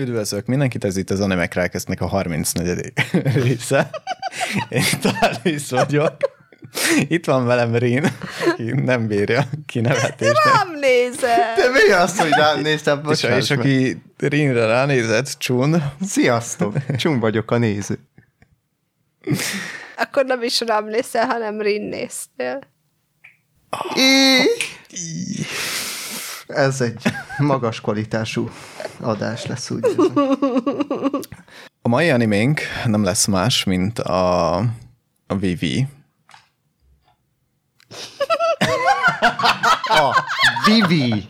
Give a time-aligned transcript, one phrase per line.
[0.00, 2.92] Üdvözlök mindenkit, ez itt az Animek Rákesznek a 34.
[3.44, 3.90] része.
[4.68, 6.16] Én Talis vagyok.
[7.08, 8.04] Itt van velem Rin,
[8.46, 10.40] aki nem bírja kinevetést.
[10.44, 11.54] Nem nézem.
[11.56, 13.02] Te mi az, hogy rám néztem?
[13.10, 16.74] És, és aki Rinre ránézett, Csun, Sziasztok!
[16.96, 17.98] Csum vagyok a néző.
[19.96, 22.58] Akkor nem is rám néztél, hanem Rin néztél.
[23.94, 25.44] I...
[26.54, 27.02] Ez egy
[27.38, 28.50] magas kvalitású
[29.00, 29.86] adás lesz, úgy
[31.82, 34.56] a mai animénk nem lesz más, mint a,
[35.26, 35.86] a Vivi.
[39.84, 40.24] A
[40.64, 41.26] Vivi!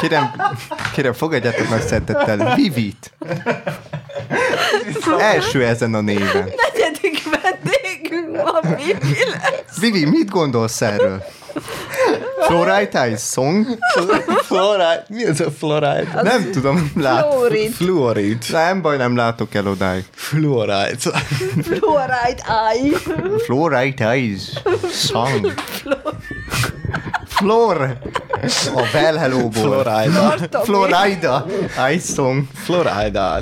[0.00, 0.30] Kérem,
[0.92, 3.14] kérem, fogadjátok meg szeretettel Vivit!
[5.18, 6.50] Első ezen a néven.
[8.44, 9.80] Ma Bibi lesz.
[9.80, 11.22] Vivi, mit gondolsz erről?
[12.40, 13.66] Fluorite Eyes Song?
[14.42, 15.04] Fluoride?
[15.08, 16.20] Mi az a fluoride?
[16.22, 17.26] Nem tudom, lát.
[17.32, 17.72] Fluorid.
[17.72, 18.38] Fluoride.
[18.50, 20.04] Nem baj, nem látok el odáig.
[20.14, 20.96] Fluoride.
[21.62, 22.42] Fluoride
[22.72, 22.96] eye.
[23.44, 24.52] Fluorite Eyes
[24.92, 25.52] Song.
[27.26, 27.98] Flor.
[28.74, 29.82] A Well Hello-ból.
[29.82, 30.34] Florida.
[30.62, 31.46] Florida.
[31.88, 32.22] Dice.
[32.54, 33.40] Florida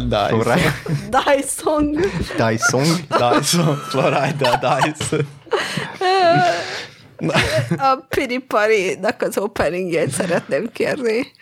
[1.10, 1.98] Dyson.
[2.38, 2.86] Eyes Song.
[2.96, 3.62] Dice.
[3.88, 4.60] Florida.
[4.60, 5.16] Dice.
[7.76, 11.32] A Piripari-nak az openingjét szeretném kérni.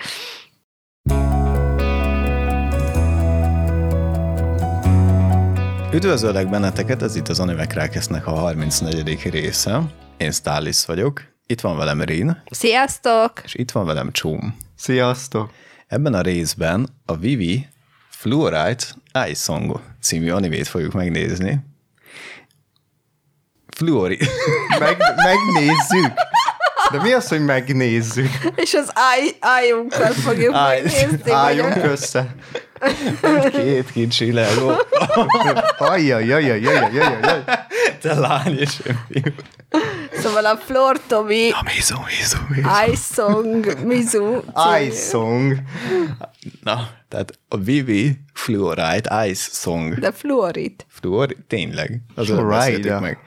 [5.93, 9.31] Üdvözöllek benneteket, ez itt az Animek Rákesznek a 34.
[9.31, 9.81] része.
[10.17, 13.33] Én Stális vagyok, itt van velem Rin, Sziasztok!
[13.45, 14.57] és itt van velem Csum.
[14.77, 15.51] Sziasztok.
[15.87, 17.69] Ebben a részben a Vivi
[18.11, 18.85] Fluorite
[19.29, 21.65] Ice Song című animét fogjuk megnézni.
[23.77, 24.19] Fluori...
[24.79, 26.13] Meg, megnézzük.
[26.91, 28.31] De mi az, hogy megnézzük?
[28.55, 31.17] És az áj, ájunkat fogjuk Áj- megnézni.
[31.23, 32.35] vagy Álljunk a- össze.
[33.53, 34.73] Két kicsi Lego.
[35.79, 37.45] Ajjajajajajajajajaj.
[38.03, 39.33] Te lány és én fiú.
[40.13, 42.69] Szóval a Flor Tomi A mizu, mizu, mizu.
[42.93, 44.41] Ice Song Mizu
[44.81, 45.63] Ice Song.
[46.63, 49.99] Na, tehát a Vivi Fluorite Ice Song.
[49.99, 50.85] De fluorid.
[50.89, 52.01] Fluor, tényleg.
[52.15, 52.99] Az Fluoride.
[53.01, 53.19] meg.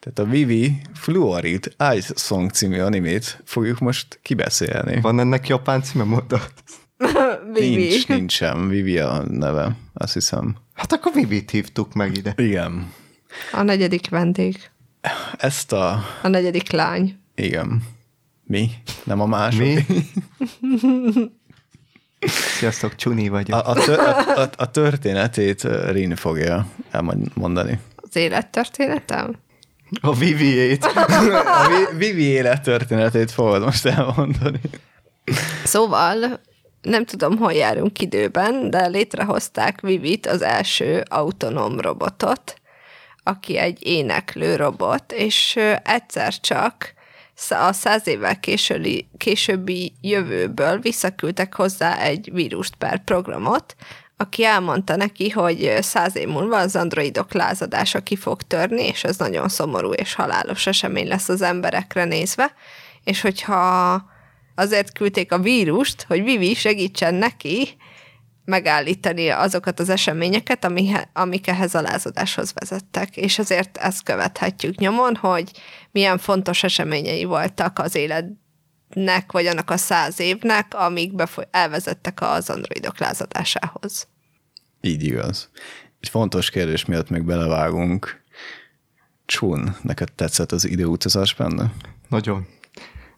[0.00, 5.00] Tehát a Vivi Fluorid Ice Song című animét fogjuk most kibeszélni.
[5.00, 6.52] Van ennek japán címe mondod?
[7.52, 7.76] Vivi.
[7.76, 8.68] Nincs, nincs sem.
[8.68, 10.56] Vivi a neve, azt hiszem.
[10.74, 12.32] Hát akkor Vivit hívtuk meg ide.
[12.36, 12.92] Igen.
[13.52, 14.70] A negyedik vendég.
[15.36, 16.04] Ezt a...
[16.22, 17.18] A negyedik lány.
[17.34, 17.82] Igen.
[18.44, 18.70] Mi?
[19.04, 19.88] Nem a második?
[19.88, 20.04] Mi?
[22.58, 23.66] Sziasztok, Csuni vagyok.
[23.66, 27.80] A, a, tör, a, a, a történetét Rin fogja elmondani.
[27.96, 29.36] Az élettörténetem?
[30.00, 30.84] A Viviét.
[30.84, 34.60] A Vi- Vivi élettörténetét fogod most elmondani.
[35.64, 36.40] Szóval
[36.82, 42.60] nem tudom, hol járunk időben, de létrehozták Vivit, az első autonóm robotot,
[43.28, 46.94] aki egy éneklő robot, és egyszer csak
[47.48, 53.76] a száz évvel későli, későbbi jövőből visszaküldtek hozzá egy vírust per programot,
[54.16, 59.16] aki elmondta neki, hogy száz év múlva az androidok lázadása ki fog törni, és ez
[59.16, 62.52] nagyon szomorú és halálos esemény lesz az emberekre nézve,
[63.04, 64.02] és hogyha
[64.54, 67.76] azért küldték a vírust, hogy Vivi segítsen neki
[68.46, 73.16] megállítani azokat az eseményeket, amihe, amik ehhez a lázadáshoz vezettek.
[73.16, 75.50] És azért ezt követhetjük nyomon, hogy
[75.90, 82.50] milyen fontos eseményei voltak az életnek, vagy annak a száz évnek, amik befoly- elvezettek az
[82.50, 84.08] androidok lázadásához.
[84.80, 85.50] Így igaz.
[86.00, 88.24] Egy fontos kérdés miatt még belevágunk.
[89.26, 91.72] Csun, neked tetszett az időutazás benne?
[92.08, 92.46] Nagyon.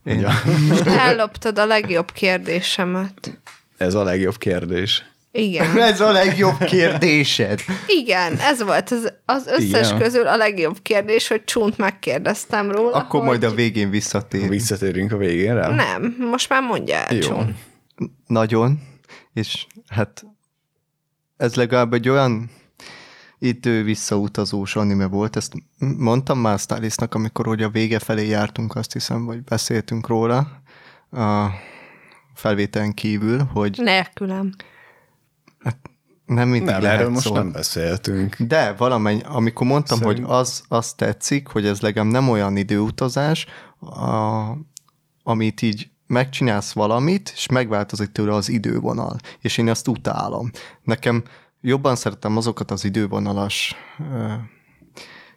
[0.05, 0.31] Én, Ja.
[1.09, 3.39] Elloptad a legjobb kérdésemet.
[3.77, 5.05] Ez a legjobb kérdés.
[5.39, 5.79] Igen.
[5.93, 7.61] Ez a legjobb kérdésed.
[7.87, 9.99] Igen, ez volt az, az összes Igen.
[9.99, 12.97] közül a legjobb kérdés, hogy Csunt megkérdeztem róla.
[12.97, 13.29] Akkor hogy...
[13.29, 14.49] majd a végén visszatér.
[14.49, 15.69] Visszatérünk a végére?
[15.69, 17.21] Nem, most már mondja el, Jó.
[17.21, 17.55] Csunt.
[18.27, 18.81] Nagyon.
[19.35, 20.25] És hát
[21.37, 22.51] ez legalább egy olyan
[23.39, 28.93] idő visszautazós anime volt, ezt mondtam már Stylisnak, amikor ugye a vége felé jártunk, azt
[28.93, 30.63] hiszem, vagy beszéltünk róla
[31.11, 31.47] a
[32.35, 34.53] felvételen kívül, hogy Nélkülem.
[36.29, 37.43] Nem mindig Nem, lehet erről most szólni.
[37.43, 38.37] nem beszéltünk.
[38.39, 43.47] De valamennyi, amikor mondtam, Szerint- hogy az, az tetszik, hogy ez legalább nem olyan időutazás,
[43.81, 44.43] a,
[45.23, 49.17] amit így megcsinálsz valamit, és megváltozik tőle az idővonal.
[49.41, 50.51] És én ezt utálom.
[50.83, 51.23] Nekem
[51.61, 53.75] jobban szeretem azokat az idővonalas
[54.13, 54.33] ö,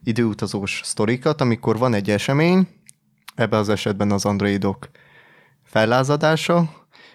[0.04, 2.68] időutazós sztorikat, amikor van egy esemény,
[3.36, 4.90] ebben az esetben az androidok
[5.64, 6.70] fellázadása,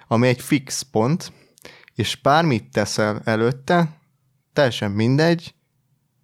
[0.08, 1.32] ami egy fix pont,
[1.96, 3.88] és bármit teszel előtte,
[4.52, 5.54] teljesen mindegy,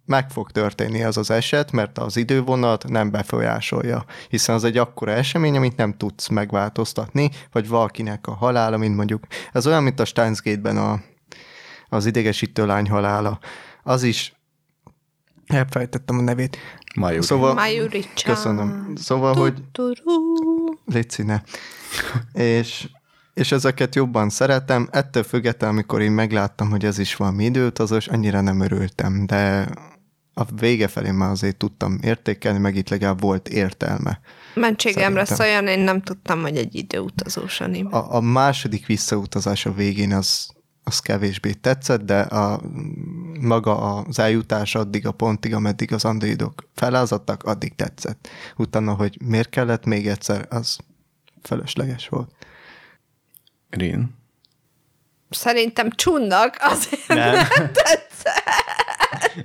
[0.05, 5.11] meg fog történni az az eset, mert az idővonat nem befolyásolja, hiszen az egy akkora
[5.11, 10.05] esemény, amit nem tudsz megváltoztatni, vagy valakinek a halála, mint mondjuk, ez olyan, mint a
[10.05, 11.01] Steins Gate-ben a,
[11.89, 13.39] az idegesítő lány halála.
[13.83, 14.33] Az is,
[15.47, 16.57] elfelejtettem a nevét.
[16.95, 17.25] Majuri.
[17.25, 18.33] Szóval, Majuri-chan.
[18.33, 18.93] köszönöm.
[18.95, 19.63] Szóval, hogy.
[20.85, 21.41] Légy ne.
[22.33, 22.87] és,
[23.33, 24.87] és ezeket jobban szeretem.
[24.91, 29.67] Ettől függetlenül, amikor én megláttam, hogy ez is valami időutazós, annyira nem örültem, de
[30.33, 34.19] a vége felé már azért tudtam értékelni, meg itt legalább volt értelme.
[34.53, 37.89] Mentségemre szóljon, én nem tudtam, hogy egy időutazós anime.
[37.89, 40.49] A, a második visszautazás a végén az,
[40.83, 42.61] az kevésbé tetszett, de a,
[43.39, 48.27] maga az eljutás addig a pontig, ameddig az androidok felázadtak, addig tetszett.
[48.57, 50.77] Utána, hogy miért kellett még egyszer, az
[51.41, 52.31] felesleges volt.
[53.77, 54.21] Rin.
[55.29, 57.33] Szerintem csunnak, azért Nem.
[57.33, 58.51] nem tetszett.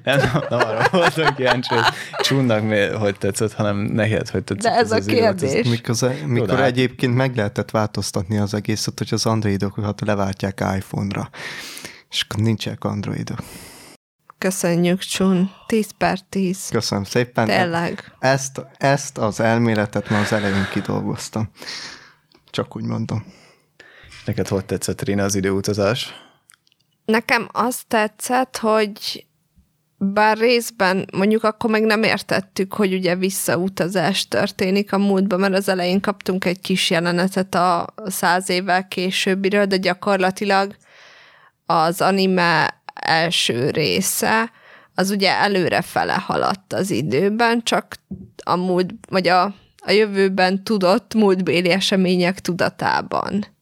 [0.05, 1.85] Nem, nem, nem arra voltam kíváncsi, hogy
[2.19, 4.73] csúnnak mi, hogy tetszett, hanem neked, hogy tetszett.
[4.73, 5.53] De ez a az időutazás.
[5.53, 5.71] kérdés.
[5.71, 11.31] Mikor, mikor de- egyébként meg lehetett változtatni az egészet, hogy az androidokat leváltják iPhone-ra,
[12.11, 13.39] és akkor nincsenek androidok.
[14.39, 15.51] Köszönjük, Csun.
[15.67, 16.69] 10 per 10.
[16.71, 17.47] Köszönöm szépen.
[17.47, 18.13] Tényleg.
[18.19, 21.51] Ezt, ezt az elméletet már az elején kidolgoztam.
[22.51, 23.25] Csak úgy mondom.
[24.29, 26.15] Neked hogy tetszett, Rina, az időutazás?
[27.05, 29.27] Nekem azt tetszett, hogy
[29.97, 35.69] bár részben mondjuk akkor meg nem értettük, hogy ugye visszautazás történik a múltba, mert az
[35.69, 40.77] elején kaptunk egy kis jelenetet a száz évvel későbbiről, de gyakorlatilag
[41.67, 44.51] az anime első része,
[44.95, 47.97] az ugye előre fele haladt az időben, csak
[48.45, 49.43] a múlt, vagy a,
[49.77, 53.57] a jövőben tudott múltbéli események tudatában.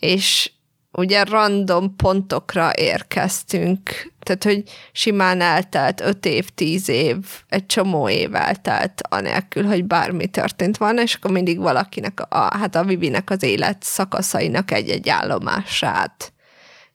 [0.00, 0.50] És
[0.92, 4.62] ugye random pontokra érkeztünk, tehát hogy
[4.92, 7.16] simán eltelt öt év, tíz év,
[7.48, 12.74] egy csomó év eltelt, anélkül, hogy bármi történt volna, és akkor mindig valakinek, a, hát
[12.74, 16.32] a Vivinek az élet szakaszainak egy-egy állomását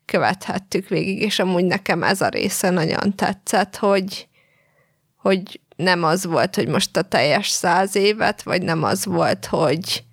[0.05, 4.27] követhettük végig, és amúgy nekem ez a része nagyon tetszett, hogy,
[5.17, 10.03] hogy nem az volt, hogy most a teljes száz évet, vagy nem az volt, hogy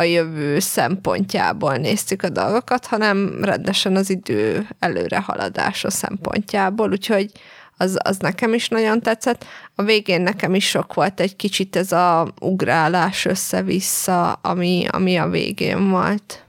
[0.00, 7.30] a jövő szempontjából néztük a dolgokat, hanem rendesen az idő előrehaladása szempontjából, úgyhogy
[7.76, 9.44] az, az nekem is nagyon tetszett.
[9.74, 15.28] A végén nekem is sok volt egy kicsit ez a ugrálás össze-vissza, ami, ami a
[15.28, 16.44] végén volt.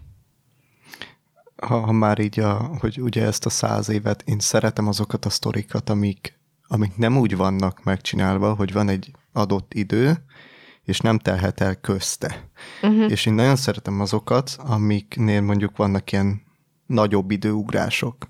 [1.56, 5.30] Ha, ha már így, a, hogy ugye ezt a száz évet, én szeretem azokat a
[5.30, 10.24] sztorikat, amik, amik nem úgy vannak megcsinálva, hogy van egy adott idő,
[10.84, 12.51] és nem telhet el közte.
[12.82, 13.12] Uh-huh.
[13.12, 16.42] És én nagyon szeretem azokat, amiknél mondjuk vannak ilyen
[16.86, 18.28] nagyobb időugrások,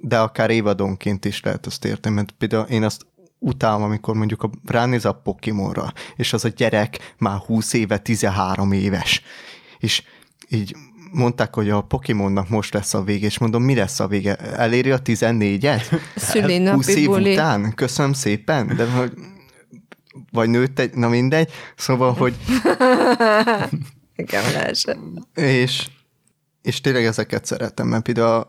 [0.00, 3.06] de akár évadonként is lehet azt érteni, mert például én azt
[3.38, 8.72] utálom, amikor mondjuk a, ránéz a Pokémonra, és az a gyerek már 20 éve, 13
[8.72, 9.22] éves,
[9.78, 10.02] és
[10.48, 10.76] így
[11.12, 14.36] mondták, hogy a Pokémonnak most lesz a vége, és mondom, mi lesz a vége?
[14.36, 16.00] Eléri a 14-et?
[16.14, 17.32] 20 Szülinapi év buli.
[17.32, 17.74] után?
[17.74, 19.12] Köszönöm szépen, de hogy
[20.30, 22.34] vagy nőtt egy, na mindegy, szóval, hogy
[24.16, 24.42] Igen,
[25.34, 25.88] és,
[26.62, 28.44] és tényleg ezeket szeretem, mert például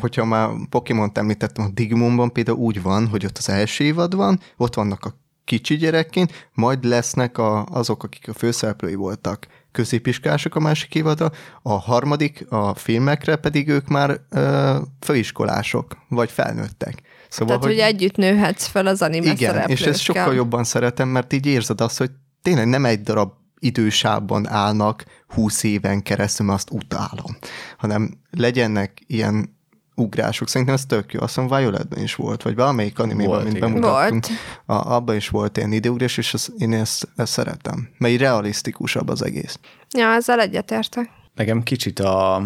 [0.00, 4.40] hogyha már Pokémon-t említettem, a Digimonban például úgy van, hogy ott az első évad van,
[4.56, 10.60] ott vannak a kicsi gyerekként, majd lesznek a, azok, akik a főszereplői voltak középiskolások a
[10.60, 11.30] másik évadra,
[11.62, 17.02] a harmadik, a filmekre pedig ők már ö, főiskolások, vagy felnőttek.
[17.34, 21.32] Szóval, Tehát, hogy együtt nőhetsz fel az anime igen, és ezt sokkal jobban szeretem, mert
[21.32, 22.10] így érzed azt, hogy
[22.42, 27.36] tényleg nem egy darab idősávban állnak 20 éven keresztül, mert azt utálom,
[27.78, 29.56] hanem legyenek ilyen
[29.94, 30.48] ugrások.
[30.48, 31.20] Szerintem ez tök jó.
[31.20, 33.72] Azt hiszem Violetben is volt, vagy valamelyik animében, Volt, mint igen.
[33.72, 34.26] bemutattunk.
[34.26, 34.84] Volt.
[34.84, 37.88] A, abban is volt ilyen időugrás, és ezt, én ezt, ezt szeretem.
[37.98, 39.58] Mert így realisztikusabb az egész.
[39.96, 41.10] Ja, ezzel egyetértek.
[41.34, 42.42] Nekem kicsit a,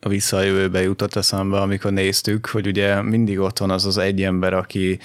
[0.00, 3.98] a vissza a jövőbe jutott eszembe, amikor néztük, hogy ugye mindig ott van az az
[3.98, 4.98] egy ember, aki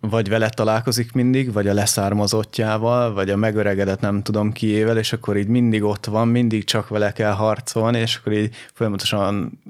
[0.00, 5.36] vagy vele találkozik mindig, vagy a leszármazottjával, vagy a megöregedett nem tudom kiével, és akkor
[5.36, 9.60] így mindig ott van, mindig csak vele kell harcolni, és akkor így folyamatosan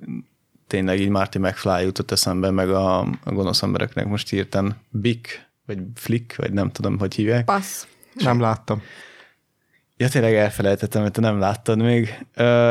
[0.66, 5.78] tényleg így Marty McFly jutott eszembe, meg a, a gonosz embereknek most írtam Bick, vagy
[5.94, 7.44] Flick, vagy nem tudom, hogy hívják.
[7.44, 7.86] Passz.
[8.14, 8.82] Nem láttam.
[9.98, 12.26] Ja, tényleg elfelejtettem, hogy te nem láttad még.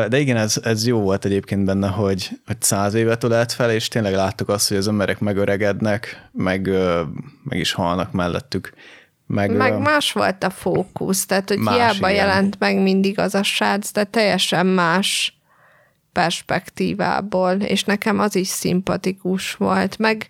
[0.08, 3.88] De igen, ez, ez jó volt egyébként benne, hogy, hogy száz évet ölelt fel, és
[3.88, 6.70] tényleg láttuk azt, hogy az emberek megöregednek, meg,
[7.44, 8.74] meg is halnak mellettük.
[9.28, 12.26] Meg, Meg más volt a fókusz, tehát hogy Más, hiába igen.
[12.26, 15.40] jelent meg mindig az a srác, de teljesen más
[16.12, 20.28] perspektívából, és nekem az is szimpatikus volt, meg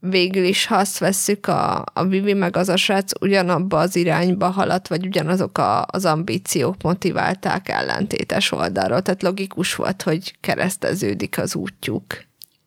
[0.00, 4.48] végül is, ha azt vesszük, a, a Vivi meg az a srác ugyanabba az irányba
[4.48, 11.54] haladt, vagy ugyanazok a, az ambíciók motiválták ellentétes oldalról, tehát logikus volt, hogy kereszteződik az
[11.54, 12.04] útjuk.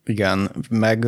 [0.06, 1.06] Igen, meg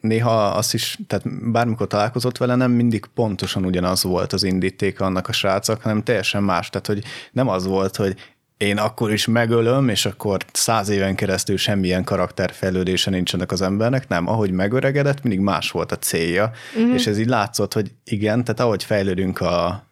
[0.00, 5.28] néha azt is, tehát bármikor találkozott vele, nem mindig pontosan ugyanaz volt az indíték annak
[5.28, 6.70] a srácok, hanem teljesen más.
[6.70, 8.14] Tehát, hogy nem az volt, hogy
[8.62, 14.26] én akkor is megölöm, és akkor száz éven keresztül semmilyen karakterfejlődése nincsenek az embernek, nem,
[14.28, 16.94] ahogy megöregedett, mindig más volt a célja, uh-huh.
[16.94, 19.86] és ez így látszott, hogy igen, tehát ahogy fejlődünk a,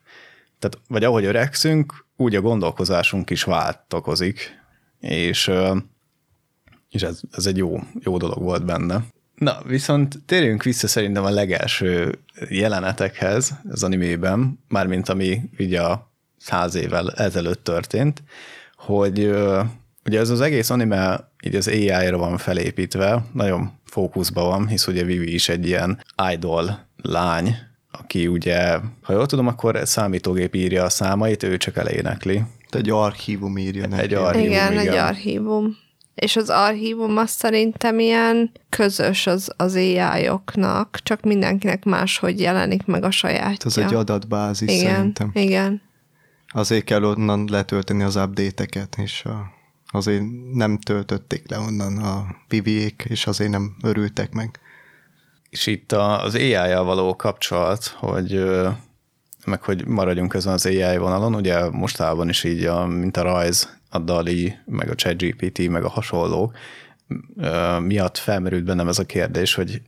[0.59, 4.59] tehát, vagy ahogy öregszünk, úgy a gondolkozásunk is változik,
[4.99, 5.51] és
[6.89, 9.03] és ez, ez egy jó, jó dolog volt benne.
[9.35, 16.75] Na, viszont térjünk vissza szerintem a legelső jelenetekhez az animében, mármint ami ugye a száz
[16.75, 18.23] évvel ezelőtt történt,
[18.97, 19.31] hogy
[20.05, 25.03] ugye ez az egész anime így az AI-ra van felépítve, nagyon fókuszban van, hisz ugye
[25.03, 27.55] Vivi is egy ilyen idol lány,
[27.91, 32.43] aki ugye, ha jól tudom, akkor számítógép írja a számait, ő csak elénekli.
[32.69, 34.01] Egy archívum írja neki.
[34.01, 34.87] Egy archívum, igen, igen.
[34.87, 35.77] egy archívum.
[36.15, 43.03] És az archívum azt szerintem ilyen közös az, az AI-oknak, csak mindenkinek máshogy jelenik meg
[43.03, 43.69] a sajátja.
[43.69, 45.31] Ez egy adatbázis igen, szerintem.
[45.33, 45.81] Igen,
[46.53, 49.51] Azért kell onnan letölteni az update-eket, és a,
[49.91, 54.59] azért nem töltötték le onnan a Viviék, és azért nem örültek meg.
[55.49, 58.43] És itt az AI-jal való kapcsolat, hogy
[59.45, 63.79] meg hogy maradjunk ezen az AI vonalon, ugye mostában is így, a, mint a rajz,
[63.89, 66.57] a DALI, meg a ChatGPT, meg a hasonlók,
[67.79, 69.81] miatt felmerült bennem ez a kérdés, hogy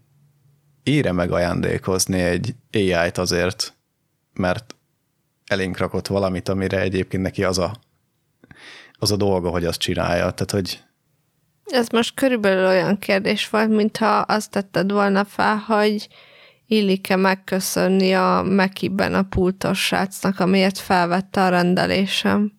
[0.84, 3.74] ére meg ajándékozni egy AI-t azért,
[4.34, 4.76] mert
[5.54, 7.76] elénk rakott valamit, amire egyébként neki az a,
[9.00, 10.32] az a dolga, hogy azt csinálja.
[10.32, 10.84] Tehát, hogy
[11.66, 16.08] Ez most körülbelül olyan kérdés volt, mintha azt tetted volna fel, hogy
[16.68, 22.52] illik-e megköszönni a Mekiben a pultos srácnak, amiért felvette a rendelésem.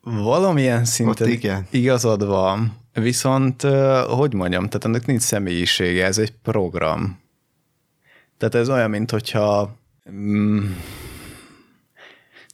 [0.00, 1.66] Valamilyen szinten igen.
[1.70, 3.62] igazad van, viszont
[4.06, 7.20] hogy mondjam, tehát ennek nincs személyisége, ez egy program.
[8.38, 9.76] Tehát ez olyan, mint hogyha
[10.10, 10.64] mm,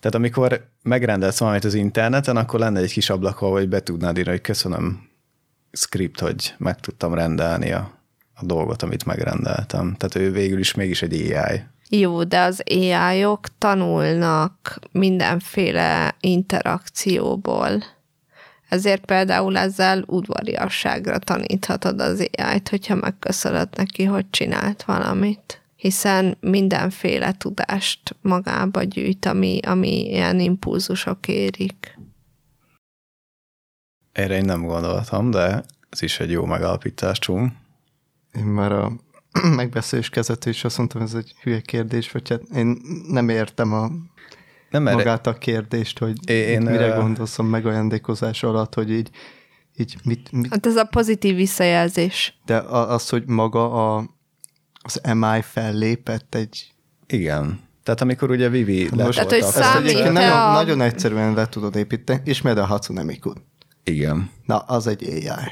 [0.04, 4.30] tehát amikor megrendelsz valamit az interneten, akkor lenne egy kis ablak, hogy be tudnád írni,
[4.30, 5.08] hogy köszönöm
[5.72, 7.90] script, hogy meg tudtam rendelni a,
[8.34, 9.94] a dolgot, amit megrendeltem.
[9.98, 11.62] Tehát ő végül is mégis egy AI.
[11.88, 17.82] Jó, de az AI-ok tanulnak mindenféle interakcióból.
[18.68, 25.63] Ezért például ezzel udvariasságra taníthatod az AI-t, hogyha megköszönöd neki, hogy csinált valamit.
[25.84, 31.98] Hiszen mindenféle tudást magába gyűjt, ami, ami ilyen impulzusok érik.
[34.12, 37.56] Erre én nem gondoltam, de ez is egy jó megalapítás, Csum.
[38.36, 38.92] Én már a
[39.56, 43.90] megbeszélés kezdetől is azt mondtam, ez egy hülye kérdés, vagy hát én nem értem a
[44.70, 49.10] Nem erre, magát a kérdést, hogy Én- mire ö- gondolsz a megajándékozás alatt, hogy így,
[49.76, 52.38] így mit, mit, Hát ez a pozitív visszajelzés.
[52.46, 54.12] de az, hogy maga a,
[54.84, 56.72] az MI fellépett egy...
[57.06, 57.60] Igen.
[57.82, 61.34] Tehát amikor ugye Vivi Most Tehát, hogy a számít egyébként te nagyon, a- nagyon egyszerűen
[61.34, 63.32] le tudod építeni, ismered a Hatsune Miku.
[63.84, 64.30] Igen.
[64.46, 65.50] Na, az egy AI.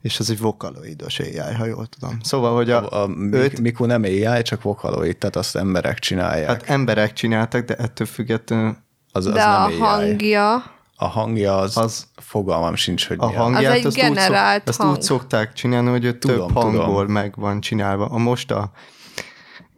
[0.00, 2.18] És az egy vokaloidos AI, ha jól tudom.
[2.22, 6.46] Szóval, hogy a, A, a őt, Miku nem AI, csak vokaloid, tehát azt emberek csinálják.
[6.48, 8.76] hát emberek csináltak, de ettől függetlenül
[9.12, 9.78] az, az De nem a AI.
[9.78, 10.64] hangja,
[11.04, 14.02] A hangja az, Az- az fogalmam sincs, hogy a mi hangját Az egy azt, úgy,
[14.02, 14.94] generált azt hang.
[14.96, 17.12] úgy szokták csinálni, hogy ő Tudom, több hangból tudom.
[17.12, 18.06] meg van csinálva.
[18.06, 18.70] A most a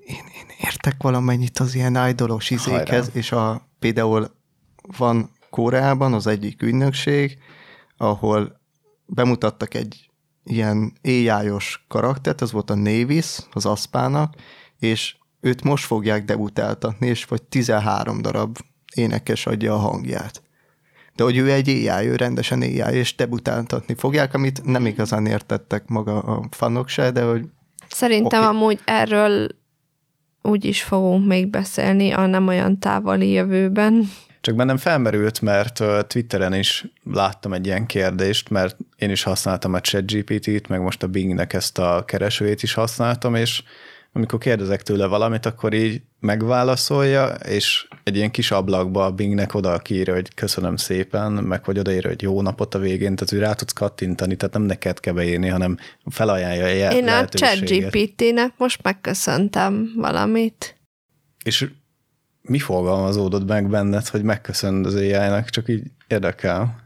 [0.04, 3.18] én, én értek valamennyit az ilyen idolos izékhez, Hajrá.
[3.18, 4.30] és a, például
[4.98, 7.38] van Koreában az egyik ügynökség,
[7.96, 8.60] ahol
[9.06, 10.10] bemutattak egy
[10.44, 14.34] ilyen AI-os karaktert, az volt a Navis, az Aszpának,
[14.78, 18.58] és őt most fogják debutáltatni, és vagy 13 darab
[18.94, 20.42] énekes adja a hangját.
[21.16, 25.86] De hogy ő egy AI, ő rendesen AI, és debutáltatni fogják, amit nem igazán értettek
[25.86, 27.42] maga a fanok se, de hogy
[27.88, 28.54] Szerintem okay.
[28.54, 29.48] amúgy erről
[30.42, 34.10] úgy is fogunk még beszélni a nem olyan távoli jövőben.
[34.40, 39.80] Csak bennem felmerült, mert Twitteren is láttam egy ilyen kérdést, mert én is használtam a
[39.80, 43.62] ChatGPT-t, meg most a Bingnek ezt a keresőjét is használtam, és
[44.12, 49.78] amikor kérdezek tőle valamit, akkor így megválaszolja, és egy ilyen kis ablakba a Bingnek oda
[49.78, 53.52] kiírja, hogy köszönöm szépen, meg hogy odaírja, hogy jó napot a végén, tehát hogy rá
[53.52, 57.24] tudsz kattintani, tehát nem neked kell beírni, hanem felajánlja a je- Én a.
[57.24, 60.76] ChatGPT-nek most megköszöntem valamit.
[61.44, 61.68] És
[62.42, 66.82] mi fogalmazódott meg benned, hogy megköszönöd az AI-nak, csak így érdekel.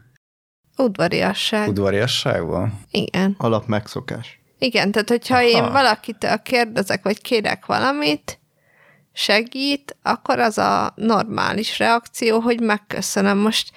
[0.77, 1.67] Udvariasság.
[1.67, 2.79] Udvariasságban?
[2.91, 3.35] Igen.
[3.37, 4.39] Alap megszokás.
[4.59, 5.45] Igen, tehát hogyha Aha.
[5.45, 8.40] én valakitől kérdezek, vagy kérek valamit,
[9.13, 13.37] segít, akkor az a normális reakció, hogy megköszönöm.
[13.37, 13.71] Most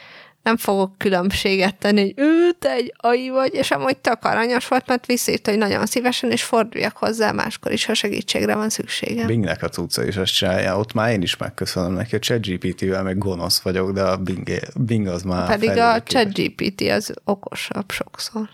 [0.44, 4.86] nem fogok különbséget tenni, hogy ő, te egy ai vagy, és amúgy tök aranyos volt,
[4.86, 9.26] mert visszírt, hogy nagyon szívesen, és forduljak hozzá máskor is, ha segítségre van szüksége.
[9.26, 13.18] Bingnek a cucca is ezt csinálja, ott már én is megköszönöm neki, a ChatGPT-vel meg
[13.18, 18.48] gonosz vagyok, de a Bing, Bing az már Pedig a ChatGPT az okosabb sokszor.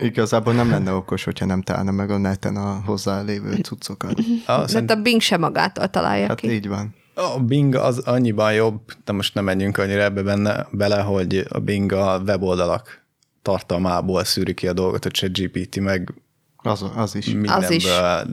[0.00, 4.20] Igazából nem lenne okos, hogyha nem találna meg a neten a hozzálévő cuccokat.
[4.46, 6.50] Ah, Mert a Bing sem magától találja hát ki.
[6.50, 6.94] így van.
[7.14, 11.58] A Bing az annyiban jobb, de most nem menjünk annyira ebbe benne, bele, hogy a
[11.58, 13.04] Bing a weboldalak
[13.42, 16.14] tartalmából szűri ki a dolgot, a ChatGPT meg
[16.56, 17.26] Az, az is.
[17.26, 17.84] mindenből, Az is.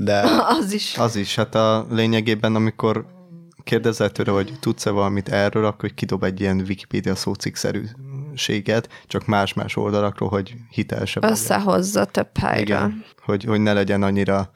[0.03, 0.19] de
[0.59, 0.97] Az is.
[0.97, 3.05] Az is, hát a lényegében, amikor
[3.63, 7.15] kérdezel tőle, hogy tudsz-e valamit erről, akkor kidob egy ilyen Wikipedia
[8.37, 11.37] szócikszerűséget, csak más-más oldalakról, hogy hitelesebb legyen.
[11.37, 12.77] Összehozza több helyről.
[12.77, 14.51] Igen, hogy, hogy ne legyen annyira,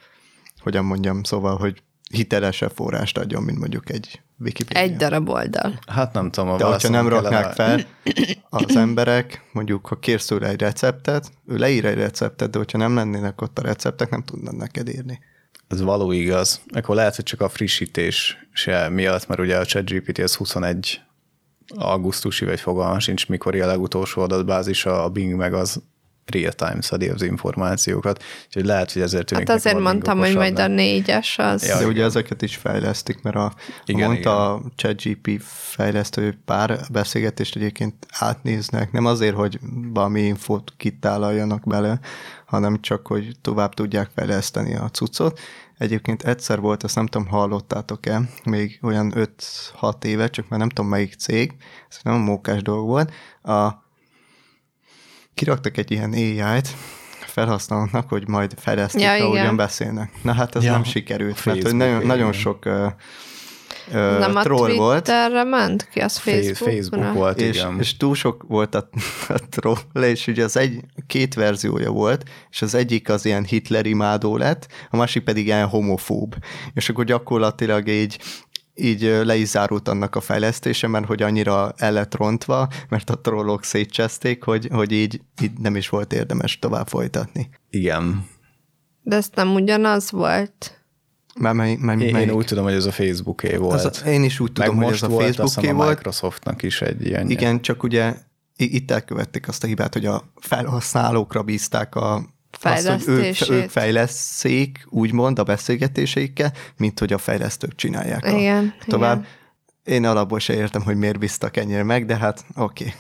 [0.60, 1.84] hogyan mondjam, szóval, hogy
[2.14, 4.82] hitelesebb forrást adjon, mint mondjuk egy Wikipedia.
[4.82, 5.80] Egy darab oldal.
[5.88, 10.26] hát nem tudom, a De hogyha nem raknák kellene- fel az emberek, mondjuk ha kérsz
[10.26, 14.24] tőle egy receptet, ő leír egy receptet, de hogyha nem lennének ott a receptek, nem
[14.24, 15.20] tudnád neked írni.
[15.68, 16.62] Ez való igaz.
[16.74, 21.02] Akkor lehet, hogy csak a frissítés se miatt, mert ugye a ChatGPT az 21
[21.75, 25.82] augusztusi, vagy fogalmam sincs, mikor a legutolsó adatbázis, a Bing meg az
[26.32, 30.68] real-time szedi az információkat, úgyhogy lehet, hogy ezért tűnik Hát azért mondtam, hogy majd a
[30.68, 31.68] négyes az.
[31.68, 32.06] Ja, De ugye igen.
[32.06, 33.54] ezeket is fejlesztik, mert a,
[33.86, 39.60] Igen, igen, mondta a ChatGP fejlesztő, hogy pár beszélgetést egyébként átnéznek, nem azért, hogy
[39.94, 42.00] valami infót kitálaljanak bele,
[42.46, 45.40] hanem csak, hogy tovább tudják fejleszteni a cuccot.
[45.78, 49.14] Egyébként egyszer volt, ezt nem tudom, hallottátok-e, még olyan
[49.80, 51.56] 5-6 éve, csak már nem tudom melyik cég,
[51.90, 53.12] ez nem a mókás dolog volt,
[53.42, 53.81] a,
[55.34, 56.76] kiraktak egy ilyen AI-t,
[57.26, 59.56] felhasználóknak, hogy majd fejlesztik, Ja, ahogyan igen.
[59.56, 60.12] beszélnek.
[60.22, 62.88] Na hát ez Ja, nem sikerült, mert hogy nagyon, nagyon sok ö,
[63.91, 66.70] nem a troll volt, Twitterre ment ki, az Facebook.
[66.72, 67.80] Facebook volt, és, igen.
[67.80, 68.89] és túl sok volt a,
[69.28, 73.86] a troll, és ugye az egy, két verziója volt, és az egyik az ilyen Hitler
[73.86, 76.36] imádó lett, a másik pedig ilyen homofób.
[76.74, 78.20] És akkor gyakorlatilag így
[78.75, 83.21] így le is zárult annak a fejlesztése, mert hogy annyira el lett rontva, mert a
[83.21, 87.49] trollok szétcseszték, hogy, hogy így, így nem is volt érdemes tovább folytatni.
[87.69, 88.25] Igen.
[89.01, 90.81] De ez nem ugyanaz volt.
[91.39, 92.29] Már mely, mely, Én, melyik?
[92.29, 93.86] én úgy tudom, hogy ez a Facebooké volt.
[93.86, 95.95] Az a, én is úgy tudom, Meg hogy ez a volt, Facebooké hiszem, a volt.
[95.95, 97.29] Microsoftnak is egy ilyen.
[97.29, 98.15] Igen, csak ugye
[98.55, 102.25] itt elkövették azt a hibát, hogy a felhasználókra bízták a
[102.65, 108.26] azt, hogy ők, ők fejleszék, úgymond a beszélgetéseikkel, mint hogy a fejlesztők csinálják.
[108.26, 109.17] A, Igen, tovább.
[109.19, 109.30] igen.
[109.84, 112.84] Én alapból se értem, hogy miért bíztak ennyire meg, de hát oké.
[112.84, 112.95] Okay.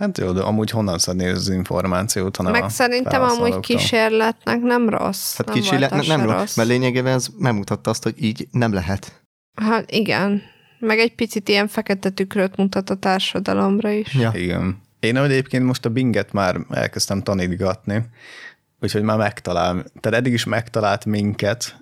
[0.00, 4.88] Hát jó, de amúgy honnan szedni az információt, hanem Meg a szerintem amúgy kísérletnek nem
[4.88, 5.36] rossz.
[5.36, 8.14] Hát nem kicsi volt le, az nem se rossz, mert lényegében ez megmutatta azt, hogy
[8.16, 9.22] így nem lehet.
[9.54, 10.42] Hát igen.
[10.78, 14.14] Meg egy picit ilyen fekete tükröt mutat a társadalomra is.
[14.14, 14.30] Ja.
[14.34, 14.80] Igen.
[15.00, 18.04] Én ahogy egyébként most a Binget már elkezdtem tanítgatni,
[18.80, 21.76] úgyhogy már megtalál, tehát eddig is megtalált minket,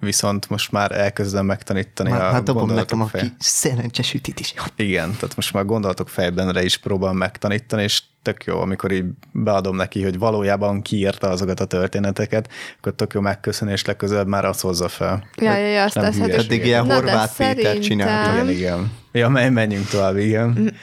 [0.00, 4.40] viszont most már elkezdem megtanítani Már, a hát dobom nekem a fej- ki szerencsés ütit
[4.40, 4.54] is.
[4.76, 9.76] Igen, tehát most már gondolatok fejbenre is próbálom megtanítani, és tök jó, amikor így beadom
[9.76, 14.60] neki, hogy valójában kiírta azokat a történeteket, akkor tök jó megköszönni, és legközelebb már azt
[14.60, 15.28] hozza fel.
[15.36, 16.30] Ja, ja, ja, azt Nem teszed.
[16.30, 18.32] Eddig ilyen Na, de Horváth Péter szerintem- csinálta.
[18.34, 18.92] Igen, igen.
[19.12, 20.74] Ja, menj, menjünk tovább, igen.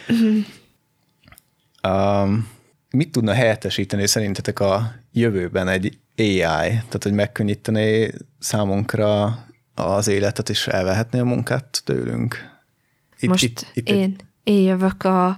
[1.88, 2.48] um,
[2.90, 6.36] mit tudna helyettesíteni szerintetek a jövőben egy AI?
[6.70, 9.38] Tehát, hogy megkönnyíteni számunkra
[9.76, 12.50] az életet, és elvehetné a munkát tőlünk?
[13.20, 15.38] Itt, Most én, én jövök a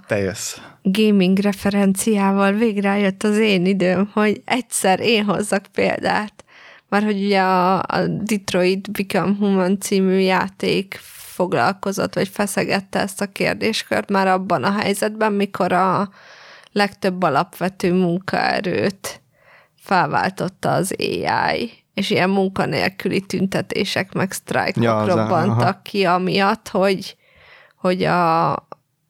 [0.81, 6.43] gaming referenciával, végre eljött az én időm, hogy egyszer én hozzak példát.
[6.89, 10.99] Már hogy ugye a, a Detroit Become Human című játék
[11.33, 16.09] foglalkozott, vagy feszegette ezt a kérdéskört már abban a helyzetben, mikor a
[16.71, 19.22] legtöbb alapvető munkaerőt
[19.83, 25.79] felváltotta az AI, és ilyen munkanélküli tüntetések, meg sztrájkok Ja, robbantak aha.
[25.81, 27.17] ki, amiatt, hogy,
[27.75, 28.51] hogy a,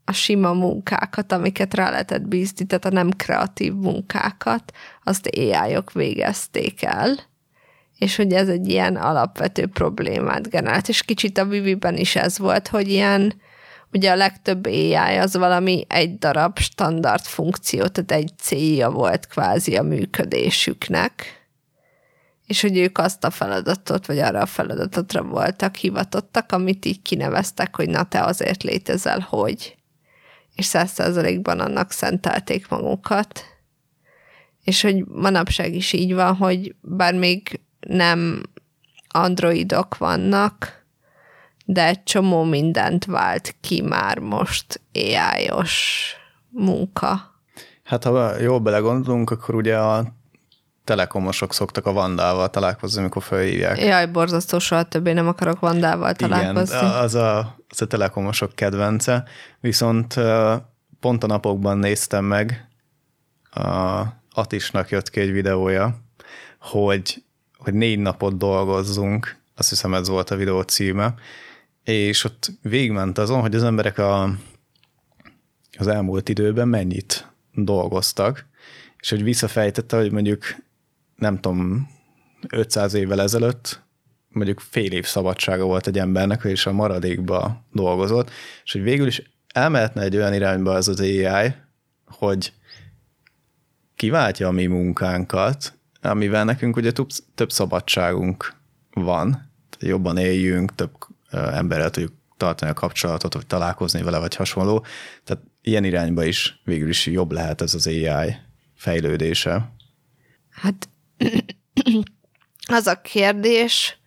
[0.05, 4.71] a sima munkákat, amiket rá lehetett bízni, tehát a nem kreatív munkákat,
[5.03, 7.19] azt AI-ok végezték el,
[7.97, 12.67] és hogy ez egy ilyen alapvető problémát generált, és kicsit a Vivi-ben is ez volt,
[12.67, 13.33] hogy ilyen,
[13.93, 19.75] ugye a legtöbb AI az valami egy darab standard funkció, tehát egy célja volt kvázi
[19.75, 21.43] a működésüknek,
[22.47, 27.75] és hogy ők azt a feladatot, vagy arra a feladatotra voltak hivatottak, amit így kineveztek,
[27.75, 29.75] hogy na te azért létezel, hogy.
[30.55, 33.45] És száz százalékban annak szentelték magukat.
[34.63, 38.43] És hogy manapság is így van, hogy bár még nem
[39.07, 40.82] androidok vannak,
[41.65, 46.15] de egy csomó mindent vált ki már most AI-os
[46.49, 47.31] munka.
[47.83, 50.03] Hát ha jól belegondolunk, akkor ugye a
[50.83, 53.81] telekomosok szoktak a Vandával találkozni, amikor felhívják.
[53.81, 56.77] Jaj, borzasztó, soha többé nem akarok Vandával találkozni.
[56.77, 59.23] Igen, az a, az a telekomosok kedvence,
[59.59, 60.15] viszont
[60.99, 62.67] pont a napokban néztem meg,
[63.51, 65.95] a Atisnak jött ki egy videója,
[66.59, 67.23] hogy,
[67.57, 71.13] hogy négy napot dolgozzunk, azt hiszem ez volt a videó címe,
[71.83, 74.23] és ott végigment azon, hogy az emberek a,
[75.77, 78.45] az elmúlt időben mennyit dolgoztak,
[78.99, 80.43] és hogy visszafejtette, hogy mondjuk
[81.15, 81.89] nem tudom,
[82.49, 83.81] 500 évvel ezelőtt
[84.29, 88.29] mondjuk fél év szabadsága volt egy embernek, és a maradékba dolgozott,
[88.63, 91.53] és hogy végül is elmehetne egy olyan irányba az az AI,
[92.05, 92.53] hogy
[93.95, 98.53] kiváltja a mi munkánkat, amivel nekünk ugye több, több szabadságunk
[98.93, 100.91] van, jobban éljünk, több
[101.33, 104.85] emberrel tudjuk tartani a kapcsolatot, vagy találkozni vele, vagy hasonló.
[105.23, 108.35] Tehát ilyen irányba is végül is jobb lehet ez az AI
[108.75, 109.71] fejlődése.
[110.49, 110.89] Hát
[112.77, 113.97] az a kérdés,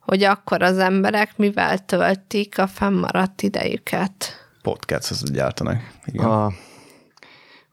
[0.00, 4.48] hogy akkor az emberek mivel töltik a fennmaradt idejüket?
[4.62, 5.80] Podcast az gyártanak.
[6.04, 6.26] Igen.
[6.26, 6.52] A,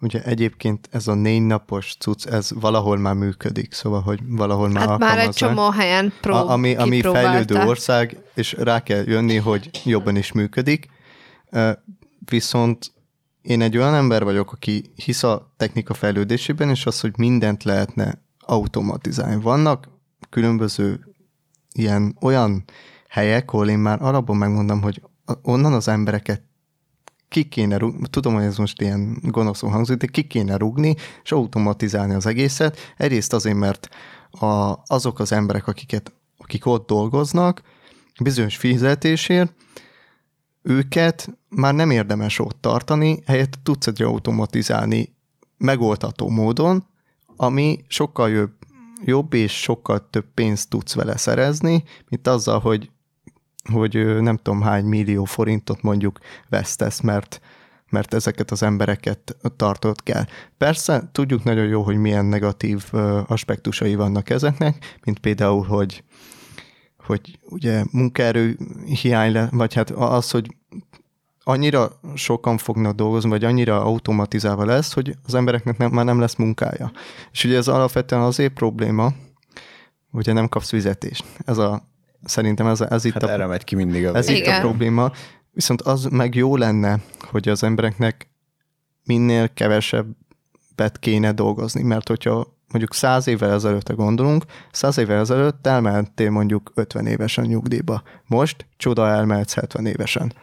[0.01, 4.87] ugye egyébként ez a négy napos cucc, ez valahol már működik, szóval, hogy valahol már
[4.87, 9.35] Hát már egy csomó helyen prób- a, ami, ami fejlődő ország, és rá kell jönni,
[9.35, 10.89] hogy jobban is működik.
[12.19, 12.91] Viszont
[13.41, 18.21] én egy olyan ember vagyok, aki hisz a technika fejlődésében, és az, hogy mindent lehetne
[18.39, 19.41] automatizálni.
[19.41, 19.89] Vannak
[20.29, 20.99] különböző
[21.73, 22.63] ilyen olyan
[23.09, 25.01] helyek, ahol én már alapban megmondom, hogy
[25.41, 26.41] onnan az embereket
[27.29, 31.31] ki kéne rúgni, tudom, hogy ez most ilyen gonoszul hangzik, de ki kéne rúgni, és
[31.31, 32.77] automatizálni az egészet.
[32.97, 33.89] Egyrészt azért, mert
[34.31, 37.61] a, azok az emberek, akiket, akik ott dolgoznak,
[38.23, 39.53] bizonyos fizetésért,
[40.61, 45.15] őket már nem érdemes ott tartani, helyett tudsz egy automatizálni
[45.57, 46.85] megoldható módon,
[47.35, 48.51] ami sokkal jobb,
[49.03, 52.89] jobb és sokkal több pénzt tudsz vele szerezni, mint azzal, hogy,
[53.71, 57.41] hogy nem tudom hány millió forintot mondjuk vesztesz, mert,
[57.89, 60.25] mert ezeket az embereket tartott kell.
[60.57, 62.83] Persze tudjuk nagyon jó, hogy milyen negatív
[63.27, 66.03] aspektusai vannak ezeknek, mint például, hogy
[67.07, 68.57] hogy ugye munkaerő
[69.01, 70.55] hiány, vagy hát az, hogy
[71.43, 76.35] annyira sokan fognak dolgozni, vagy annyira automatizálva lesz, hogy az embereknek nem, már nem lesz
[76.35, 76.91] munkája.
[77.31, 79.13] És ugye ez alapvetően azért probléma,
[80.11, 81.25] ugye nem kapsz fizetést.
[81.45, 81.86] Ez a,
[82.23, 85.11] szerintem ez, ez itt hát a, erre megy ki mindig a Ez itt a probléma.
[85.51, 88.29] Viszont az meg jó lenne, hogy az embereknek
[89.03, 96.29] minél kevesebbet kéne dolgozni, mert hogyha mondjuk száz évvel ezelőttre gondolunk, száz évvel ezelőtt elmentél
[96.29, 98.01] mondjuk 50 évesen nyugdíjba.
[98.25, 100.33] Most csoda elmehetsz 70 évesen.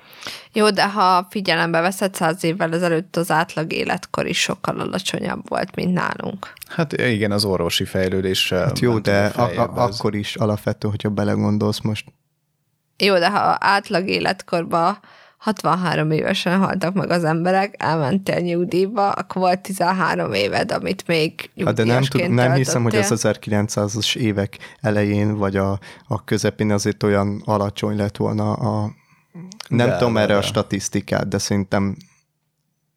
[0.52, 5.74] Jó, de ha figyelembe veszed, száz évvel ezelőtt az átlag életkor is sokkal alacsonyabb volt,
[5.74, 6.52] mint nálunk.
[6.68, 8.50] Hát igen, az orvosi fejlődés.
[8.50, 12.12] Hát jó, de a, a, akkor is alapvető, hogyha belegondolsz most.
[12.98, 14.98] Jó, de ha átlag életkorban
[15.44, 21.74] 63 évesen haltak meg az emberek, elmentél nyugdíjba, akkor volt 13 éved, amit még hát
[21.74, 27.02] de nem, tud, nem hiszem, hogy az 1900-as évek elején, vagy a, a közepén azért
[27.02, 28.90] olyan alacsony lett volna a...
[29.68, 30.38] Nem de, tudom de, erre de.
[30.38, 31.96] a statisztikát, de szerintem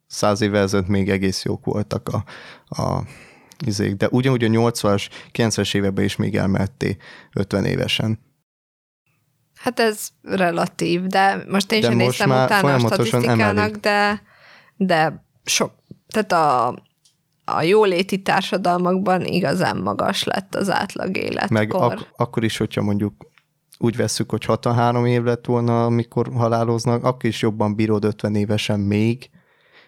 [0.08, 2.24] száz évvel ezelőtt még egész jók voltak a,
[2.82, 3.04] a
[3.66, 3.96] izék.
[3.96, 6.98] De ugyanúgy a 80-as, 90-es években is még elmehetté
[7.34, 8.20] 50 évesen.
[9.60, 13.76] Hát ez relatív, de most én de sem néztem utána a statisztikának, emelik.
[13.76, 14.22] de,
[14.76, 15.72] de sok,
[16.08, 16.68] tehát a,
[17.46, 21.52] a jóléti társadalmakban igazán magas lett az átlag életkor.
[21.52, 23.14] Meg ak- akkor is, hogyha mondjuk
[23.78, 28.80] úgy vesszük, hogy 63 év lett volna, amikor haláloznak, akkor is jobban bírod 50 évesen
[28.80, 29.30] még,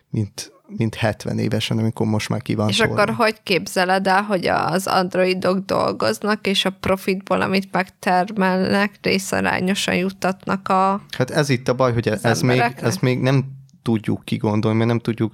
[0.10, 2.93] mint mint 70 évesen, amikor most már ki van És tolva.
[2.93, 10.67] akkor hogy képzeled el, hogy az androidok dolgoznak, és a profitból, amit megtermelnek, részarányosan juttatnak
[10.67, 13.45] a Hát ez itt a baj, hogy ez még, ez még nem
[13.82, 15.34] tudjuk kigondolni, mert nem tudjuk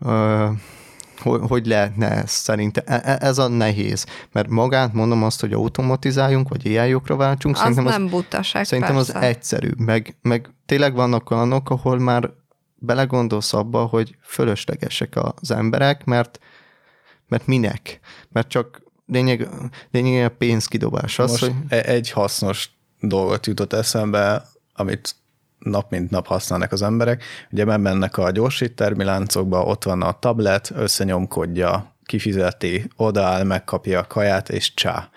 [0.00, 0.48] uh,
[1.22, 2.84] hogy, hogy lehetne ez szerintem.
[2.86, 7.60] E, e, ez a nehéz, mert magát mondom azt, hogy automatizáljunk, vagy AI-okra váltsunk, az
[7.60, 9.18] szerintem nem az, butaság, Szerintem persze.
[9.18, 12.30] az egyszerű, meg, meg tényleg vannak olyanok, ahol már
[12.82, 16.38] belegondolsz abba, hogy fölöslegesek az emberek, mert,
[17.28, 18.00] mert minek?
[18.28, 19.48] Mert csak lényeg,
[19.90, 21.18] lényeg a pénzkidobás.
[21.18, 25.14] Az, Most hogy e- egy hasznos dolgot jutott eszembe, amit
[25.58, 27.24] nap mint nap használnak az emberek.
[27.50, 34.48] Ugye bemennek a gyorsítermi láncokba, ott van a tablet, összenyomkodja, kifizeti, odaáll, megkapja a kaját,
[34.48, 35.10] és csá.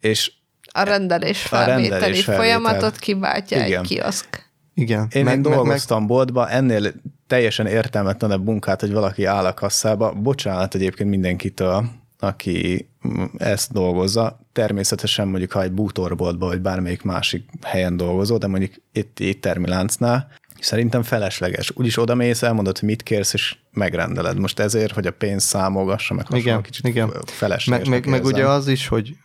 [0.00, 0.32] És
[0.72, 2.36] A rendelés A rendelés felvételi felvétel.
[2.36, 3.80] folyamatot kiváltja Igen.
[3.80, 4.47] egy kioszk.
[4.78, 5.08] Igen.
[5.12, 6.92] Én, meg, én dolgoztam meg, boltba, ennél
[7.26, 10.12] teljesen értelmetlenebb munkát, hogy valaki áll a kasszába.
[10.12, 11.88] Bocsánat egyébként mindenkitől,
[12.18, 12.88] aki
[13.36, 14.40] ezt dolgozza.
[14.52, 20.28] Természetesen mondjuk, ha egy bútorboltba, vagy bármelyik másik helyen dolgozó, de mondjuk itt éttermi láncnál,
[20.60, 21.72] szerintem felesleges.
[21.74, 24.38] Úgyis odamész, elmondod, hogy mit kérsz, és megrendeled.
[24.38, 27.12] Most ezért, hogy a pénz számolgassa, meg hasonló, Igen, kicsit igen.
[27.24, 27.88] felesleges.
[27.88, 29.16] Meg, meg, meg ugye az is, hogy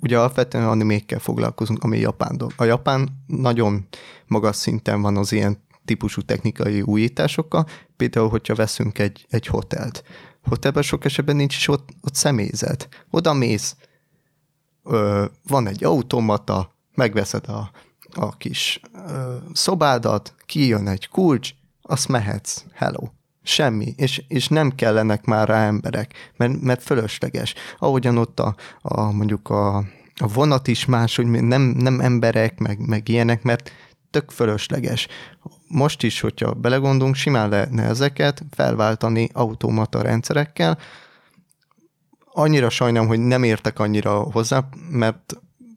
[0.00, 2.52] ugye alapvetően animékkel foglalkozunk, ami japán dolog.
[2.56, 3.86] A japán nagyon
[4.26, 10.04] magas szinten van az ilyen típusú technikai újításokkal, például, hogyha veszünk egy, egy hotelt.
[10.48, 12.88] Hotelben sok esetben nincs is ott, ott személyzet.
[13.10, 13.76] Oda mész,
[14.84, 17.70] ö, van egy automata, megveszed a,
[18.14, 21.50] a kis ö, szobádat, kijön egy kulcs,
[21.82, 22.64] azt mehetsz.
[22.72, 23.08] Hello.
[23.42, 23.94] Semmi.
[23.96, 27.54] És, és nem kellenek már rá emberek, mert, mert fölösleges.
[27.78, 29.76] Ahogyan ott a, a mondjuk a,
[30.14, 33.72] a vonat is más, hogy nem, nem emberek, meg, meg ilyenek, mert
[34.10, 35.08] tök fölösleges.
[35.68, 40.78] Most is, hogyha belegondolunk, simán lehetne ezeket felváltani automata rendszerekkel.
[42.32, 45.36] Annyira sajnálom, hogy nem értek annyira hozzá, mert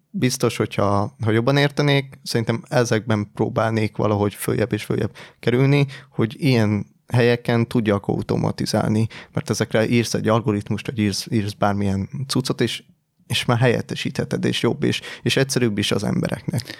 [0.09, 6.85] biztos, hogyha ha jobban értenék, szerintem ezekben próbálnék valahogy följebb és följebb kerülni, hogy ilyen
[7.07, 12.83] helyeken tudjak automatizálni, mert ezekre írsz egy algoritmust, vagy írsz, írsz bármilyen cuccot, és,
[13.27, 16.77] és már helyettesítheted, és jobb, és, és egyszerűbb is az embereknek.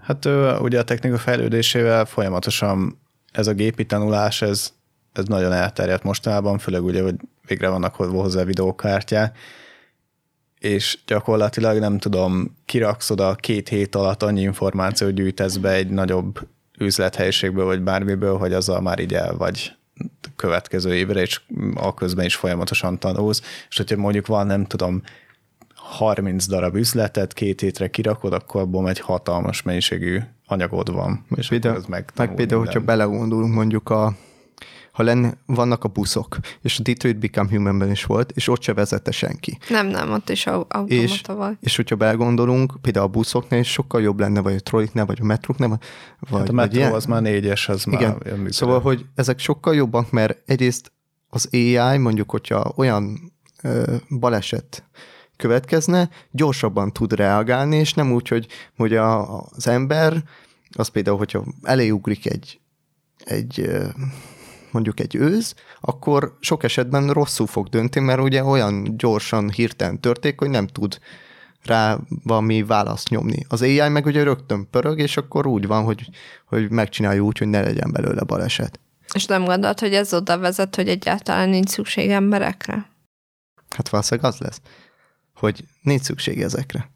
[0.00, 0.24] Hát
[0.60, 3.00] ugye a technika fejlődésével folyamatosan
[3.32, 4.72] ez a gépi tanulás, ez,
[5.12, 7.14] ez nagyon elterjedt mostanában, főleg ugye, hogy
[7.46, 9.38] végre vannak hozzá videókártyák,
[10.58, 16.48] és gyakorlatilag nem tudom, kiraksz oda két hét alatt annyi információt gyűjtesz be egy nagyobb
[16.78, 19.76] üzlethelyiségből, vagy bármiből, hogy azzal már így el vagy
[20.36, 21.40] következő évre, és
[21.74, 25.02] a közben is folyamatosan tanulsz, és hogyha mondjuk van, nem tudom,
[25.74, 31.24] 30 darab üzletet két hétre kirakod, akkor abból egy hatalmas mennyiségű anyagod van.
[31.36, 34.16] És például, ez meg például, hogyha belegondolunk mondjuk a
[34.98, 38.74] ha lenne, vannak a buszok, és a Detroit Become Humanben is volt, és ott se
[38.74, 39.58] vezette senki.
[39.68, 41.56] Nem, nem, ott is au- automata És, volt.
[41.60, 45.24] és hogyha belegondolunk, például a buszoknál is sokkal jobb lenne, vagy a trolliknál, vagy a
[45.24, 45.78] metróknál, vagy,
[46.40, 46.92] Hát a metró ilyen.
[46.92, 48.52] az már négyes, az Igen, már működik.
[48.52, 50.92] szóval, hogy ezek sokkal jobbak, mert egyrészt
[51.28, 53.32] az AI, mondjuk, hogyha olyan
[53.62, 54.84] ö, baleset
[55.36, 60.22] következne, gyorsabban tud reagálni, és nem úgy, hogy, hogy a, az ember,
[60.76, 62.60] az például, hogyha eléugrik egy,
[63.24, 63.84] egy ö,
[64.70, 70.38] mondjuk egy őz, akkor sok esetben rosszul fog dönteni, mert ugye olyan gyorsan, hirtelen történik,
[70.38, 70.98] hogy nem tud
[71.64, 73.44] rá valami választ nyomni.
[73.48, 76.10] Az AI meg ugye rögtön pörög, és akkor úgy van, hogy,
[76.46, 78.80] hogy megcsinálja úgy, hogy ne legyen belőle baleset.
[79.14, 82.90] És nem gondolt, hogy ez oda vezet, hogy egyáltalán nincs szükség emberekre?
[83.76, 84.60] Hát valószínűleg az lesz,
[85.34, 86.90] hogy nincs szükség ezekre.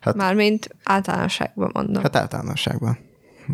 [0.00, 2.02] Hát, Mármint általánosságban mondom.
[2.02, 2.98] hát általánosságban.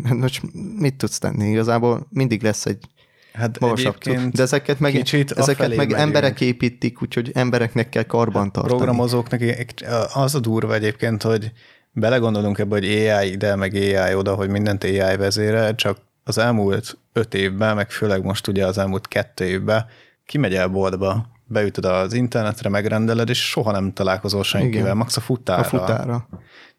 [0.21, 0.41] Most
[0.77, 1.49] mit tudsz tenni?
[1.49, 2.85] Igazából mindig lesz egy
[3.37, 3.97] hát magasabb
[4.31, 4.95] de ezeket meg,
[5.35, 5.99] ezeket meg megyünk.
[5.99, 8.77] emberek építik, úgyhogy embereknek kell karban tartani.
[8.77, 9.41] programozóknak
[10.13, 11.51] az a durva egyébként, hogy
[11.91, 16.97] belegondolunk ebbe, hogy AI ide, meg AI oda, hogy mindent AI vezére, csak az elmúlt
[17.13, 19.85] öt évben, meg főleg most ugye az elmúlt kettő évben
[20.25, 24.97] kimegy el boltba, beütöd az internetre, megrendeled, és soha nem találkozol senkivel, Igen.
[24.97, 25.61] max a futára.
[25.61, 26.27] A futára.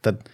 [0.01, 0.31] Tehát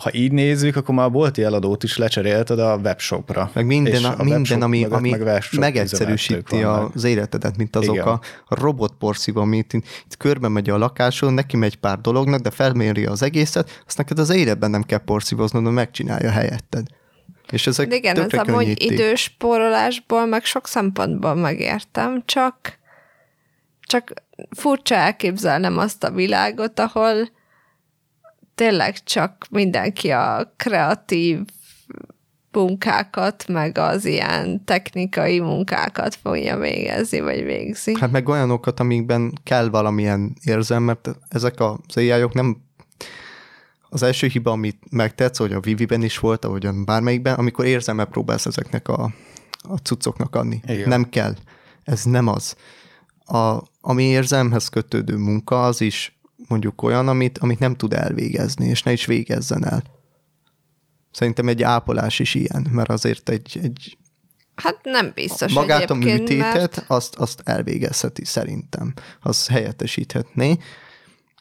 [0.00, 3.50] ha így nézzük, akkor már a bolti eladót is lecserélted a webshopra.
[3.52, 8.06] Meg minden, És a, minden ami, mögött ami meg megegyszerűsíti az életedet, mint azok Igen.
[8.06, 12.50] a, a robotporszív, amit itt, itt körbe megy a lakáson, neki megy pár dolognak, de
[12.50, 16.86] felméri az egészet, azt neked az életben nem kell porszívoznod, megcsinálja helyetted.
[17.50, 22.78] És ezek De igen, ez amúgy időspórolásból, meg sok szempontból megértem, csak,
[23.80, 24.12] csak
[24.56, 27.28] furcsa elképzelnem azt a világot, ahol
[28.54, 31.38] tényleg csak mindenki a kreatív
[32.52, 37.96] munkákat, meg az ilyen technikai munkákat fogja végezni, vagy végzi.
[38.00, 42.62] Hát meg olyanokat, amikben kell valamilyen érzem, mert ezek az ai nem
[43.88, 48.46] az első hiba, amit megtetsz, hogy a Vivi-ben is volt, ahogyan bármelyikben, amikor érzelmet próbálsz
[48.46, 49.12] ezeknek a,
[49.68, 50.60] a cuccoknak adni.
[50.66, 50.88] Igen.
[50.88, 51.34] Nem kell.
[51.84, 52.56] Ez nem az.
[53.24, 58.82] A, ami érzelmhez kötődő munka, az is mondjuk olyan, amit, amit nem tud elvégezni, és
[58.82, 59.82] ne is végezzen el.
[61.10, 63.98] Szerintem egy ápolás is ilyen, mert azért egy, egy
[64.54, 68.94] Hát nem biztos magát a műtétet, mert azt, azt elvégezheti szerintem.
[69.20, 70.56] Az helyettesíthetné.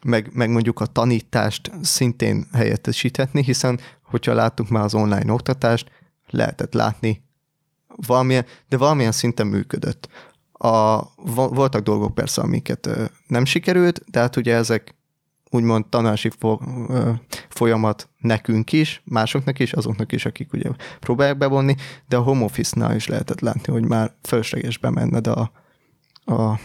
[0.05, 5.91] meg, meg mondjuk a tanítást szintén helyettesíthetni, hiszen hogyha láttuk már az online oktatást,
[6.29, 7.23] lehetett látni
[7.95, 10.07] valamilyen, de valamilyen szinten működött.
[10.53, 11.01] A,
[11.33, 12.89] voltak dolgok persze, amiket
[13.27, 14.95] nem sikerült, de hát ugye ezek
[15.49, 16.29] úgymond tanási
[17.49, 21.75] folyamat nekünk is, másoknak is, azoknak is, akik ugye próbálják bevonni,
[22.07, 25.51] de a home office-nál is lehetett látni, hogy már fölösleges bemenned a,
[26.25, 26.59] a,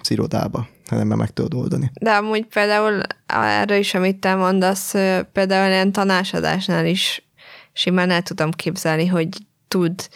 [0.00, 1.90] az irodába, hanem meg tudod oldani.
[2.00, 4.90] De amúgy például erre is, amit te mondasz,
[5.32, 7.28] például ilyen tanácsadásnál is
[7.72, 9.28] simán el tudom képzelni, hogy
[9.68, 10.08] tud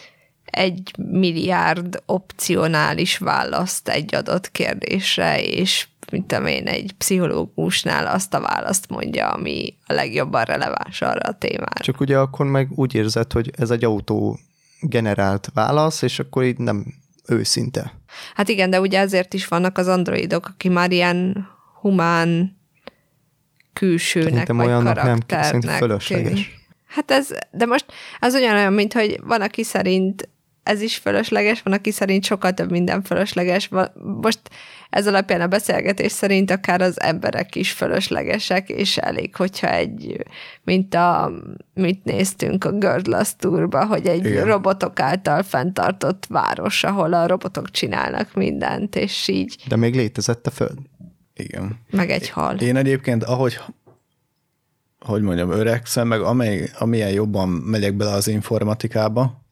[0.45, 8.41] egy milliárd opcionális választ egy adott kérdésre, és mint tudom én, egy pszichológusnál azt a
[8.41, 11.83] választ mondja, ami a legjobban releváns arra a témára.
[11.83, 14.39] Csak ugye akkor meg úgy érzed, hogy ez egy autó
[14.81, 16.85] generált válasz, és akkor így nem
[17.27, 17.93] őszinte.
[18.35, 21.47] Hát igen, de ugye ezért is vannak az androidok, aki már ilyen
[21.81, 22.57] humán
[23.73, 25.63] külsőnek, Szerintem vagy olyannak karakternek.
[25.63, 26.63] Nem, fölösleges.
[26.85, 27.85] Hát ez, de most
[28.19, 30.29] az olyan, mint hogy van, aki szerint
[30.65, 33.69] ez is fölösleges, van, aki szerint sokkal több minden fölösleges.
[34.21, 34.39] Most
[34.89, 40.23] ez alapján a beszélgetés szerint akár az emberek is fölöslegesek, és elég, hogyha egy,
[40.63, 41.31] mint a,
[41.73, 44.45] mit néztünk a Girdless Tourba, hogy egy Igen.
[44.45, 49.55] robotok által fenntartott város, ahol a robotok csinálnak mindent, és így.
[49.67, 50.77] De még létezett a föld.
[51.33, 51.79] Igen.
[51.89, 52.57] Meg egy hal.
[52.57, 53.59] Én egyébként, ahogy
[54.99, 59.44] hogy mondjam, öregszem, meg amely, amilyen jobban megyek bele az informatikába,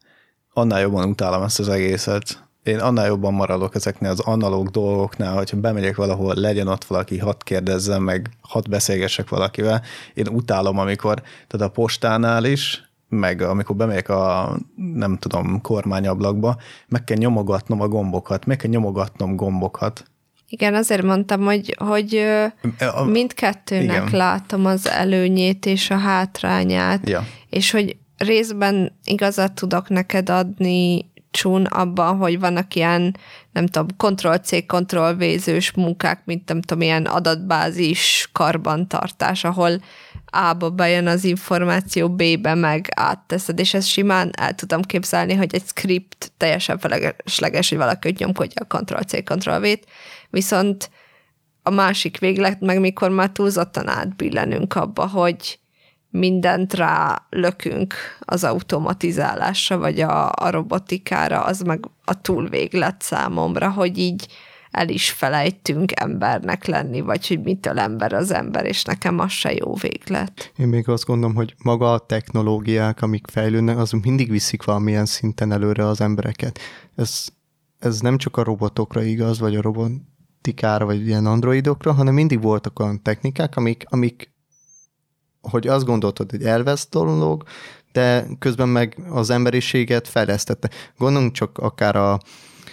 [0.54, 2.42] annál jobban utálom ezt az egészet.
[2.62, 7.38] Én annál jobban maradok ezeknél az analóg dolgoknál, hogyha bemegyek valahol, legyen ott valaki, hadd
[7.38, 9.82] kérdezzem meg, hadd beszélgessek valakivel.
[10.14, 16.56] Én utálom, amikor, tehát a postánál is, meg amikor bemegyek a, nem tudom, kormányablakba,
[16.88, 20.04] meg kell nyomogatnom a gombokat, meg kell nyomogatnom gombokat.
[20.48, 22.24] Igen, azért mondtam, hogy, hogy
[23.06, 24.18] mindkettőnek Igen.
[24.18, 27.26] látom az előnyét és a hátrányát, ja.
[27.50, 33.16] és hogy részben igazat tudok neked adni, Csun, abban, hogy vannak ilyen,
[33.52, 39.80] nem tudom, Ctrl-C, Ctrl-V-zős munkák, mint nem tudom, ilyen adatbázis karbantartás, ahol
[40.26, 45.66] A-ba bejön az információ, B-be meg átteszed, és ezt simán el tudom képzelni, hogy egy
[45.66, 49.86] script teljesen felesleges, hogy valaki nyomkodja a Ctrl-C, Ctrl-V-t,
[50.30, 50.90] viszont
[51.62, 55.58] a másik véglet meg mikor már túlzottan átbillenünk abba, hogy
[56.14, 63.98] mindent rá lökünk az automatizálásra, vagy a, a robotikára, az meg a túlvéglet számomra, hogy
[63.98, 64.26] így
[64.70, 69.52] el is felejtünk embernek lenni, vagy hogy mitől ember az ember, és nekem az se
[69.52, 70.52] jó véglet.
[70.56, 75.52] Én még azt gondolom, hogy maga a technológiák, amik fejlődnek, azok mindig viszik valamilyen szinten
[75.52, 76.58] előre az embereket.
[76.96, 77.26] Ez,
[77.78, 82.78] ez nem csak a robotokra igaz, vagy a robotikára, vagy ilyen androidokra, hanem mindig voltak
[82.78, 84.33] olyan technikák, amik, amik
[85.50, 87.44] hogy azt gondoltad, hogy elvesz dolog,
[87.92, 90.70] de közben meg az emberiséget fejlesztette.
[90.98, 92.18] Gondolunk csak akár a,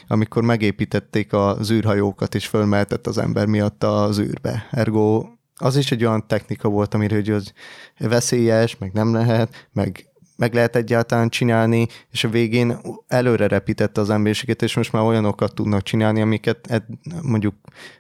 [0.08, 4.68] amikor megépítették az űrhajókat, és fölmeltett az ember miatt az űrbe.
[4.72, 7.54] Ergo az is egy olyan technika volt, amire hogy az
[7.98, 10.11] veszélyes, meg nem lehet, meg
[10.42, 12.78] meg lehet egyáltalán csinálni, és a végén
[13.08, 16.84] előre repítette az emberiséget, és most már olyanokat tudnak csinálni, amiket
[17.22, 17.56] mondjuk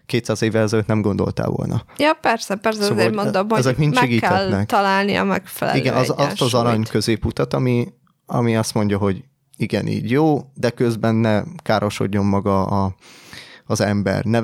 [0.05, 1.83] 200 évvel ezelőtt nem gondoltál volna.
[1.97, 5.95] Ja, persze, persze, szóval azért mondom, hogy ezek mind meg kell találni a megfelelő Igen,
[5.95, 7.87] az, azt az arany középutat, ami,
[8.25, 9.23] ami azt mondja, hogy
[9.57, 12.95] igen, így jó, de közben ne károsodjon maga a,
[13.65, 14.23] az ember.
[14.23, 14.39] Ne,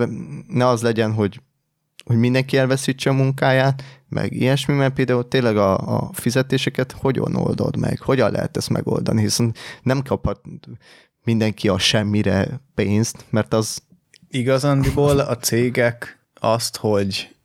[0.47, 1.41] ne az legyen, hogy
[2.05, 7.78] hogy mindenki elveszítse a munkáját, meg ilyesmi, mert például tényleg a, a fizetéseket hogyan oldod
[7.78, 10.41] meg, hogyan lehet ezt megoldani, hiszen nem kaphat
[11.24, 13.82] mindenki a semmire pénzt, mert az...
[14.30, 17.36] Igazándiból a cégek azt, hogy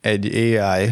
[0.00, 0.90] egy AI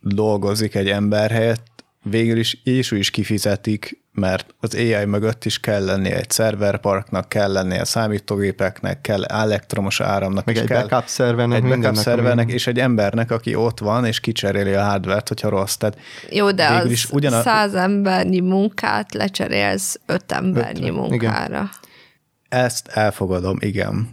[0.00, 1.75] dolgozik egy ember helyett,
[2.10, 7.52] végül is és is kifizetik mert az AI mögött is kell lennie egy szerverparknak, kell
[7.52, 12.50] lennie a számítógépeknek, kell elektromos áramnak, Meg és egy kell backup szervernek, egy backup szervernek,
[12.50, 15.74] és egy embernek, aki ott van, és kicseréli a hardvert, hogyha rossz.
[15.74, 15.98] Tehát
[16.30, 20.92] Jó, de az is ugyan száz embernyi munkát lecserélsz öt embernyi Ötre.
[20.92, 21.46] munkára.
[21.46, 21.70] Igen.
[22.48, 24.08] Ezt elfogadom, igen.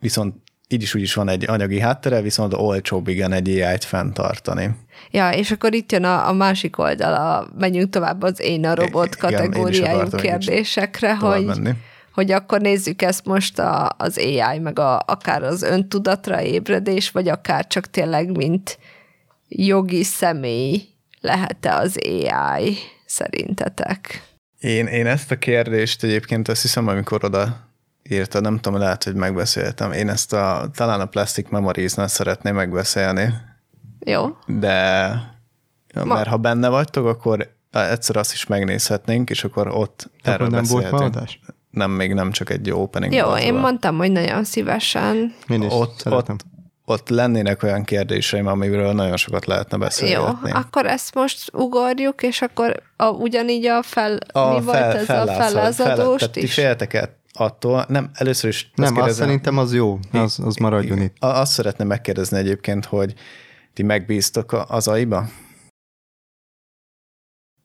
[0.00, 0.34] Viszont
[0.68, 4.70] így is úgy is van egy anyagi háttere, viszont olcsóbb igen egy AI-t fenntartani.
[5.10, 9.16] Ja, és akkor itt jön a, a másik oldala, menjünk tovább az én a robot
[9.16, 11.70] kategóriájú kérdésekre, hogy, menni.
[12.12, 17.28] hogy akkor nézzük ezt most a, az AI, meg a, akár az öntudatra ébredés, vagy
[17.28, 18.78] akár csak tényleg, mint
[19.48, 20.82] jogi személy
[21.20, 24.22] lehet-e az AI szerintetek?
[24.60, 27.67] Én, én ezt a kérdést egyébként azt hiszem, amikor oda
[28.10, 29.92] írta, nem tudom, lehet, hogy megbeszéltem.
[29.92, 33.34] Én ezt a, talán a Plastic memories szeretném megbeszélni.
[33.98, 34.36] Jó.
[34.46, 35.08] De
[35.94, 36.14] Ma...
[36.14, 40.64] mert ha benne vagytok, akkor egyszer azt is megnézhetnénk, és akkor ott akkor erről nem
[40.68, 41.40] volt adás?
[41.70, 43.12] Nem, még nem csak egy opening.
[43.12, 45.34] Jó, én mondtam, hogy nagyon szívesen.
[45.48, 46.34] Én is ott, szeretem.
[46.34, 46.44] ott,
[46.84, 50.14] ott lennének olyan kérdéseim, amiről nagyon sokat lehetne beszélni.
[50.14, 54.18] Jó, akkor ezt most ugorjuk, és akkor a, ugyanígy a fel...
[54.32, 56.54] A mi fel, volt ez a felázadós fel, is?
[56.54, 56.60] Ti
[57.40, 58.70] attól, nem, először is...
[58.74, 61.16] Nem, azt, azt szerintem az jó, az, az maradjon itt.
[61.18, 63.14] Azt szeretném megkérdezni egyébként, hogy
[63.72, 65.28] ti megbíztok az aiba?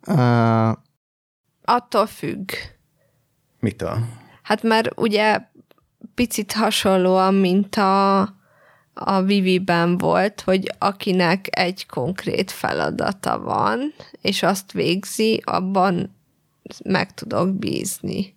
[0.07, 0.71] Uh,
[1.65, 2.51] Attól függ.
[3.59, 4.05] Mitől?
[4.41, 5.39] Hát mert ugye
[6.15, 8.21] picit hasonlóan, mint a,
[8.93, 16.15] a Vivi-ben volt, hogy akinek egy konkrét feladata van, és azt végzi, abban
[16.84, 18.36] meg tudok bízni.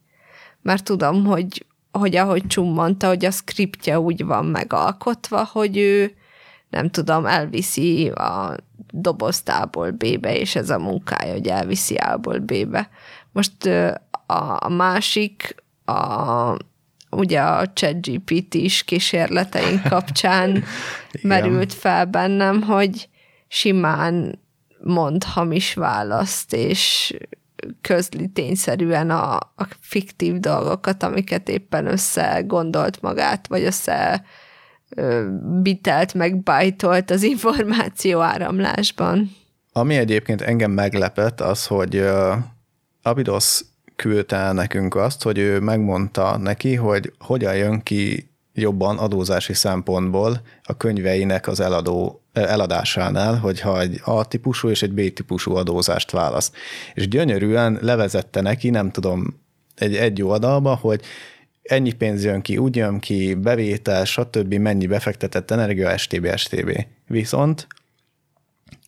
[0.66, 6.16] Mert tudom, hogy, hogy ahogy Csum mondta, hogy a skriptje úgy van megalkotva, hogy ő
[6.70, 8.56] nem tudom, elviszi a
[8.90, 12.88] doboztából B-be, és ez a munkája, hogy elviszi A-ból B-be.
[13.32, 13.66] Most
[14.58, 15.54] a másik,
[15.84, 16.56] a,
[17.10, 20.64] ugye a ChatGPT is kísérleteink kapcsán
[21.22, 23.08] merült fel bennem, hogy
[23.48, 24.38] simán
[24.82, 27.14] mond hamis választ, és
[27.80, 34.24] közli tényszerűen a, a fiktív dolgokat, amiket éppen össze gondolt magát, vagy össze
[35.62, 39.30] bitelt, meg bajtolt az információ áramlásban.
[39.72, 42.08] Ami egyébként engem meglepett, az, hogy
[43.02, 43.60] Abidos
[43.96, 50.40] küldte el nekünk azt, hogy ő megmondta neki, hogy hogyan jön ki jobban adózási szempontból
[50.62, 56.56] a könyveinek az eladó, eladásánál, hogyha egy A-típusú és egy B-típusú adózást választ.
[56.94, 59.40] És gyönyörűen levezette neki, nem tudom,
[59.74, 61.00] egy egy oldalba, hogy
[61.62, 66.36] ennyi pénz jön ki, úgy jön ki, bevétel, stb., mennyi befektetett energia, stb.
[66.36, 66.86] stb.
[67.06, 67.66] Viszont,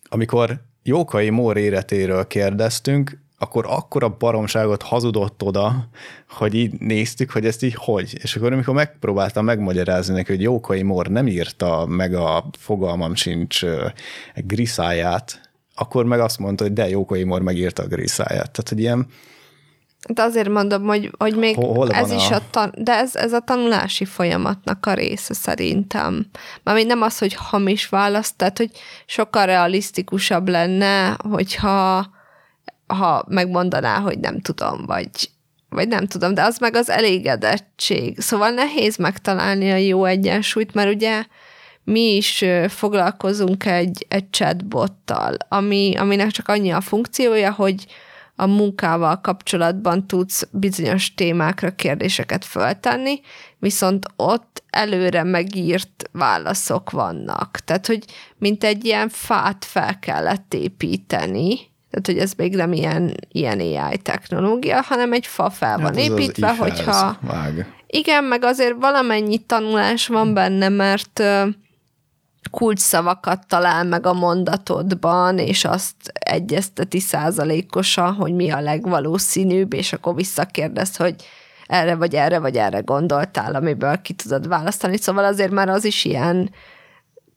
[0.09, 5.87] amikor Jókai Mór életéről kérdeztünk, akkor akkora baromságot hazudott oda,
[6.29, 8.17] hogy így néztük, hogy ezt így hogy.
[8.21, 13.61] És akkor amikor megpróbáltam megmagyarázni neki, hogy Jókai Mór nem írta meg a fogalmam sincs
[14.35, 18.51] griszáját, akkor meg azt mondta, hogy de Jókai Mór megírta a griszáját.
[18.51, 19.07] Tehát, hogy ilyen
[20.07, 23.33] de azért mondom, hogy, hogy még Hol ez is a, a tan- de ez, ez
[23.33, 26.25] a tanulási folyamatnak a része szerintem.
[26.63, 28.71] Mármint nem az, hogy hamis választ, tehát hogy
[29.05, 32.09] sokkal realisztikusabb lenne, hogyha
[32.93, 35.09] ha megmondaná, hogy nem tudom, vagy,
[35.69, 38.19] vagy nem tudom, de az meg az elégedettség.
[38.19, 41.23] Szóval nehéz megtalálni a jó egyensúlyt, mert ugye
[41.83, 47.85] mi is foglalkozunk egy, egy chatbottal, ami, aminek csak annyi a funkciója, hogy
[48.35, 53.19] a munkával kapcsolatban tudsz bizonyos témákra kérdéseket föltenni,
[53.57, 57.59] viszont ott előre megírt válaszok vannak.
[57.65, 58.03] Tehát, hogy
[58.37, 63.97] mint egy ilyen fát fel kellett építeni, tehát, hogy ez még nem ilyen, ilyen AI
[63.97, 67.17] technológia, hanem egy fa fel van hát építve, az hogyha...
[67.21, 67.73] Vág.
[67.87, 71.23] Igen, meg azért valamennyi tanulás van benne, mert
[72.51, 80.15] kulcsszavakat talál meg a mondatodban, és azt egyezteti százalékosan, hogy mi a legvalószínűbb, és akkor
[80.15, 81.15] visszakérdez, hogy
[81.67, 84.97] erre vagy erre vagy erre gondoltál, amiből ki tudod választani.
[84.97, 86.49] Szóval azért már az is ilyen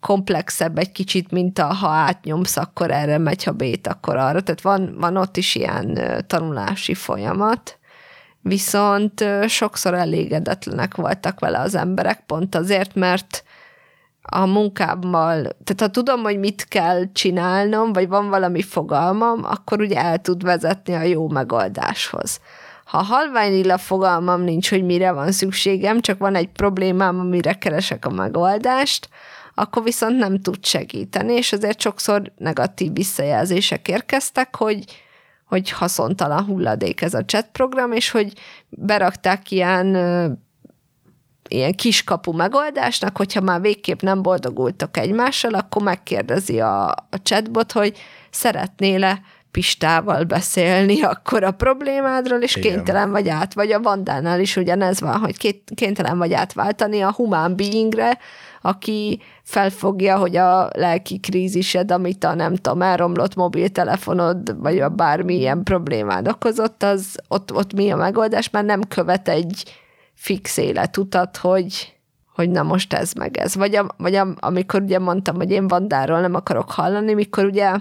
[0.02, 4.40] komplexebb egy kicsit, mint a ha átnyomsz, akkor erre megy, ha bét, akkor arra.
[4.40, 7.78] Tehát van, van ott is ilyen tanulási folyamat,
[8.40, 13.44] viszont sokszor elégedetlenek voltak vele az emberek, pont azért, mert
[14.22, 20.00] a munkámmal, tehát ha tudom, hogy mit kell csinálnom, vagy van valami fogalmam, akkor ugye
[20.00, 22.40] el tud vezetni a jó megoldáshoz.
[22.84, 28.10] Ha halványilag fogalmam nincs, hogy mire van szükségem, csak van egy problémám, amire keresek a
[28.10, 29.08] megoldást,
[29.54, 34.84] akkor viszont nem tud segíteni, és azért sokszor negatív visszajelzések érkeztek, hogy,
[35.46, 38.32] hogy haszontalan hulladék ez a chat program, és hogy
[38.68, 39.96] berakták ilyen
[41.48, 47.98] ilyen kiskapu megoldásnak, hogyha már végképp nem boldogultok egymással, akkor megkérdezi a, a chatbot, hogy
[48.30, 52.72] szeretnél-e Pistával beszélni akkor a problémádról, és Igen.
[52.72, 57.56] kénytelen vagy át, vagy a Vandánál is ugyanez van, hogy kénytelen vagy átváltani a human
[57.56, 58.18] beingre,
[58.62, 65.62] aki felfogja, hogy a lelki krízised, amit a nem tudom, elromlott mobiltelefonod, vagy a bármilyen
[65.62, 69.64] problémád okozott, az ott, ott mi a megoldás, mert nem követ egy
[70.14, 71.96] fix életutat, hogy,
[72.34, 73.54] hogy na most ez meg ez.
[73.54, 77.72] Vagy, a, vagy a, amikor ugye mondtam, hogy én Vandáról nem akarok hallani, mikor ugye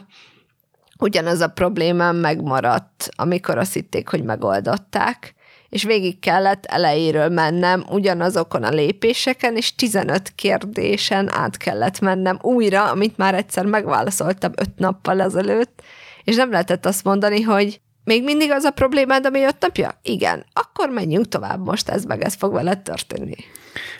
[1.00, 5.36] ugyanaz a problémám megmaradt, amikor azt hitték, hogy megoldották,
[5.72, 12.90] és végig kellett elejéről mennem ugyanazokon a lépéseken, és 15 kérdésen át kellett mennem újra,
[12.90, 15.82] amit már egyszer megválaszoltam öt nappal ezelőtt,
[16.24, 20.00] és nem lehetett azt mondani, hogy még mindig az a problémád, ami öt napja?
[20.02, 20.46] Igen.
[20.54, 23.36] Akkor menjünk tovább most, ez meg ez fog veled történni.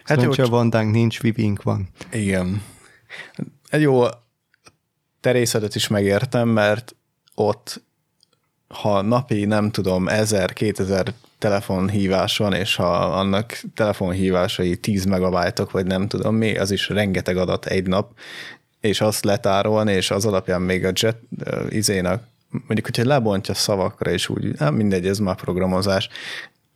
[0.04, 1.90] Hát jó, Vandánk nincs, Vivink van.
[2.12, 2.64] Igen.
[3.70, 4.04] Egy jó
[5.20, 6.96] terészetet is megértem, mert
[7.36, 7.84] ott
[8.68, 11.08] ha napi, nem tudom, 1000-2000
[11.42, 17.38] telefonhívás van, és ha annak telefonhívásai 10 megabájtok, vagy nem tudom mi, az is rengeteg
[17.38, 18.12] adat egy nap,
[18.82, 21.18] és azt letárolni, és az alapján még a jet
[21.70, 26.10] izének, mondjuk, hogyha lebontja szavakra, és úgy, hát mindegy, ez már programozás,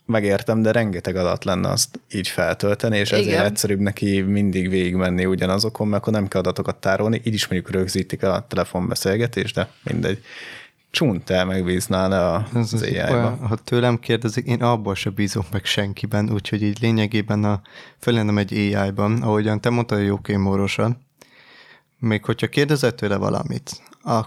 [0.05, 3.45] megértem, de rengeteg adat lenne azt így feltölteni, és ezért Igen.
[3.45, 8.24] egyszerűbb neki mindig végigmenni ugyanazokon, mert akkor nem kell adatokat tárolni, így is mondjuk rögzítik
[8.24, 10.24] a telefonbeszélgetést, de mindegy
[10.96, 12.98] csunt el megbíznál a, az, az ai
[13.48, 17.62] Ha tőlem kérdezik, én abból se bízok meg senkiben, úgyhogy így lényegében a,
[18.00, 21.06] fölennem egy AI-ban, ahogyan te mondtad a jókémórosan,
[22.00, 24.22] még hogyha kérdezett tőle valamit, a,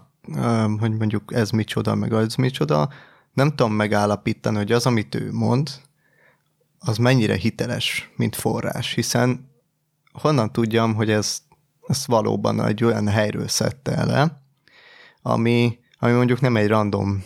[0.79, 2.89] hogy mondjuk ez micsoda, meg az micsoda,
[3.33, 5.71] nem tudom megállapítani, hogy az, amit ő mond,
[6.79, 9.51] az mennyire hiteles, mint forrás, hiszen
[10.13, 11.39] honnan tudjam, hogy ez,
[11.87, 14.43] ez valóban egy olyan helyről szedte le,
[15.23, 17.25] ami ami mondjuk nem egy random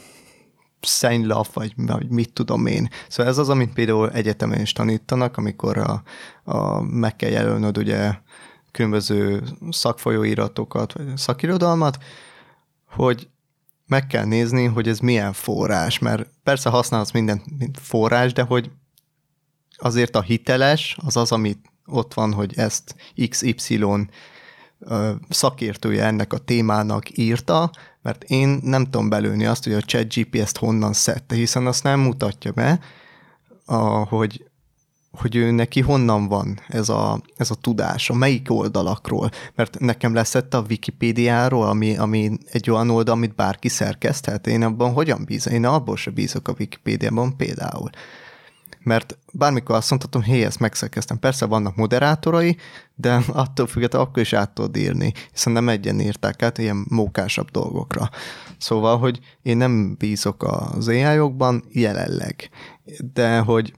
[0.80, 2.88] szennylap, vagy, vagy mit tudom én.
[3.08, 6.02] Szóval ez az, amit például egyetemen is tanítanak, amikor a,
[6.44, 8.12] a, meg kell jelölnöd ugye
[8.70, 11.98] különböző szakfolyóiratokat, vagy szakirodalmat,
[12.86, 13.28] hogy
[13.86, 18.70] meg kell nézni, hogy ez milyen forrás, mert persze használsz mindent, mint forrás, de hogy
[19.76, 22.94] azért a hiteles az az, amit ott van, hogy ezt
[23.28, 23.84] XY
[25.28, 27.70] szakértője ennek a témának írta,
[28.03, 32.00] mert én nem tudom belőni azt, hogy a chat GPS-t honnan szedte, hiszen azt nem
[32.00, 32.80] mutatja be,
[33.64, 33.74] a,
[34.05, 34.44] hogy,
[35.11, 40.14] hogy ő neki honnan van ez a, ez a tudás, a melyik oldalakról, mert nekem
[40.14, 45.55] leszett a Wikipédiáról, ami, ami egy olyan oldal, amit bárki szerkeszthet, én abban hogyan bízom?
[45.55, 47.90] Én abból se bízok a Wikipédiában például
[48.85, 51.18] mert bármikor azt mondhatom, hé, ezt megszerkeztem.
[51.18, 52.57] Persze vannak moderátorai,
[52.95, 57.51] de attól függetlenül akkor is át tudod írni, hiszen nem egyen írták át ilyen mókásabb
[57.51, 58.11] dolgokra.
[58.59, 61.20] Szóval, hogy én nem bízok az ai
[61.70, 62.51] jelenleg,
[63.12, 63.74] de hogy,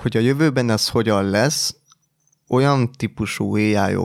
[0.00, 1.76] hogy a jövőben ez hogyan lesz,
[2.48, 3.96] olyan típusú ai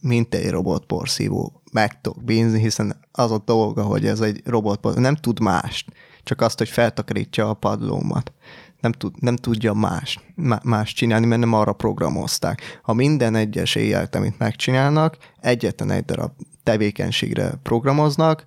[0.00, 5.16] mint egy robotporszívó, meg tudok bízni, hiszen az a dolga, hogy ez egy robotporszívó, nem
[5.16, 8.32] tud mást, csak azt, hogy feltakarítsa a padlómat
[8.80, 10.18] nem, tud, nem tudja más,
[10.62, 12.80] más csinálni, mert nem arra programozták.
[12.82, 18.44] Ha minden egyes éjjelt, amit megcsinálnak, egyetlen egy darab tevékenységre programoznak,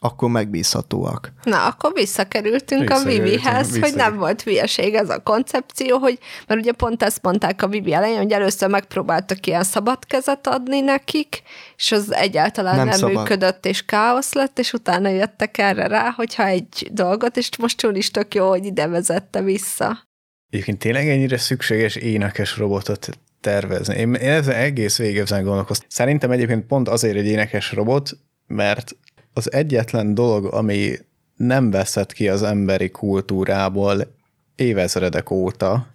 [0.00, 1.32] akkor megbízhatóak.
[1.42, 6.72] Na, akkor visszakerültünk a Vivihez, hogy nem volt hülyeség ez a koncepció, hogy, mert ugye
[6.72, 11.42] pont ezt mondták a Vivi elején, hogy először megpróbáltak ilyen szabad kezet adni nekik,
[11.76, 16.46] és az egyáltalán nem, nem működött, és káosz lett, és utána jöttek erre rá, hogyha
[16.46, 20.06] egy dolgot, és most túl is tök jó, hogy ide vezette vissza.
[20.50, 23.08] Egyébként tényleg ennyire szükséges énekes robotot
[23.40, 23.96] tervezni.
[23.96, 25.88] Én, én ezen egész végig ezen gondolkoztam.
[25.90, 28.10] Szerintem egyébként pont azért egy énekes robot,
[28.46, 28.96] mert
[29.38, 30.98] az egyetlen dolog, ami
[31.36, 34.16] nem veszett ki az emberi kultúrából
[34.56, 35.90] évezredek óta,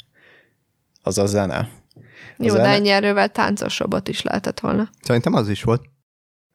[1.01, 1.69] az a zene.
[2.37, 2.63] A Jó, zene...
[2.63, 4.89] de ennyi erővel táncos robot is lehetett volna.
[5.01, 5.81] Szerintem az is volt.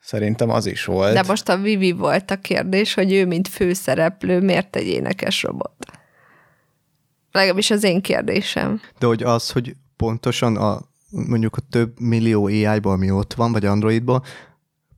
[0.01, 1.13] Szerintem az is volt.
[1.13, 5.75] De most a Vivi volt a kérdés, hogy ő, mint főszereplő, miért egy énekes robot?
[7.33, 8.81] Legalábbis az én kérdésem.
[8.99, 10.81] De hogy az, hogy pontosan a
[11.11, 14.25] mondjuk a több millió AI-ból, ami ott van, vagy Androidból,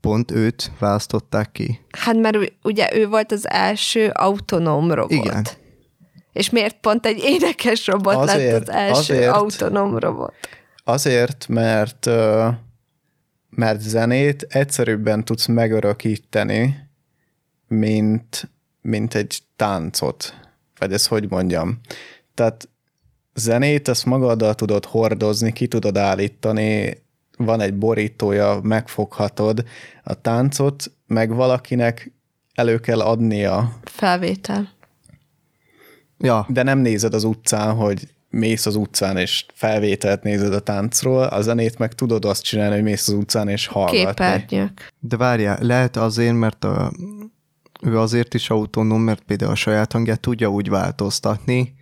[0.00, 1.80] pont őt választották ki?
[1.90, 5.10] Hát mert ugye ő volt az első autonóm robot.
[5.10, 5.46] Igen.
[6.32, 10.34] És miért pont egy énekes robot azért, lett az első azért, autonóm robot?
[10.84, 12.08] Azért, mert
[13.50, 16.88] mert zenét egyszerűbben tudsz megörökíteni,
[17.68, 20.34] mint, mint egy táncot.
[20.78, 21.80] Vagy ezt hogy mondjam?
[22.34, 22.68] Tehát
[23.34, 27.02] zenét ezt magaddal tudod hordozni, ki tudod állítani,
[27.44, 29.64] van egy borítója, megfoghatod
[30.02, 32.12] a táncot, meg valakinek
[32.54, 33.78] elő kell adnia.
[33.82, 34.70] Felvétel.
[36.18, 36.46] Ja.
[36.48, 41.40] De nem nézed az utcán, hogy mész az utcán, és felvételt nézed a táncról, a
[41.40, 44.04] zenét meg tudod azt csinálni, hogy mész az utcán, és hallgatni.
[44.04, 44.92] Képernyők.
[44.98, 46.92] De várjál, lehet azért, mert a,
[47.82, 51.74] ő azért is autonóm, mert például a saját hangját tudja úgy változtatni,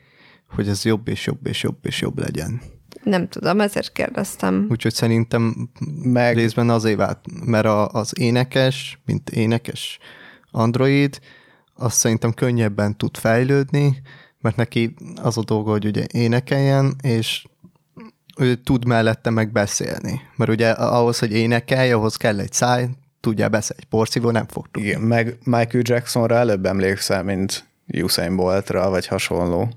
[0.49, 2.61] hogy ez jobb és jobb és jobb és jobb legyen.
[3.03, 4.67] Nem tudom, ezért kérdeztem.
[4.71, 5.71] Úgyhogy szerintem
[6.03, 9.99] meg részben azért vált, mert a, az énekes, mint énekes
[10.51, 11.19] Android,
[11.75, 14.03] azt szerintem könnyebben tud fejlődni,
[14.41, 17.47] mert neki az a dolga, hogy ugye énekeljen, és
[18.39, 20.21] ő tud mellette meg beszélni.
[20.37, 22.89] Mert ugye ahhoz, hogy énekelj, ahhoz kell egy száj,
[23.21, 24.89] tudja beszélni, egy porszívó nem fog tudni.
[24.89, 29.69] Igen, meg Michael Jacksonra előbb emlékszel, mint Usain Boltra, vagy hasonló.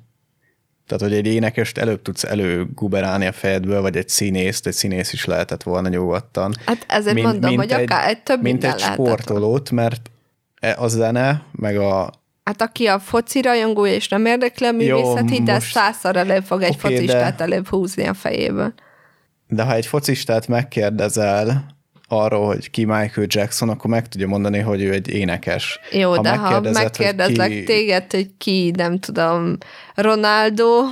[0.98, 5.26] Tehát, hogy egy énekest előbb tudsz előguberálni a fejedből, vagy egy színészt, egy színész is
[5.26, 6.54] lehetett volna nyugodtan.
[6.66, 10.12] Hát ezért mint, mondom, mint hogy egy, akár egy több Mint egy sportolót, mert
[10.60, 12.12] e, a zene, meg a...
[12.44, 16.76] Hát aki a foci rajongó és nem érdekli a művészet, de százszor előbb fog egy
[16.78, 17.44] okay, focistát de...
[17.44, 18.74] előbb húzni a fejéből.
[19.48, 21.66] De ha egy focistát megkérdezel,
[22.12, 25.80] arról, hogy ki Michael Jackson, akkor meg tudja mondani, hogy ő egy énekes.
[25.92, 27.64] Jó, ha de ha megkérdezlek ki...
[27.64, 29.58] téged, hogy ki, nem tudom,
[29.96, 30.84] Ronaldo,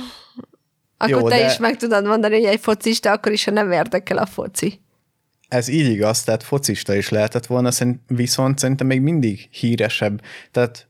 [0.96, 1.46] akkor Jó, te de...
[1.46, 4.80] is meg tudod mondani, hogy egy focista, akkor is, ha nem érdekel a foci.
[5.48, 7.70] Ez így igaz, tehát focista is lehetett volna,
[8.06, 10.20] viszont szerintem még mindig híresebb.
[10.50, 10.88] Tehát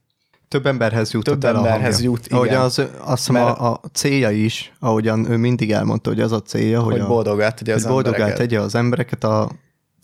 [0.48, 2.38] több emberhez jut Több emberhez jut, igen.
[2.38, 6.42] Ahogyan az, azt hiszem a, a célja is, ahogyan ő mindig elmondta, hogy az a
[6.42, 9.50] célja, hogy, hogy boldogát tegye az, boldogát tegye az embereket a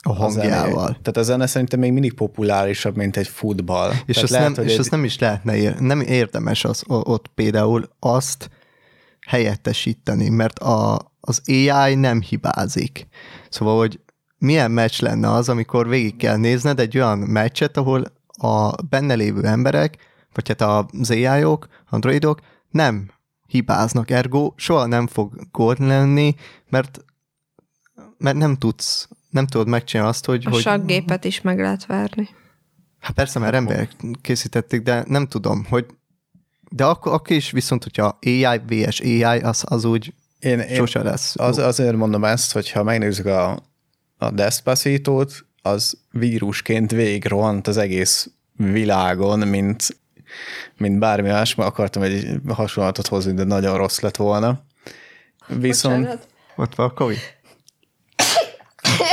[0.06, 0.86] a hangjával.
[0.86, 3.92] A Tehát a zene szerintem még mindig populárisabb, mint egy futball.
[4.06, 4.78] És, azt, lehet, nem, és egy...
[4.78, 8.50] azt nem is lehetne, ér, nem érdemes az, ott például azt
[9.26, 13.06] helyettesíteni, mert a, az AI nem hibázik.
[13.48, 14.00] Szóval, hogy
[14.38, 19.44] milyen meccs lenne az, amikor végig kell nézned egy olyan meccset, ahol a benne lévő
[19.44, 19.96] emberek,
[20.34, 22.40] vagy hát az AI-ok, androidok
[22.70, 23.10] nem
[23.46, 26.34] hibáznak, ergo soha nem fog gól lenni,
[26.68, 27.04] mert
[28.18, 30.42] mert nem tudsz nem tudod megcsinálni azt, hogy...
[30.46, 30.60] A hogy...
[30.60, 32.28] saggépet is meg lehet verni.
[33.00, 35.86] Hát persze, mert emberek készítették, de nem tudom, hogy
[36.70, 41.02] de akkor, akkor is viszont, hogyha AI vs AI, az, az úgy én, én sose
[41.02, 41.34] lesz.
[41.38, 43.58] Az, azért mondom ezt, hogyha megnézzük a,
[44.16, 50.00] a Despacito-t, az vírusként végig rohant az egész világon, mint,
[50.76, 54.60] mint bármi más, mert akartam egy hasonlatot hozni, de nagyon rossz lett volna.
[55.46, 55.98] Viszont...
[55.98, 56.28] Bocsánat.
[56.56, 57.18] Ott van a COVID.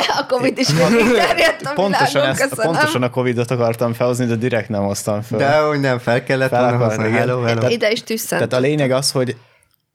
[0.21, 4.83] a Covid is terjedt a pontosan, ezt, pontosan a Covid-ot akartam felhozni, de direkt nem
[4.83, 5.37] hoztam fel.
[5.37, 7.11] De hogy nem, fel kellett fel volna hozni.
[7.11, 7.59] Hello, hello.
[7.59, 8.41] Tehát, Ide is tüsszent.
[8.41, 9.35] Tehát a lényeg az, hogy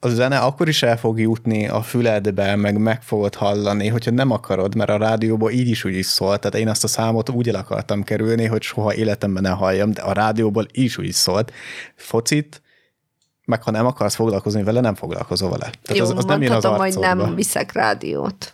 [0.01, 4.30] a zene akkor is el fog jutni a füledbe, meg meg fogod hallani, hogyha nem
[4.30, 7.49] akarod, mert a rádióban így is úgy is szól, tehát én azt a számot úgy
[7.49, 11.14] el akartam kerülni, hogy soha életemben ne halljam, de a rádióból így is úgy is
[11.14, 11.53] szólt.
[11.96, 12.62] Focit,
[13.44, 15.70] meg ha nem akarsz foglalkozni vele, nem foglalkozol vele.
[15.82, 18.53] Tehát Jó, az, az nem jön az hogy nem viszek rádiót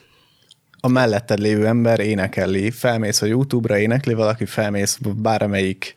[0.84, 5.94] a melletted lévő ember énekeli, felmész a YouTube-ra, énekli valaki, felmész bármelyik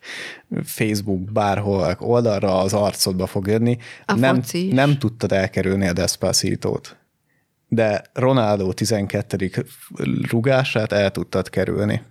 [0.64, 3.78] Facebook, bárhol oldalra, az arcodba fog jönni.
[4.06, 6.80] A nem, nem tudtad elkerülni a despacito
[7.68, 9.52] de Ronaldo 12.
[10.30, 12.02] rugását el tudtad kerülni.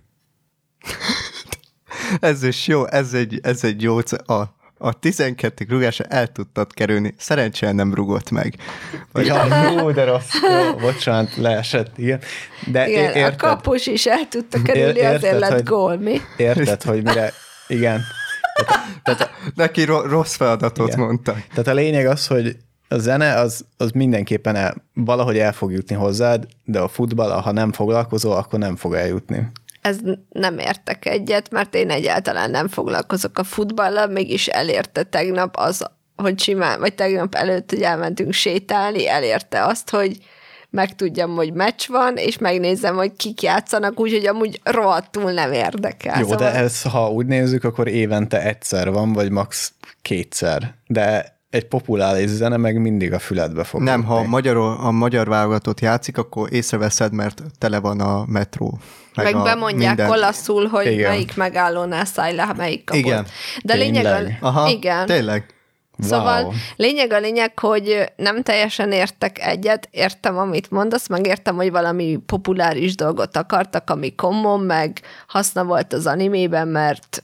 [2.19, 5.65] ez is jó, ez egy, ez egy jó, a a 12.
[5.69, 8.55] rugásra el tudtad kerülni, szerencsére nem rugott meg.
[9.11, 10.29] Vagy ja, jó, de rossz.
[10.41, 12.19] Jó, bocsánat, leesett, igen.
[12.65, 16.21] De igen, érted, a kapus is el tudta kerülni, érted, azért lett gól, mi?
[16.37, 17.33] Érted, hogy mire,
[17.67, 18.01] igen.
[18.55, 20.99] Tehát, tehát neki rossz feladatot igen.
[20.99, 21.35] mondta.
[21.49, 22.57] Tehát a lényeg az, hogy
[22.87, 27.51] a zene az, az mindenképpen el, valahogy el fog jutni hozzád, de a futball, ha
[27.51, 29.51] nem foglalkozol, akkor nem fog eljutni
[29.87, 29.97] ez
[30.29, 35.85] nem értek egyet, mert én egyáltalán nem foglalkozok a futballal, mégis elérte tegnap az,
[36.15, 40.17] hogy simán, vagy tegnap előtt, hogy elmentünk sétálni, elérte azt, hogy
[40.69, 46.19] megtudjam, hogy meccs van, és megnézem, hogy kik játszanak, úgyhogy amúgy rohadtul nem érdekel.
[46.19, 46.51] Jó, szóval...
[46.51, 49.73] de ez, ha úgy nézzük, akkor évente egyszer van, vagy max.
[50.01, 50.73] kétszer.
[50.87, 53.81] De egy populáris zene meg mindig a füledbe fog.
[53.81, 58.79] Nem, ha a magyar, a magyar válogatott játszik, akkor észreveszed, mert tele van a metró.
[59.15, 60.17] Meg, meg a bemondják minden...
[60.17, 61.09] olaszul, hogy igen.
[61.09, 63.03] melyik megállónál szállj le, melyik kapott.
[63.03, 63.25] Igen.
[63.63, 64.47] De lényeg a...
[64.47, 65.05] Aha, igen.
[65.05, 65.45] Tényleg.
[65.99, 66.51] Szóval wow.
[66.75, 72.19] lényeg a lényeg, hogy nem teljesen értek egyet, értem, amit mondasz, meg értem, hogy valami
[72.25, 77.23] populáris dolgot akartak, ami common, meg haszna volt az animében, mert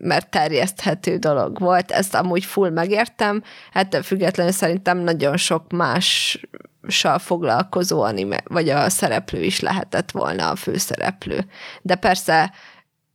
[0.00, 3.42] mert terjeszthető dolog volt, ezt amúgy full megértem,
[3.72, 6.40] hát függetlenül szerintem nagyon sok más
[7.18, 11.46] foglalkozó anime, vagy a szereplő is lehetett volna a főszereplő.
[11.82, 12.52] De persze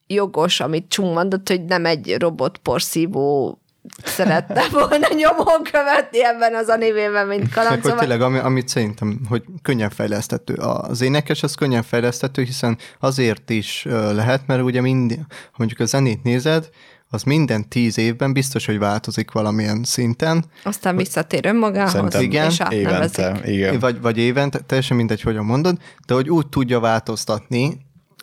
[0.08, 3.61] jogos, amit Csung mondott, hogy nem egy robot porszívó
[4.04, 7.82] szeretne volna nyomon követni ebben az animében, mint kaland.
[7.82, 10.54] Hogy tényleg, ami, amit szerintem, hogy könnyen fejlesztető.
[10.54, 15.86] Az énekes az könnyen fejlesztető, hiszen azért is lehet, mert ugye mind, ha mondjuk a
[15.86, 16.70] zenét nézed,
[17.14, 20.46] az minden tíz évben biztos, hogy változik valamilyen szinten.
[20.64, 23.80] Aztán visszatér önmagához, Szerintem igen, és évente, igen.
[23.80, 27.78] Vagy, vagy évente, teljesen mindegy, hogyan mondod, de hogy úgy tudja változtatni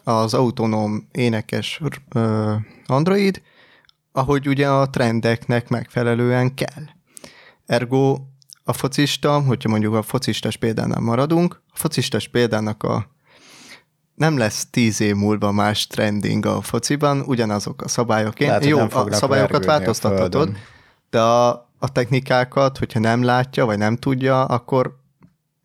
[0.04, 1.80] az autonóm énekes
[2.86, 3.42] Android,
[4.18, 6.84] ahogy ugye a trendeknek megfelelően kell.
[7.66, 8.18] Ergo
[8.64, 13.06] a focista, hogyha mondjuk a focistas példánál maradunk, a focistas példának a
[14.14, 18.40] nem lesz tíz év múlva más trending a fociban, ugyanazok a szabályok.
[18.40, 20.56] Én, Lehet, jó, a szabályokat a változtathatod, földön.
[21.10, 21.48] de a,
[21.78, 24.98] a technikákat, hogyha nem látja, vagy nem tudja, akkor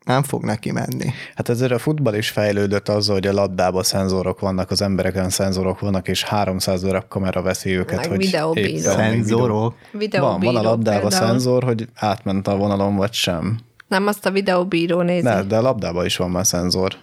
[0.04, 1.12] nem fog neki menni.
[1.34, 5.80] Hát ezért a futball is fejlődött azzal, hogy a labdában szenzorok vannak, az embereken szenzorok
[5.80, 7.96] vannak, és 300 darab kamera veszi őket.
[7.98, 8.78] Meg hogy videóbíró.
[8.90, 9.74] Szenzorok.
[9.92, 11.26] Van, Videóbíró van a labdában például.
[11.28, 13.58] szenzor, hogy átment a vonalon, vagy sem.
[13.88, 15.22] Nem, azt a videóbíró nézi.
[15.22, 16.94] De, de a labdában is van már szenzor.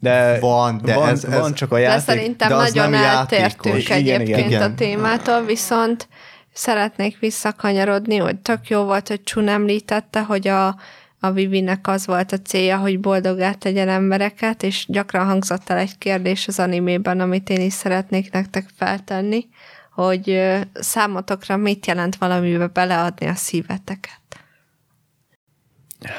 [0.00, 2.04] De Van, de van, ez- ez- van csak a De játék.
[2.04, 3.90] szerintem de az nagyon nem eltértünk játékos.
[3.90, 4.62] Egyébként igen, igen.
[4.62, 6.08] a témától, viszont
[6.52, 10.76] szeretnék visszakanyarodni, hogy tök jó volt, hogy Csun említette, hogy a,
[11.20, 15.98] a Vivinek az volt a célja, hogy boldogá tegyen embereket, és gyakran hangzott el egy
[15.98, 19.48] kérdés az animében, amit én is szeretnék nektek feltenni,
[19.92, 20.40] hogy
[20.74, 24.20] számotokra mit jelent valamibe beleadni a szíveteket.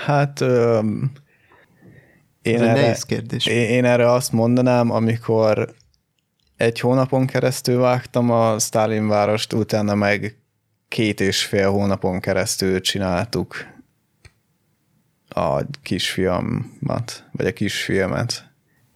[0.05, 1.11] Hát öm,
[2.41, 3.45] Ez én erre, nehéz kérdés.
[3.45, 5.73] én, én erre azt mondanám, amikor
[6.57, 10.37] egy hónapon keresztül vágtam a Stalin várost, utána meg
[10.87, 13.55] két és fél hónapon keresztül csináltuk
[15.29, 18.47] a kisfiamat, vagy a kisfilmet.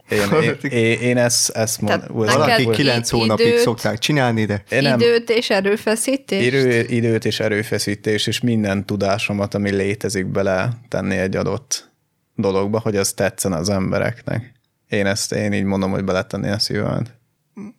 [0.10, 2.08] Én, én, én, én ezt, ezt mondom.
[2.16, 6.46] Valaki kilenc hónapig időt- szokták csinálni, de Én nem, Időt és erőfeszítést?
[6.46, 11.92] idő, időt és erőfeszítés, és minden tudásomat, ami létezik bele tenni egy adott
[12.36, 14.52] dologba, hogy az tetszen az embereknek.
[14.90, 17.18] Én ezt, én így mondom, hogy beletenni a szívemet.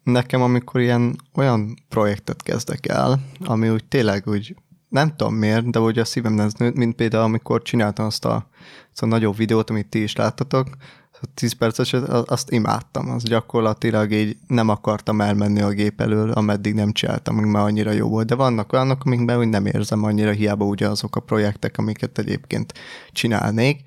[0.03, 4.55] nekem, amikor ilyen olyan projektet kezdek el, ami úgy tényleg úgy
[4.95, 8.49] nem tudom miért, de úgy a szívem nőtt, mint például amikor csináltam azt a,
[8.93, 10.69] azt a nagyobb videót, amit ti is láttatok,
[11.21, 11.93] a 10 perces,
[12.25, 17.51] azt imádtam, az gyakorlatilag így nem akartam elmenni a gép elől, ameddig nem csináltam, amíg
[17.51, 21.17] már annyira jó volt, de vannak olyanok, amikben úgy nem érzem annyira hiába ugye azok
[21.17, 22.73] a projektek, amiket egyébként
[23.13, 23.81] csinálnék.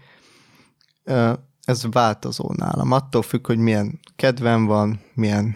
[1.63, 5.55] Ez változó nálam, attól függ, hogy milyen kedvem van, milyen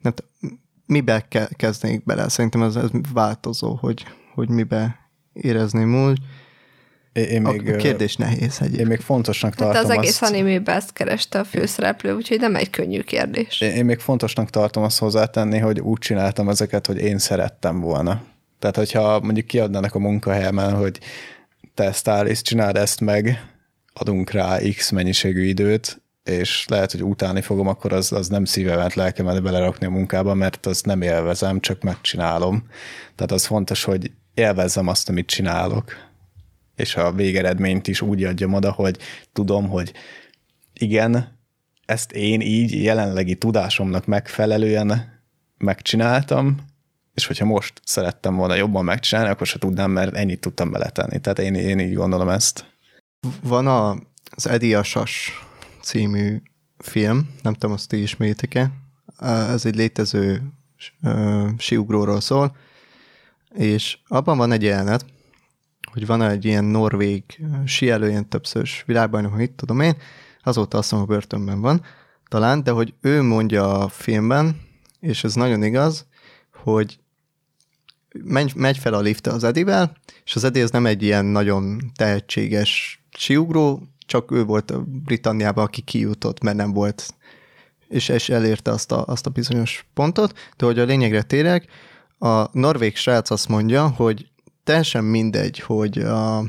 [0.00, 2.28] nem tudom, mibe ke- kezdnék bele.
[2.28, 4.04] Szerintem ez, ez változó, hogy,
[4.34, 6.18] hogy mibe érezném úgy.
[7.12, 8.88] Én, én még, a kérdés nehéz Én egyébként.
[8.88, 12.70] még fontosnak Hát tartom az egész azt, animében ezt kereste a főszereplő, úgyhogy nem egy
[12.70, 13.60] könnyű kérdés.
[13.60, 18.22] én én még fontosnak tartom azt hozzátenni, hogy úgy csináltam ezeket, hogy én szerettem volna.
[18.58, 20.98] Tehát, hogyha mondjuk kiadnának a munkahelyemen, hogy
[21.74, 23.52] te Stális, csináld ezt meg,
[23.92, 28.94] adunk rá X mennyiségű időt, és lehet, hogy utálni fogom, akkor az, az nem szívemet,
[28.94, 32.68] lelkemet belerakni a munkába, mert azt nem élvezem, csak megcsinálom.
[33.14, 35.92] Tehát az fontos, hogy élvezzem azt, amit csinálok.
[36.76, 38.98] És a végeredményt is úgy adjam oda, hogy
[39.32, 39.92] tudom, hogy
[40.72, 41.38] igen,
[41.86, 45.20] ezt én így jelenlegi tudásomnak megfelelően
[45.58, 46.56] megcsináltam,
[47.14, 51.20] és hogyha most szerettem volna jobban megcsinálni, akkor se tudnám, mert ennyit tudtam beletenni.
[51.20, 52.72] Tehát én, én így gondolom ezt.
[53.42, 53.90] Van a,
[54.30, 55.43] az Eddie Asas
[55.84, 56.42] című
[56.78, 58.70] film, nem tudom, azt ti ismeritek-e.
[59.18, 60.42] Ez egy létező
[61.02, 62.56] ö, siugróról szól,
[63.54, 65.04] és abban van egy jelenet,
[65.92, 67.24] hogy van egy ilyen norvég
[67.64, 69.96] síelő, ilyen többszörös világbajnok, hogy itt tudom én,
[70.42, 71.82] azóta azt mondom, a börtönben van
[72.28, 74.60] talán, de hogy ő mondja a filmben,
[75.00, 76.06] és ez nagyon igaz,
[76.62, 76.98] hogy
[78.24, 81.92] megy, megy fel a lift az Edivel, és az Edi az nem egy ilyen nagyon
[81.96, 87.14] tehetséges siugró, csak ő volt a Britanniában, aki kijutott, mert nem volt,
[87.88, 91.66] és, és elérte azt a, azt a bizonyos pontot, de hogy a lényegre térek,
[92.18, 94.28] a norvég srác azt mondja, hogy
[94.64, 96.44] teljesen mindegy, hogy, a,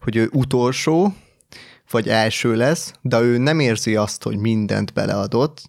[0.00, 1.14] hogy ő utolsó,
[1.90, 5.62] vagy első lesz, de ő nem érzi azt, hogy mindent beleadott,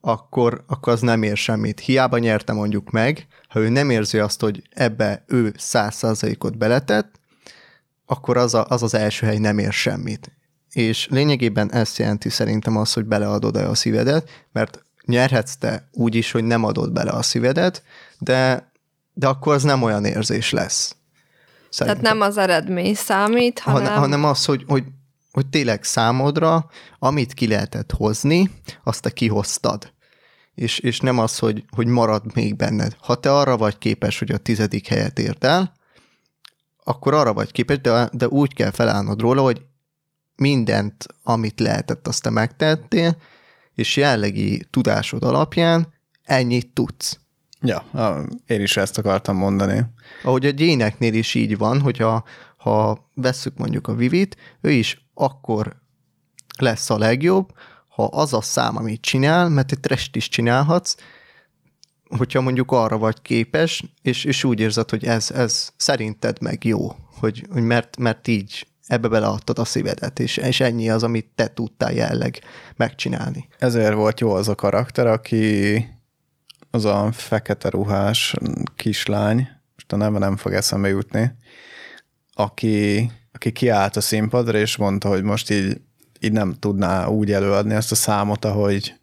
[0.00, 1.80] akkor, akkor az nem ér semmit.
[1.80, 7.19] Hiába nyerte mondjuk meg, ha ő nem érzi azt, hogy ebbe ő száz százalékot beletett,
[8.10, 10.32] akkor az, a, az az első hely nem ér semmit.
[10.72, 16.14] És lényegében ezt jelenti szerintem az, hogy beleadod -e a szívedet, mert nyerhetsz te úgy
[16.14, 17.82] is, hogy nem adod bele a szívedet,
[18.18, 18.70] de,
[19.12, 20.96] de akkor az nem olyan érzés lesz.
[21.76, 23.82] Tehát nem az eredmény számít, hanem...
[23.82, 24.84] hanem, hanem az, hogy, hogy,
[25.32, 26.66] hogy tényleg számodra,
[26.98, 28.50] amit ki lehetett hozni,
[28.84, 29.92] azt te kihoztad.
[30.54, 32.96] És, és nem az, hogy, hogy marad még benned.
[33.00, 35.78] Ha te arra vagy képes, hogy a tizedik helyet érd el,
[36.84, 39.62] akkor arra vagy képes, de, de úgy kell felállnod róla, hogy
[40.36, 43.16] mindent, amit lehetett, azt te megtettél,
[43.74, 47.18] és jellegi tudásod alapján ennyit tudsz.
[47.60, 47.84] Ja,
[48.46, 49.84] én is ezt akartam mondani.
[50.22, 52.24] Ahogy a gyéneknél is így van, hogyha
[52.56, 55.76] ha vesszük mondjuk a Vivit, ő is akkor
[56.58, 57.52] lesz a legjobb,
[57.88, 60.96] ha az a szám, amit csinál, mert egy trest is csinálhatsz,
[62.16, 66.96] hogyha mondjuk arra vagy képes, és, és úgy érzed, hogy ez, ez szerinted meg jó,
[67.18, 71.48] hogy, hogy mert, mert így ebbe beleadtad a szívedet, és, és ennyi az, amit te
[71.48, 72.38] tudtál jelleg
[72.76, 73.48] megcsinálni.
[73.58, 75.86] Ezért volt jó az a karakter, aki
[76.70, 78.34] az a fekete ruhás
[78.76, 81.32] kislány, most a neve nem fog eszembe jutni,
[82.34, 85.80] aki, aki kiállt a színpadra, és mondta, hogy most így,
[86.20, 88.94] így nem tudná úgy előadni ezt a számot, ahogy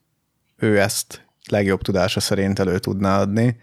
[0.57, 3.57] ő ezt legjobb tudása szerint elő tudná adni,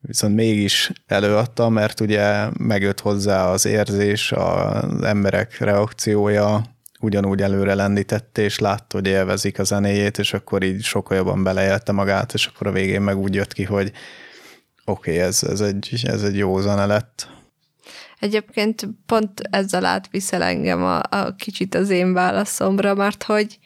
[0.00, 6.62] viszont mégis előadta, mert ugye megjött hozzá az érzés, az emberek reakciója,
[7.00, 11.92] ugyanúgy előre lendítette, és látta, hogy élvezik a zenéjét, és akkor így sokkal jobban beleélte
[11.92, 13.92] magát, és akkor a végén meg úgy jött ki, hogy
[14.84, 17.28] oké, okay, ez, ez, egy, ez egy jó zene lett.
[18.20, 23.58] Egyébként pont ezzel átviszel engem a, a kicsit az én válaszomra, mert hogy,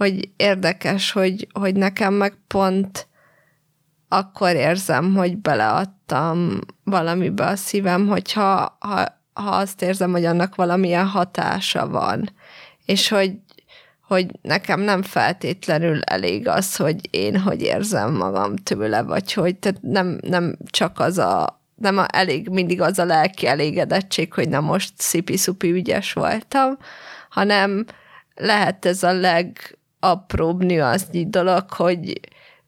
[0.00, 3.08] hogy érdekes, hogy, hogy nekem meg pont
[4.08, 11.06] akkor érzem, hogy beleadtam valamibe a szívem, hogyha ha, ha azt érzem, hogy annak valamilyen
[11.06, 12.30] hatása van.
[12.84, 13.32] És hogy,
[14.02, 19.82] hogy nekem nem feltétlenül elég az, hogy én hogy érzem magam tőle, vagy hogy tehát
[19.82, 24.60] nem, nem csak az a, nem a, elég mindig az a lelki elégedettség, hogy na
[24.60, 26.76] most szipi-szupi ügyes voltam,
[27.30, 27.84] hanem
[28.34, 29.12] lehet ez a
[30.00, 32.20] legapróbb nüansznyi dolog, hogy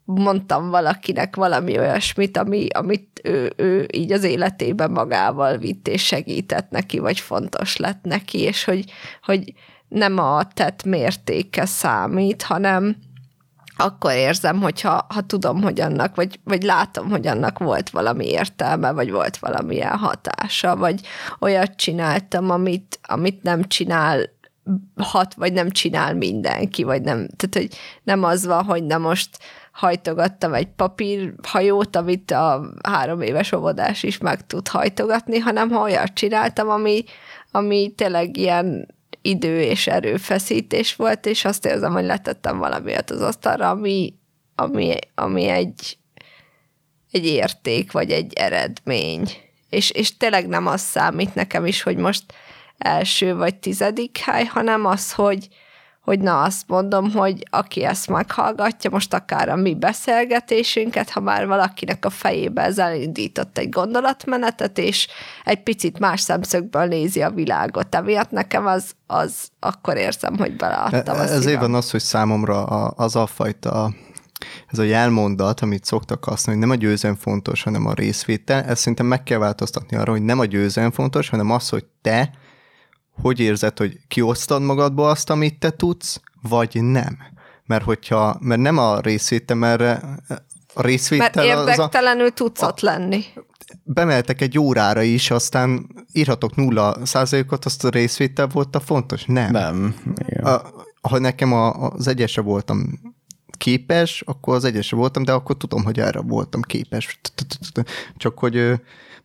[0.05, 6.71] mondtam valakinek valami olyasmit, ami, amit ő, ő így az életében magával vitt, és segített
[6.71, 8.85] neki, vagy fontos lett neki, és hogy,
[9.23, 9.53] hogy
[9.89, 12.97] nem a tett mértéke számít, hanem
[13.77, 18.93] akkor érzem, hogyha ha tudom, hogy annak, vagy, vagy látom, hogy annak volt valami értelme,
[18.93, 21.01] vagy volt valamilyen hatása, vagy
[21.39, 24.31] olyat csináltam, amit, amit nem csinál
[24.97, 27.69] hat, vagy nem csinál mindenki, vagy nem, tehát hogy
[28.03, 29.39] nem az van, hogy na most
[29.73, 36.13] hajtogattam egy papírhajót, amit a három éves óvodás is meg tud hajtogatni, hanem ha olyat
[36.15, 37.05] csináltam, ami,
[37.51, 43.71] ami tényleg ilyen idő és erőfeszítés volt, és azt érzem, hogy letettem valamiért az asztalra,
[43.71, 44.15] ami,
[44.55, 45.99] ami, ami egy,
[47.11, 49.31] egy érték, vagy egy eredmény.
[49.69, 52.25] És, és tényleg nem az számít nekem is, hogy most
[52.83, 55.49] első vagy tizedik hely, hanem az, hogy,
[56.01, 61.47] hogy na azt mondom, hogy aki ezt meghallgatja, most akár a mi beszélgetésünket, ha már
[61.47, 65.09] valakinek a fejébe ez elindított egy gondolatmenetet, és
[65.45, 67.95] egy picit más szemszögből nézi a világot.
[67.95, 73.17] Emiatt nekem az, az akkor érzem, hogy beleadtam a Ezért van az, hogy számomra az
[73.17, 73.93] a fajta
[74.67, 78.81] ez a jelmondat, amit szoktak használni, hogy nem a győzelem fontos, hanem a részvétel, ezt
[78.81, 82.31] szerintem meg kell változtatni arra, hogy nem a győzelem fontos, hanem az, hogy te
[83.21, 87.19] hogy érzed, hogy kiosztad magadból azt, amit te tudsz, vagy nem?
[87.67, 90.05] Mert hogyha, mert nem a részvétel, mert
[90.75, 93.25] a részvétel Mert érdektelenül az a, tudsz ott lenni.
[93.83, 99.25] Bemeltek egy órára is, aztán írhatok nulla százalékot, azt a részvétel volt a fontos?
[99.25, 99.51] Nem.
[99.51, 99.95] Nem.
[100.43, 100.61] A,
[101.09, 103.01] ha nekem a, az egyesre voltam
[103.59, 107.21] képes, akkor az egyesre voltam, de akkor tudom, hogy erre voltam képes.
[108.17, 108.81] Csak hogy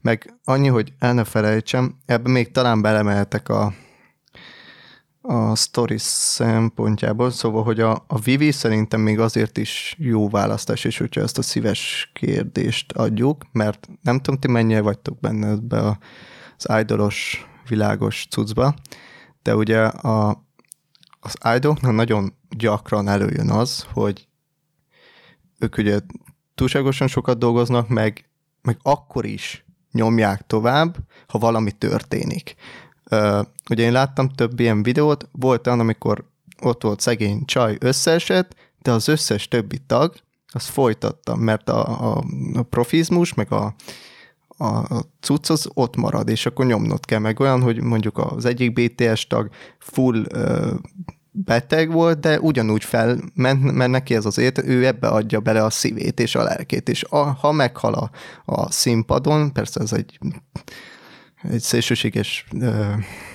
[0.08, 3.74] meg annyi, hogy el ne felejtsem, ebben még talán belemeltek a,
[5.22, 10.97] a stories szempontjából, szóval, hogy a, a Vivi szerintem még azért is jó választás, és
[10.97, 15.97] hogyha ezt a szíves kérdést adjuk, mert nem tudom, ti mennyire vagytok benne ebbe a,
[16.58, 18.74] az idolos világos cuccba,
[19.41, 20.45] de ugye a,
[21.20, 24.28] az idoloknak nagyon gyakran előjön az, hogy
[25.60, 25.99] ők ugye
[26.55, 28.30] túlságosan sokat dolgoznak, meg,
[28.62, 32.55] meg akkor is nyomják tovább, ha valami történik.
[33.11, 36.25] Uh, ugye én láttam több ilyen videót, volt olyan, amikor
[36.61, 40.13] ott volt szegény csaj összeesett, de az összes többi tag,
[40.51, 42.23] az folytatta, mert a, a,
[42.53, 43.75] a profizmus, meg a,
[44.57, 48.73] a, cucc az ott marad, és akkor nyomnod kell meg olyan, hogy mondjuk az egyik
[48.73, 50.71] BTS tag full uh,
[51.45, 55.69] beteg volt, de ugyanúgy felment, mert neki ez az élet, ő ebbe adja bele a
[55.69, 58.09] szívét és a lelkét, és a, ha meghal a,
[58.45, 60.19] a színpadon, persze ez egy,
[61.51, 62.85] egy szélsőséges ö,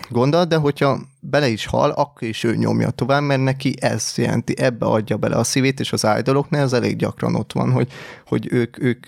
[0.09, 4.55] gondolat, de hogyha bele is hal, akkor is ő nyomja tovább, mert neki ez jelenti,
[4.59, 7.93] ebbe adja bele a szívét, és az ájdoloknál ez elég gyakran ott van, hogy,
[8.27, 9.07] hogy ők, ők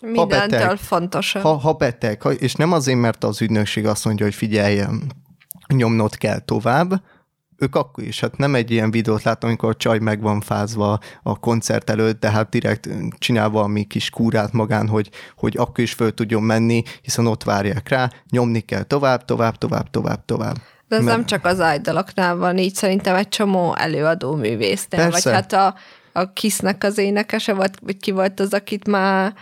[0.00, 1.42] Mindentől ha beteg, fontosabb.
[1.42, 5.02] Ha, ha beteg, ha, és nem azért, mert az ügynökség azt mondja, hogy figyeljen,
[5.68, 7.02] nyomnod kell tovább,
[7.58, 10.98] ők akkor is, hát nem egy ilyen videót láttam, amikor a csaj meg van fázva
[11.22, 12.88] a koncert előtt, de hát direkt
[13.18, 17.88] csinál valami kis kúrát magán, hogy, hogy akkor is föl tudjon menni, hiszen ott várják
[17.88, 20.56] rá, nyomni kell tovább, tovább, tovább, tovább, tovább.
[20.88, 21.16] De ez Mert...
[21.16, 25.30] nem csak az ájdalaknál van, így szerintem egy csomó előadó művésznél, Persze.
[25.30, 25.74] vagy hát a
[26.16, 29.34] a Kisznek az énekese volt, vagy ki volt az, akit már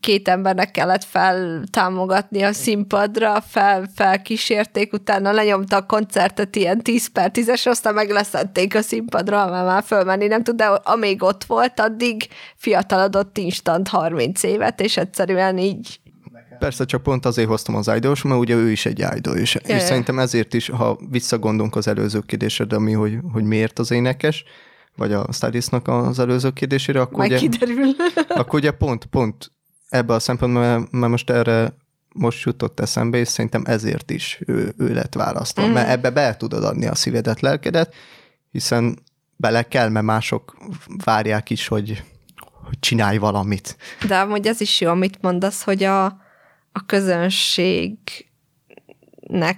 [0.00, 7.30] két embernek kellett feltámogatni a színpadra, fel, felkísérték, utána lenyomta a koncertet ilyen 10 per
[7.34, 12.28] 10-es, aztán megleszették a színpadra, mert már fölmenni nem tud, de amíg ott volt, addig
[12.56, 16.00] fiatalodott instant 30 évet, és egyszerűen így
[16.58, 19.82] Persze, csak pont azért hoztam az idols, mert ugye ő is egy idol, és, és
[19.82, 24.44] szerintem ezért is, ha visszagondolunk az előző kérdésedre, ami, hogy, hogy miért az énekes,
[24.96, 27.94] vagy a stylistnak az előző kérdésére, akkor Majd ugye, kiderül.
[28.28, 29.52] akkor ugye pont, pont
[29.88, 31.72] ebbe a szempontból, mert, most erre
[32.12, 35.66] most jutott eszembe, és szerintem ezért is ő, ő lett választva.
[35.66, 35.72] Mm.
[35.72, 37.94] Mert ebbe be tudod adni a szívedet, lelkedet,
[38.50, 38.98] hiszen
[39.36, 40.56] bele kell, mert mások
[41.04, 42.02] várják is, hogy,
[42.64, 43.76] hogy csinálj valamit.
[44.06, 46.04] De amúgy ez is jó, amit mondasz, hogy a,
[46.72, 48.08] a közönségnek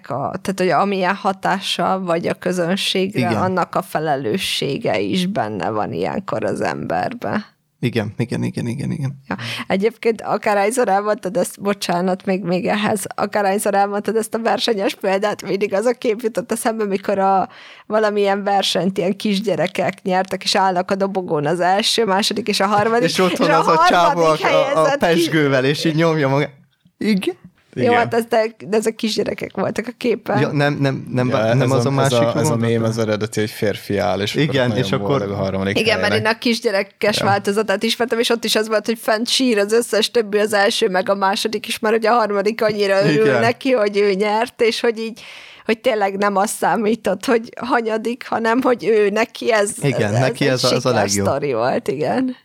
[0.02, 3.36] a, tehát hogy amilyen hatással vagy a közönségre, Igen.
[3.42, 7.44] annak a felelőssége is benne van ilyenkor az emberben.
[7.80, 9.18] Igen, igen, igen, igen, igen.
[9.28, 9.36] Ja.
[9.66, 15.74] Egyébként akárhányszor elmondtad ezt, bocsánat, még, még ehhez, akárhányszor elmondtad ezt a versenyes példát, mindig
[15.74, 17.48] az a kép jutott eszembe, mikor a
[17.86, 23.08] valamilyen versenyt ilyen kisgyerekek nyertek, és állnak a dobogón az első, második és a harmadik.
[23.08, 26.50] És ott van az a csávó a, a, a ki- pesgővel, és így nyomja magát.
[26.98, 27.36] Igen.
[27.74, 27.94] Jó, Igen.
[27.94, 30.40] hát ez, de, de ezek kisgyerekek voltak a képen.
[30.40, 32.18] Ja, nem, nem, nem, Ja, nem az a, másik.
[32.18, 35.22] Ez a, ez a mém, az eredeti, hogy férfi áll, és Igen, akkor és akkor-
[35.22, 36.32] a harmadik Igen, mert helyenek.
[36.32, 37.24] én a kisgyerekes ja.
[37.24, 40.88] változatát ismertem, és ott is az volt, hogy fent sír az összes többi, az első,
[40.88, 43.40] meg a második is, mert ugye a harmadik annyira örül Igen.
[43.40, 45.20] neki, hogy ő nyert, és hogy így
[45.64, 50.44] hogy tényleg nem azt számított, hogy hanyadik, hanem hogy ő neki ez, Igen, ez, neki
[50.44, 51.26] egy ez a- ez a legjobb.
[51.26, 52.36] sztori volt, igen.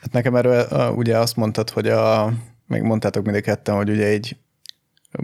[0.00, 2.32] Hát nekem erről uh, ugye azt mondtad, hogy a,
[2.66, 4.36] meg mondtátok mind a ketten, hogy ugye így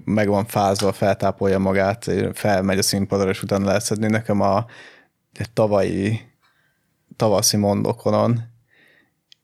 [0.04, 3.96] meg van fázva, feltápolja magát, felmegy a színpadra, és utána lehet.
[3.96, 4.66] Nekem a
[5.52, 6.20] tavalyi,
[7.16, 8.54] tavaszi mondokonon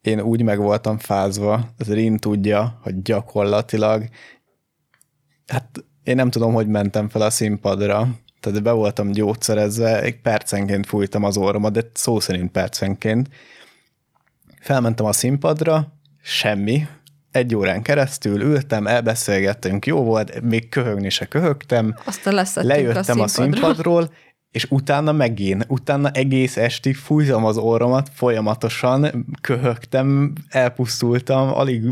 [0.01, 4.09] én úgy meg voltam fázva, az Rin tudja, hogy gyakorlatilag
[5.47, 8.09] hát én nem tudom, hogy mentem fel a színpadra,
[8.41, 13.29] tehát be voltam gyógyszerezve, egy percenként fújtam az orromat, de szó szerint percenként.
[14.61, 16.87] Felmentem a színpadra, semmi.
[17.33, 23.29] Egy órán keresztül ültem, elbeszélgettünk, jó volt, még köhögni se köhögtem, Aztán lejöttem a a
[23.29, 23.53] színpadról.
[23.53, 24.11] színpadról,
[24.51, 31.83] és utána megint, utána egész estig fújtam az orromat, folyamatosan köhögtem, elpusztultam, alig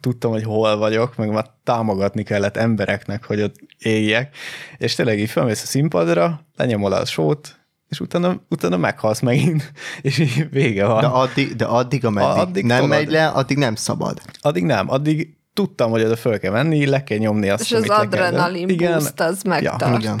[0.00, 4.36] tudtam, hogy hol vagyok, meg már támogatni kellett embereknek, hogy ott éljek,
[4.76, 7.63] és tényleg így felmész a színpadra, lenyomol a sót,
[7.94, 9.72] és utána, utána meghalsz megint,
[10.02, 11.00] és így vége van.
[11.00, 12.96] De addig, de addig ameddig Addig nem tolod.
[12.96, 14.20] megy le, addig nem szabad.
[14.40, 17.88] Addig nem, addig tudtam, hogy oda föl kell menni, le kell nyomni azt, És az
[17.88, 19.98] amit adrenalin Igen, boost az megtart.
[20.02, 20.20] igen.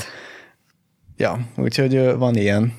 [1.16, 2.72] Ja, úgyhogy van ilyen.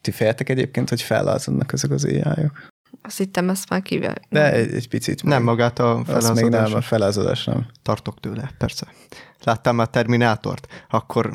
[0.00, 2.68] Ti féltek egyébként, hogy fellázadnak ezek az éjjájok?
[3.02, 4.14] Azt hittem, ezt már kivel.
[4.28, 5.22] De egy, egy picit.
[5.22, 6.86] Nem magát a még nem, a felázadás.
[6.86, 7.66] felázadás nem.
[7.82, 8.86] Tartok tőle, persze.
[9.44, 10.66] Láttál már Terminátort?
[10.90, 11.30] Akkor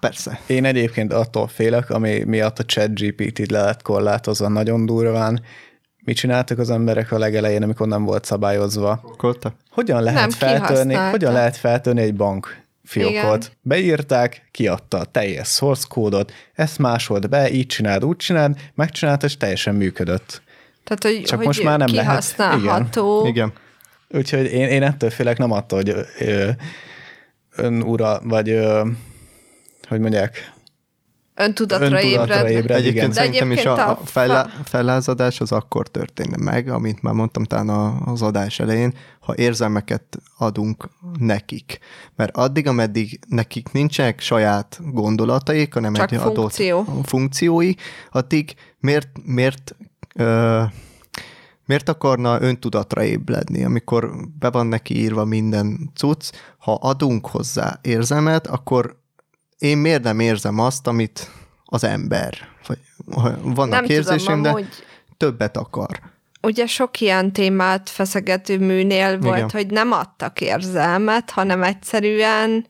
[0.00, 0.40] persze.
[0.46, 5.42] Én egyébként attól félek, ami miatt a chat GPT-t le lett korlátozva nagyon durván.
[6.04, 9.14] Mit csináltak az emberek a legelején, amikor nem volt szabályozva?
[9.16, 9.54] Kolta?
[9.70, 13.14] Hogyan lehet Nem, feltörni, hogyan lehet feltörni egy bank fiókot?
[13.14, 13.56] Igen.
[13.62, 19.36] Beírták, kiadta a teljes source kódot, ezt másolt be, így csináld, úgy csináld, megcsinálta, és
[19.36, 20.42] teljesen működött.
[20.84, 22.08] Tehát, hogy, Csak hogy most már nem lehet.
[22.10, 23.26] kihasználható.
[23.26, 23.52] Igen.
[24.08, 26.50] Úgyhogy én, én ettől félek nem attól, hogy ö,
[27.56, 28.86] ön ura, vagy ö,
[29.88, 30.52] hogy mondják,
[31.34, 32.50] Öntudatra, öntudatra ébred.
[32.50, 33.12] ébred, Egyébként igen.
[33.12, 37.44] Szerintem is egyébként a, a a fellá, fellázadás az akkor történne meg, amint már mondtam
[37.44, 37.68] talán
[38.04, 40.02] az adás elején, ha érzelmeket
[40.38, 41.78] adunk nekik.
[42.16, 46.78] Mert addig, ameddig nekik nincsenek saját gondolataik, hanem Csak egy funkció.
[46.78, 47.72] adott funkciói,
[48.10, 49.76] addig miért, miért
[50.20, 50.62] ö,
[51.66, 56.30] Miért akarna öntudatra ébredni, amikor be van neki írva minden cucc?
[56.58, 58.96] Ha adunk hozzá érzelmet, akkor
[59.58, 61.30] én miért nem érzem azt, amit
[61.64, 62.34] az ember?
[62.66, 62.78] Vagy
[63.42, 64.68] vannak Nem érzéseim, tudom, de amúgy
[65.16, 66.00] többet akar.
[66.42, 69.50] ugye sok ilyen témát feszegető műnél volt, Igen.
[69.50, 72.66] hogy nem adtak érzelmet, hanem egyszerűen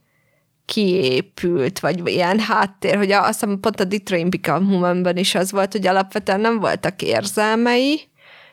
[0.70, 5.72] kiépült, vagy ilyen háttér, hogy azt hiszem pont a Detroit Become Human-ben is az volt,
[5.72, 8.00] hogy alapvetően nem voltak érzelmei,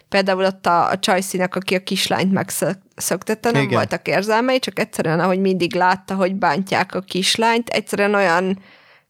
[0.10, 3.74] például ott a, a Csajszínek, aki a kislányt megszöktette, nem Igen.
[3.74, 8.60] voltak érzelmei, csak egyszerűen, ahogy mindig látta, hogy bántják a kislányt, egyszerűen olyan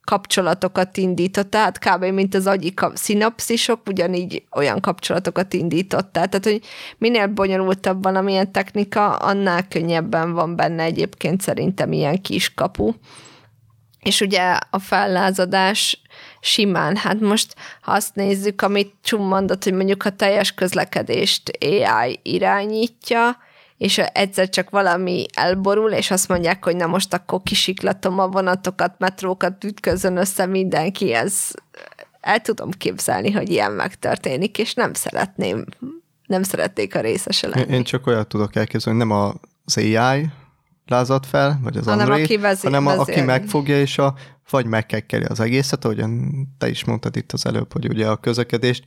[0.08, 2.04] kapcsolatokat indított, tehát kb.
[2.04, 6.12] mint az agyi szinapszisok, ugyanígy olyan kapcsolatokat indított.
[6.12, 6.60] Tehát, hogy
[6.98, 12.92] minél bonyolultabb valamilyen technika, annál könnyebben van benne egyébként szerintem ilyen kiskapu.
[14.00, 16.02] És ugye a fellázadás
[16.40, 16.96] simán.
[16.96, 23.36] Hát most, ha azt nézzük, amit Csum mondott, hogy mondjuk a teljes közlekedést AI irányítja,
[23.78, 28.94] és egyszer csak valami elborul, és azt mondják, hogy na most akkor kisiklatom a vonatokat,
[28.98, 31.50] metrókat, ütközön össze mindenki, ez
[32.20, 35.64] el tudom képzelni, hogy ilyen megtörténik, és nem szeretném,
[36.26, 37.74] nem szeretnék a részese lenni.
[37.74, 39.10] Én csak olyat tudok elképzelni, nem
[39.64, 40.30] az AI
[40.86, 44.14] lázad fel, vagy az Hanem Android, aki vezé- hanem a, aki megfogja, és a,
[44.50, 48.84] vagy megkekkeli az egészet, ahogyan te is mondtad itt az előbb, hogy ugye a közlekedést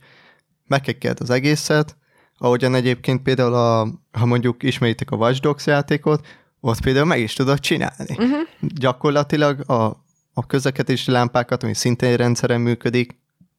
[0.66, 1.96] megkekkelt az egészet,
[2.42, 3.88] ahogyan egyébként például, a,
[4.18, 6.26] ha mondjuk ismeritek a Watch Dogs játékot,
[6.60, 8.16] ott például meg is tudod csinálni.
[8.18, 8.46] Uh-huh.
[8.60, 13.16] Gyakorlatilag a, a közlekedési lámpákat, ami szintén egy rendszeren működik,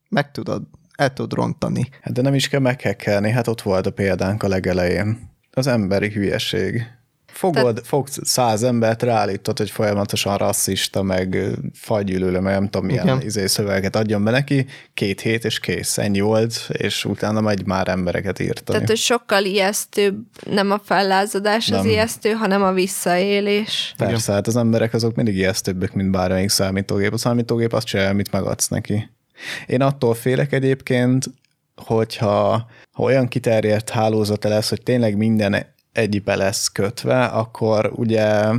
[0.10, 0.64] meg tudod,
[0.96, 1.90] el tudod rontani.
[2.02, 5.30] Hát de nem is kell meghekkelni, hát ott volt a példánk a legelején.
[5.52, 6.84] Az emberi hülyeség.
[7.34, 7.82] Fogod, Te...
[7.84, 13.22] fogsz száz embert, ráállítod, hogy folyamatosan rasszista, meg ö, fajgyűlölő, meg nem tudom milyen Igen.
[13.22, 17.88] izé szövegeket adjon be neki, két hét és kész, ennyi volt, és utána megy már
[17.88, 18.64] embereket írtani.
[18.64, 20.16] Tehát, hogy sokkal ijesztőbb
[20.50, 21.90] nem a fellázadás az Nem.
[21.90, 23.94] ijesztő, hanem a visszaélés.
[23.98, 27.14] Persze, hát az emberek azok mindig ijesztőbbek, mint bármelyik számítógép.
[27.14, 29.10] A számítógép azt csinálja, amit megadsz neki.
[29.66, 31.26] Én attól félek egyébként,
[31.76, 38.50] hogyha ha olyan kiterjedt hálózata lesz, hogy tényleg minden egybe lesz kötve, akkor ugye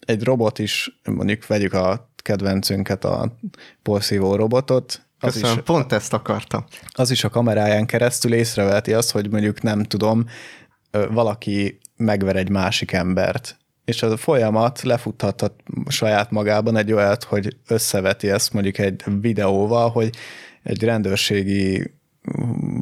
[0.00, 3.36] egy robot is, mondjuk vegyük a kedvencünket, a
[3.82, 6.64] porszívó robotot, az Köszönöm, is, pont ezt akartam.
[6.92, 10.26] az is a kameráján keresztül észreveheti azt, hogy mondjuk nem tudom,
[11.10, 13.56] valaki megver egy másik embert.
[13.84, 15.52] És az a folyamat lefuthathat
[15.88, 20.10] saját magában egy olyat, hogy összeveti ezt mondjuk egy videóval, hogy
[20.62, 21.94] egy rendőrségi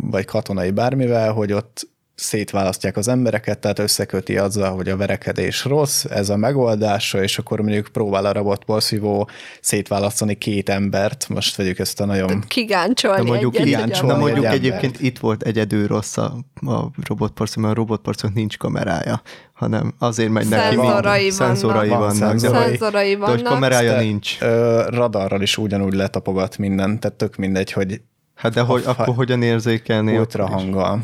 [0.00, 1.88] vagy katonai bármivel, hogy ott
[2.20, 7.60] szétválasztják az embereket, tehát összeköti azzal, hogy a verekedés rossz, ez a megoldása, és akkor
[7.60, 9.28] mondjuk próbál a robotporszívó
[9.60, 14.44] szétválasztani két embert, most vegyük ezt a nagyon Kigáncsolni De mondjuk, egyet, kigáncsolni de mondjuk
[14.44, 16.34] egy egyébként itt volt egyedül rossz a,
[16.66, 20.76] a robotporszó, mert a robotporszónak nincs kamerája, hanem azért megy neki.
[20.76, 22.00] Szenzorai Szenzorai vannak.
[22.00, 22.14] vannak.
[22.14, 22.62] Szenzorai.
[22.62, 23.52] Szenzorai de hogy vannak.
[23.52, 24.36] kamerája De, nincs.
[24.40, 28.00] Ö, radarral is ugyanúgy letapogat mindent, tehát tök mindegy, hogy
[28.34, 30.16] Hát de hogy, akkor hogyan érzékelni?
[30.16, 31.02] ultrahanggal.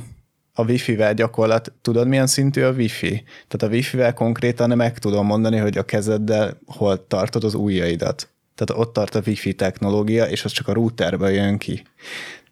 [0.58, 3.24] A wifi-vel gyakorlat, tudod milyen szintű a wifi?
[3.48, 8.28] Tehát a wifi-vel konkrétan meg tudom mondani, hogy a kezeddel hol tartod az ujjaidat.
[8.54, 11.82] Tehát ott tart a wifi technológia, és az csak a routerből jön ki.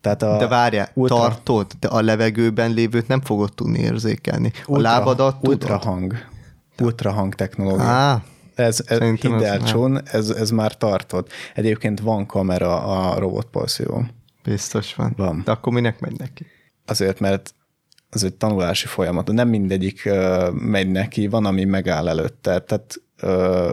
[0.00, 4.50] Tehát a De várjál, ultra- tartod, de a levegőben lévőt nem fogod tudni érzékelni.
[4.54, 5.50] A ultra- lábadat tudod.
[5.62, 6.14] Ultrahang.
[6.80, 7.84] Ultrahang technológia.
[7.84, 8.22] Á,
[8.54, 9.62] Ez, ez hidd el.
[9.62, 11.26] Csun, ez, ez már tartod.
[11.54, 14.10] Egyébként van kamera a robotporszívón.
[14.44, 15.12] biztos van.
[15.16, 15.42] Van.
[15.44, 16.46] De akkor minek megy neki?
[16.86, 17.54] Azért, mert
[18.14, 19.32] ez egy tanulási folyamat.
[19.32, 20.08] Nem mindegyik
[20.52, 22.58] megy neki, van, ami megáll előtte.
[22.58, 23.02] Tehát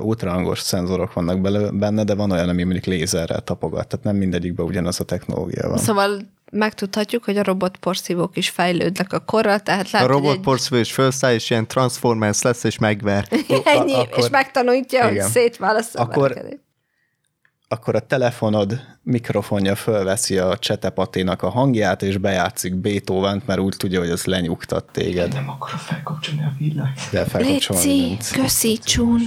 [0.01, 1.41] ultrahangos szenzorok vannak
[1.75, 3.87] benne, de van olyan, ami mondjuk lézerrel tapogat.
[3.87, 5.77] Tehát nem mindegyikben ugyanaz a technológia van.
[5.77, 6.19] Szóval
[6.51, 11.33] megtudhatjuk, hogy a robotporszívók is fejlődnek a korral, tehát A lehet, hogy robotporszívó is felszáll,
[11.33, 13.27] és ilyen Transformers lesz, és megver.
[13.29, 13.45] egy...
[13.65, 15.29] ennyi, akkor- és megtanulja, hogy igen.
[15.29, 16.59] szétválasz a Akkor-.
[17.71, 23.99] Akkor a telefonod mikrofonja fölveszi a csetepaténak a hangját, és bejátszik Beethoven-t, mert úgy tudja,
[23.99, 25.33] hogy az lenyugtat téged.
[25.33, 26.99] Nem akarom felkapcsolni a villanyt.
[27.11, 29.21] De felkapcsolni Léci, köszi, Csun.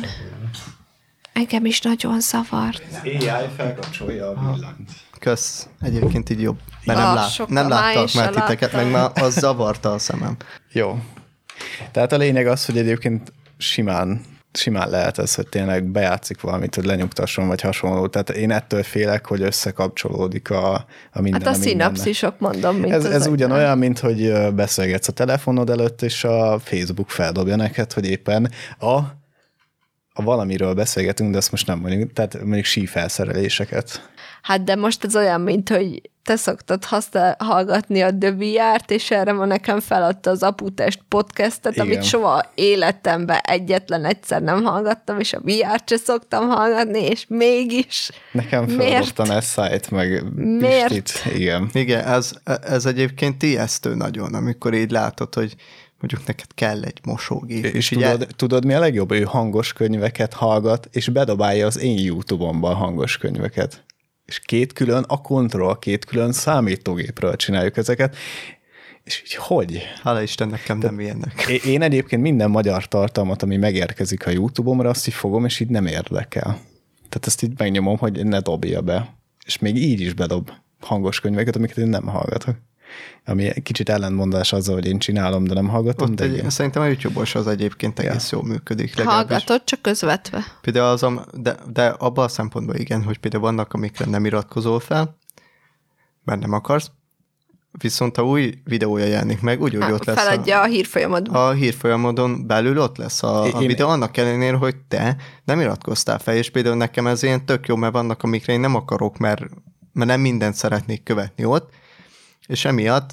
[1.32, 2.82] Engem is nagyon zavart.
[3.04, 4.90] AI felkapcsolja a villanyt.
[5.18, 5.68] Kösz.
[5.80, 6.58] Egyébként így jobb.
[6.84, 10.36] Mert Ah, nem, lát, sokkal nem láttak már titeket, meg már az zavarta a szemem.
[10.72, 10.98] Jó.
[11.92, 14.20] Tehát a lényeg az, hogy egyébként simán,
[14.56, 18.06] simán lehet ez, hogy tényleg bejátszik valamit, hogy lenyugtasson, vagy hasonló.
[18.06, 20.74] Tehát én ettől félek, hogy összekapcsolódik a,
[21.12, 21.42] a minden.
[21.42, 26.24] Hát a szinapszisok, mondom, mint Ez, ez ugyanolyan, mint hogy beszélgetsz a telefonod előtt, és
[26.24, 28.96] a Facebook feldobja neked, hogy éppen a,
[30.12, 34.13] a valamiről beszélgetünk, de ezt most nem mondjuk, tehát mondjuk sífelszereléseket.
[34.44, 39.32] Hát de most ez olyan, mint hogy te szoktad használ, hallgatni a VR-t, és erre
[39.32, 41.86] ma nekem feladta az Aputest podcastet, Igen.
[41.86, 48.10] amit soha életemben egyetlen egyszer nem hallgattam, és a VR-t se szoktam hallgatni, és mégis
[48.32, 48.82] Nekem Miért?
[48.82, 50.88] feldobta Nessite, meg Miért?
[50.88, 51.34] Pistit.
[51.34, 51.68] Igen.
[51.72, 55.54] Igen, ez, ez egyébként ijesztő nagyon, amikor így látod, hogy
[56.00, 57.64] mondjuk neked kell egy mosógép.
[57.64, 59.12] És így tudod, tudod, mi a legjobb?
[59.12, 63.84] Ő hangos könyveket hallgat, és bedobálja az én YouTube-omba a hangos könyveket.
[64.26, 68.16] És két külön, a kontroll, két külön számítógépről csináljuk ezeket.
[69.04, 69.82] És így hogy?
[70.02, 71.46] Hála Isten, nekem nem ilyenek.
[71.64, 75.86] Én egyébként minden magyar tartalmat, ami megérkezik a YouTube-omra, azt így fogom, és így nem
[75.86, 76.58] érdekel.
[77.08, 79.14] Tehát ezt így megnyomom, hogy ne dobja be.
[79.46, 82.56] És még így is bedob hangos könyveket, amiket én nem hallgatok.
[83.26, 86.50] Ami egy kicsit ellentmondás azzal, hogy én csinálom, de nem hallgatom, Ott de egy, igen.
[86.50, 89.02] szerintem a YouTube-os az egyébként egész jól működik.
[89.02, 90.44] hallgatod, csak közvetve.
[90.60, 94.80] Például az, am- de, de abban a szempontból igen, hogy például vannak, amikre nem iratkozol
[94.80, 95.16] fel,
[96.24, 96.90] mert nem akarsz,
[97.78, 100.68] viszont ha új videója jelenik meg, úgy, úgy ott lesz Feladja a
[101.28, 106.18] a, a hírfolyamodon belül ott lesz a, a videó, annak ellenére, hogy te nem iratkoztál
[106.18, 109.42] fel, és például nekem ez ilyen tök jó, mert vannak, amikre én nem akarok, mert,
[109.92, 111.70] mert nem mindent szeretnék követni ott,
[112.46, 113.10] és emiatt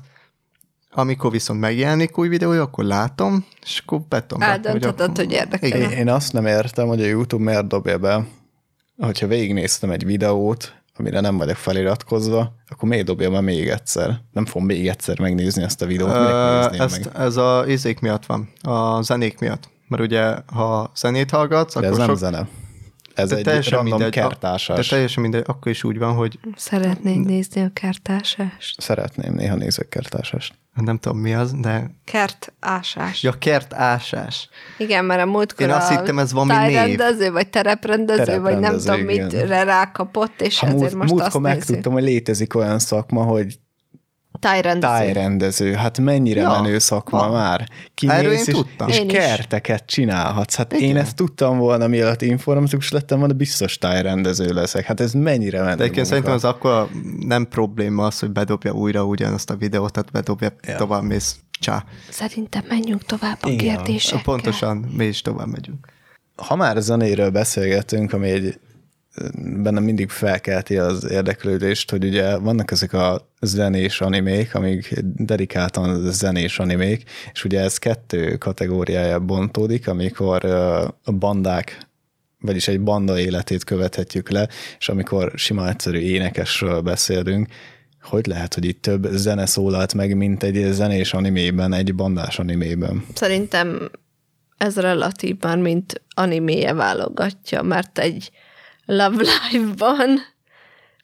[0.94, 4.42] amikor viszont megjelenik új videója, akkor látom, és akkor betom.
[4.42, 5.70] Eldöntheted, hogy érdekel.
[5.70, 5.82] Igen.
[5.82, 8.26] Én, én azt nem értem, hogy a YouTube miért dobja be,
[8.98, 14.22] hogyha végignéztem egy videót, amire nem vagyok feliratkozva, akkor miért dobja be még egyszer?
[14.32, 17.22] Nem fogom még egyszer megnézni ezt a videót, Ö, nézném ezt, meg?
[17.22, 19.70] ez a izék miatt van, a zenék miatt.
[19.88, 22.18] Mert ugye, ha zenét hallgatsz, De akkor ez nem sok...
[22.18, 22.48] zene.
[23.16, 24.14] Ez de egy teljesen random mindegy.
[24.22, 24.88] De kertásás.
[24.88, 28.82] teljesen mindegy, akkor is úgy van, hogy Szeretnéd nézni a kertásást?
[28.82, 30.54] Szeretném, néha nézek kertásást.
[30.76, 33.24] nem tudom mi az, de Kertásás.
[33.24, 34.50] ja, kertásás.
[34.78, 36.60] Igen, mert a múltkor Én azt a hittem, ez valami név.
[36.76, 39.26] tájrendező, vagy tereprendező, vagy nem Tereprendező, tudom igen.
[39.26, 41.56] mit rákapott, és Ha ezért múlt, most azt múltkor nézi.
[41.58, 43.56] megtudtam, hogy létezik olyan szakma, hogy
[44.42, 44.94] Tájrendező.
[44.94, 45.74] tájrendező.
[45.74, 47.32] Hát mennyire Ja, menő szakma van.
[47.32, 47.68] már.
[48.08, 48.88] Erről én Kimész és, tudtam.
[48.88, 49.16] és Én is.
[49.16, 50.56] kerteket csinálhatsz.
[50.56, 50.98] Hát én Igen.
[50.98, 54.86] ezt tudtam volna, mielőtt informatikus lettem volna, biztos tájrendező leszek.
[54.86, 56.90] Hát ez mennyire menő De egyébként szerintem az akkor
[57.20, 60.72] nem probléma az, hogy bedobja újra ugyanazt a videót, tehát bedobja, Ja.
[60.72, 60.78] ja.
[60.78, 61.84] tovább mész, csá.
[62.10, 63.76] Szerintem menjünk tovább a Igen.
[63.76, 64.22] kérdésekkel.
[64.24, 65.88] Pontosan, mi is tovább megyünk.
[66.36, 68.60] ha már zenéről beszélgetünk, ami egy
[69.36, 76.60] bennem mindig felkelti az érdeklődést, hogy ugye vannak ezek a zenés animék, amik dedikáltan zenés
[76.60, 81.90] animék, és ugye ez kettő kategóriája bontódik, amikor a bandák
[82.42, 84.48] vagyis egy banda életét követhetjük le,
[84.80, 87.48] és amikor sima egyszerű énekesről beszélünk,
[88.02, 93.06] hogy lehet, hogy itt több zene szólalt meg, mint egy zenés animében, egy bandás animében?
[93.14, 93.92] Szerintem
[94.58, 98.32] ez relatív mint animéje válogatja, mert egy
[98.86, 100.20] Love Live-ban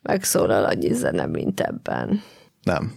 [0.04, 2.22] megszólal annyi zene, mint ebben.
[2.64, 2.94] Nem.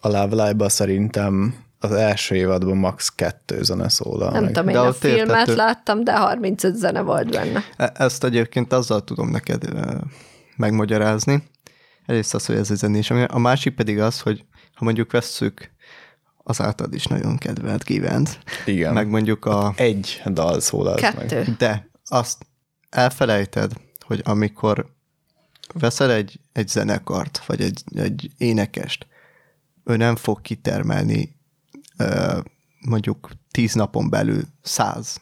[0.00, 3.08] A Love Live-ban szerintem az első évadban max.
[3.08, 4.52] kettő zene szólal Nem meg.
[4.52, 5.54] tudom, én De a filmet értető.
[5.54, 7.64] láttam, de 35 zene volt benne.
[7.76, 9.94] E- Ezt egyébként azzal tudom neked ö,
[10.56, 11.42] megmagyarázni.
[12.06, 13.10] Egyrészt az, hogy ez a zenés.
[13.10, 15.70] ami- A másik pedig az, hogy ha mondjuk vesszük
[16.36, 18.92] az általad is nagyon kedvelt Givent, Igen.
[18.92, 19.72] meg mondjuk a...
[19.76, 21.26] Egy dal szólalt meg.
[21.26, 21.54] Kettő.
[21.58, 22.46] De azt
[22.90, 24.92] elfelejted, hogy amikor
[25.74, 29.06] veszel egy, egy zenekart, vagy egy, egy énekest,
[29.84, 31.38] ő nem fog kitermelni
[32.80, 35.20] mondjuk tíz napon belül száz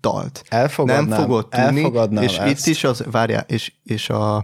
[0.00, 0.42] dalt.
[0.48, 2.66] Elfogadnám, nem fogod tudni, elfogadnám és ezt.
[2.66, 4.36] itt is az, várjál, és, és a,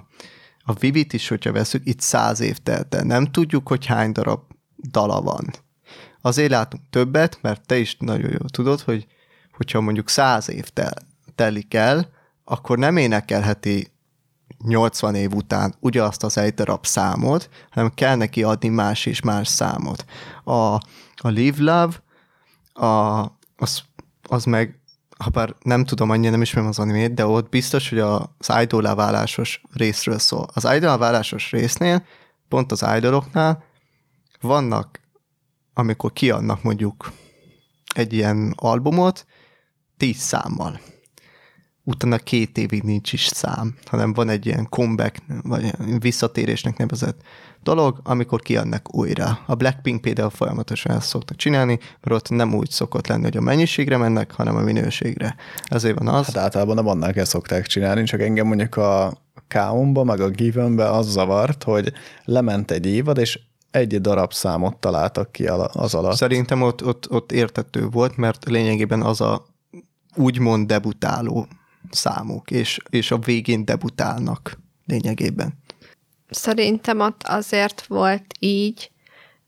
[0.62, 3.02] a Vivit is, hogyha veszük, itt száz év telt el.
[3.02, 4.40] Nem tudjuk, hogy hány darab
[4.90, 5.50] dala van.
[6.20, 9.06] Azért látunk többet, mert te is nagyon jól tudod, hogy
[9.52, 10.94] hogyha mondjuk száz év tel,
[11.34, 12.10] telik el,
[12.50, 13.92] akkor nem énekelheti
[14.64, 19.48] 80 év után ugyanazt az egy darab számot, hanem kell neki adni más és más
[19.48, 20.04] számot.
[20.44, 20.74] A,
[21.14, 22.02] a Live Love,
[22.86, 23.20] a,
[23.56, 23.82] az,
[24.28, 24.80] az meg,
[25.18, 28.94] ha bár nem tudom, annyira nem ismerem az animét, de ott biztos, hogy az idol
[28.94, 30.46] válásos részről szól.
[30.54, 32.04] Az idol válásos résznél,
[32.48, 33.64] pont az idoloknál
[34.40, 35.00] vannak,
[35.74, 37.12] amikor kiadnak mondjuk
[37.94, 39.26] egy ilyen albumot,
[39.96, 40.80] tíz számmal.
[41.90, 47.20] Utána két évig nincs is szám, hanem van egy ilyen comeback, vagy visszatérésnek nevezett
[47.62, 49.38] dolog, amikor kiadnak újra.
[49.46, 53.40] A Blackpink például folyamatosan ezt szoktak csinálni, mert ott nem úgy szokott lenni, hogy a
[53.40, 55.36] mennyiségre mennek, hanem a minőségre.
[55.64, 56.26] Ezért van az.
[56.26, 59.12] Hát általában a bandák ezt szokták csinálni, csak engem mondjuk a
[59.48, 61.92] K-ba, meg a Given-be az zavart, hogy
[62.24, 63.40] lement egy évad, és
[63.70, 66.16] egy darab számot találtak ki az alatt.
[66.16, 69.46] Szerintem ott, ott, ott értető volt, mert lényegében az a
[70.16, 71.46] úgymond debutáló
[71.94, 75.58] számok, és, és a végén debutálnak lényegében.
[76.30, 78.90] Szerintem ott azért volt így,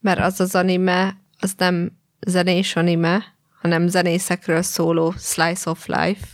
[0.00, 1.92] mert az az anime, az nem
[2.26, 3.24] zenés anime,
[3.60, 6.26] hanem zenészekről szóló slice of life.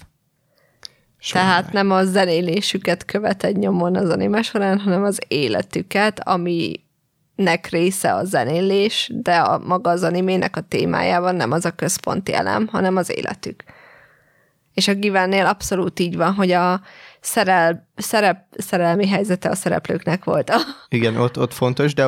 [1.18, 1.50] Sajnál.
[1.50, 8.24] Tehát nem a zenélésüket követed nyomon az anime során, hanem az életüket, aminek része a
[8.24, 13.10] zenélés, de a maga az animének a témájában nem az a központi elem, hanem az
[13.10, 13.64] életük.
[14.78, 16.80] És a Givennél abszolút így van, hogy a
[17.20, 20.52] szerel, szerep, szerelmi helyzete a szereplőknek volt.
[20.88, 22.06] Igen, ott, ott fontos, de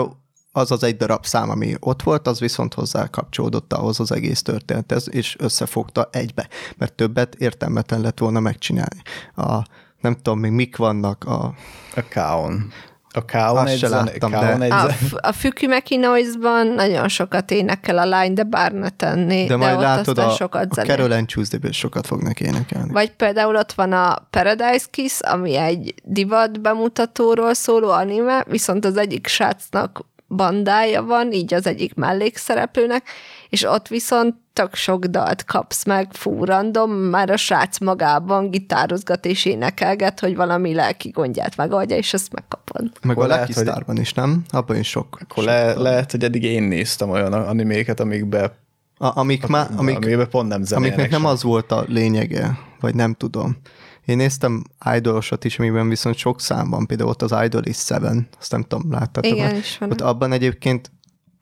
[0.52, 4.42] az az egy darab szám, ami ott volt, az viszont hozzá kapcsolódott ahhoz az egész
[4.42, 9.02] történethez, és összefogta egybe, mert többet értelmetlen lett volna megcsinálni.
[9.36, 9.62] A,
[10.00, 11.54] nem tudom még mik vannak, a,
[11.94, 12.72] A K-on.
[13.12, 18.34] A Azt láttam, de- egy A, F- a Fükümeki Noise-ban nagyon sokat énekel a lány,
[18.34, 20.90] de bár ne tenni, De majd ott látod, aztán a, sokat a zenél.
[20.90, 22.92] Carol Ann Tuesday-ből sokat fognak énekelni.
[22.92, 28.96] Vagy például ott van a Paradise Kiss, ami egy divat bemutatóról szóló anime, viszont az
[28.96, 33.08] egyik srácnak bandája van, így az egyik mellékszereplőnek,
[33.48, 39.24] és ott viszont tök sok dalt kapsz meg, fú, random, már a srác magában gitározgat
[39.24, 42.32] és énekelget, hogy valami lelki gondját megoldja, és ezt
[42.72, 43.04] megkapod.
[43.04, 44.44] Meg a Akkor lehet, Lucky hogy- Starban is, nem?
[44.48, 45.18] Abban is sok.
[45.22, 48.56] akkor le, lehet, hogy eddig én néztem olyan animéket, amikbe,
[48.98, 53.14] A, amik, má, amik, amikbe pont nem amiknek nem az volt a lényege, vagy nem
[53.14, 53.56] tudom.
[54.04, 54.64] Én néztem
[54.94, 58.62] idolosat is, amiben viszont sok szám van, például ott az Idol is Seven, azt nem
[58.62, 59.90] tudom, láttatok Igen, is van.
[59.90, 60.90] Ott abban egyébként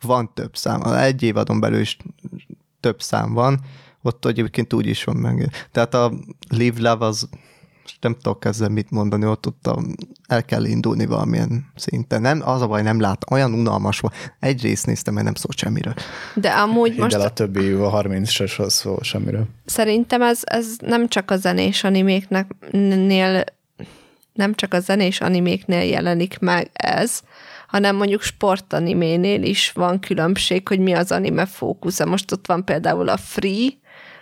[0.00, 1.96] van több szám, egy évadon belül is
[2.80, 3.60] több szám van,
[4.02, 5.68] ott egyébként úgy is van meg.
[5.72, 6.12] Tehát a
[6.48, 7.28] Live Love az
[8.00, 9.82] nem tudok ezzel mit mondani, ott, a,
[10.26, 12.20] el kell indulni valamilyen szinten.
[12.20, 14.14] Nem, az a baj, nem lát, olyan unalmas volt.
[14.40, 15.94] Egy részt néztem, mert nem szólt semmiről.
[16.34, 19.46] De amúgy Hidd most el, a többi a 30 se szól semmiről.
[19.64, 23.44] Szerintem ez, ez nem csak a zenés animéknél
[24.38, 27.20] nem csak a zenés animéknél jelenik meg ez,
[27.68, 32.04] hanem mondjuk sportaniménél is van különbség, hogy mi az anime fókusza.
[32.06, 33.68] Most ott van például a Free,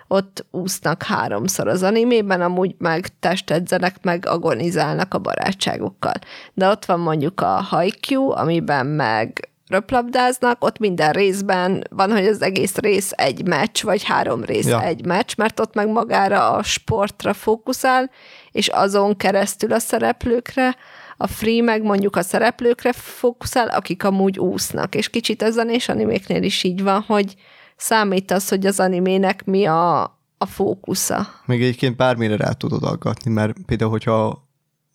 [0.08, 6.14] ott úsznak háromszor az animében, amúgy meg testedzenek, meg agonizálnak a barátságokkal.
[6.54, 12.42] De ott van mondjuk a Haikyuu, amiben meg röplabdáznak, ott minden részben van, hogy az
[12.42, 14.82] egész rész egy meccs, vagy három rész Ja.
[14.82, 18.10] egy meccs, mert ott meg magára a sportra fókuszál,
[18.52, 20.76] és azon keresztül a szereplőkre,
[21.16, 24.94] a free meg mondjuk a szereplőkre fókuszál, akik amúgy úsznak.
[24.94, 27.34] És kicsit a zenés animéknél is így van, hogy
[27.76, 30.02] számít az, hogy az animének mi a,
[30.38, 31.26] a fókusza.
[31.46, 34.44] Még egyébként bármire rá tudod aggatni, mert például, hogyha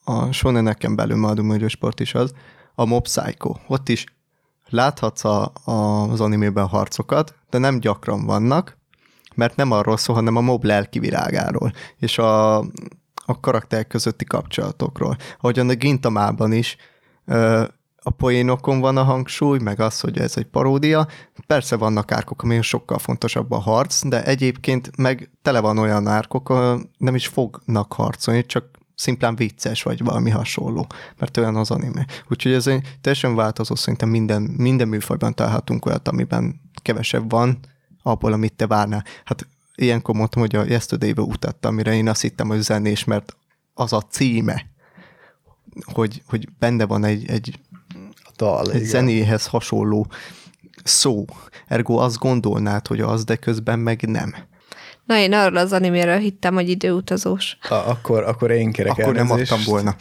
[0.04, 1.18] a soneneken belül
[1.48, 2.34] hogy a sport is az,
[2.76, 4.06] a Mob Psycho, ott is
[4.70, 5.72] láthatsz a, a,
[6.12, 8.78] az animében harcokat, de nem gyakran vannak,
[9.36, 12.58] mert nem arról szól, hanem a mob lelki virágáról, és a,
[13.26, 15.18] a karakter közötti kapcsolatokról.
[15.40, 16.78] Ahogyan a Gintamában is
[17.26, 17.64] ö,
[18.04, 21.08] a poénokon van a hangsúly, meg az, hogy ez egy paródia.
[21.48, 26.50] Persze vannak árkok, amilyen sokkal fontosabb a harc, de egyébként meg tele van olyan árkok,
[26.98, 30.88] nem is fognak harcolni, csak szimplán vicces, vagy valami hasonló,
[31.18, 32.06] mert olyan az anime.
[32.30, 37.60] Úgyhogy ez egy teljesen változó, szerintem minden, minden műfajban találhatunk olyat, amiben kevesebb van,
[38.04, 39.04] abból, amit te várnál.
[39.24, 43.36] Hát ilyenkor mondtam, hogy a Yesterday-be utattam, amire én azt hittem, hogy zenés, mert
[43.74, 44.66] az a címe,
[45.94, 47.60] hogy, hogy benne van egy, egy,
[48.42, 48.88] dal, egy igen.
[48.88, 50.08] zenéhez hasonló
[50.84, 51.26] szó.
[51.68, 54.36] Ergo azt gondolnád, hogy az, de közben meg nem.
[55.06, 57.58] Na, én arról az animéről hittem, hogy időutazós.
[57.70, 59.52] A, akkor, akkor én kérek Akkor nem elnézést.
[59.52, 59.96] adtam volna.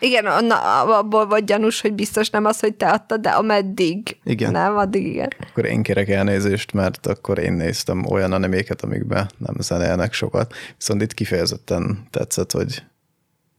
[0.00, 4.16] Igen, na, abból vagy gyanús, hogy biztos nem az, hogy te adtad, de ameddig.
[4.24, 4.50] Igen.
[4.52, 5.32] Nem, addig igen.
[5.50, 10.54] Akkor én kérek elnézést, mert akkor én néztem olyan animéket, amikben nem zenélnek sokat.
[10.78, 12.82] Viszont itt kifejezetten tetszett, hogy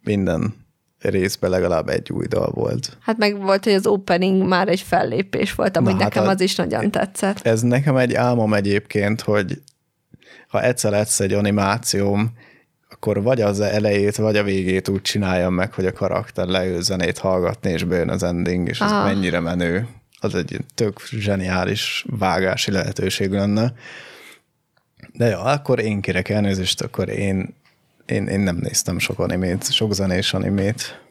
[0.04, 0.67] minden
[1.02, 2.98] részben legalább egy új dal volt.
[3.00, 6.32] Hát meg volt, hogy az opening már egy fellépés volt, amúgy Na, hát nekem a-
[6.32, 7.40] az is nagyon tetszett.
[7.48, 9.62] Ez nekem egy álmom egyébként, hogy
[10.48, 12.32] ha egyszer lesz egy animációm,
[12.90, 17.18] akkor vagy az elejét, vagy a végét úgy csináljam meg, hogy a karakter leül zenét
[17.18, 19.04] hallgatni, és bejön az ending, és ez Aha.
[19.04, 19.88] mennyire menő.
[20.20, 23.74] Az egy tök zseniális vágási lehetőség lenne.
[25.14, 27.56] De jó, akkor én kérek elnézést, akkor én,
[28.08, 31.02] én, én nem néztem sok animét, sok zenés animét.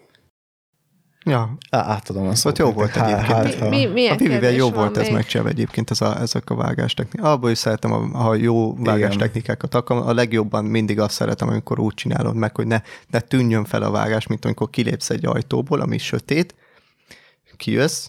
[1.24, 2.59] Ja, Á, átadom a szót.
[2.59, 3.14] jó volt nektek.
[3.14, 3.36] egyébként.
[3.36, 6.55] Hát, ha- Mi, milyen a Vivivel jó volt ez megcsinálva egyébként, ez a, ezek a
[6.55, 7.27] vágástechnikák.
[7.27, 9.74] Abból is szeretem, a- ha jó vágástechnikákat.
[9.74, 13.90] A legjobban mindig azt szeretem, amikor úgy csinálod meg, hogy ne, ne tűnjön fel a
[13.90, 16.55] vágás, mint amikor kilépsz egy ajtóból, ami sötét,
[17.56, 18.09] kijössz,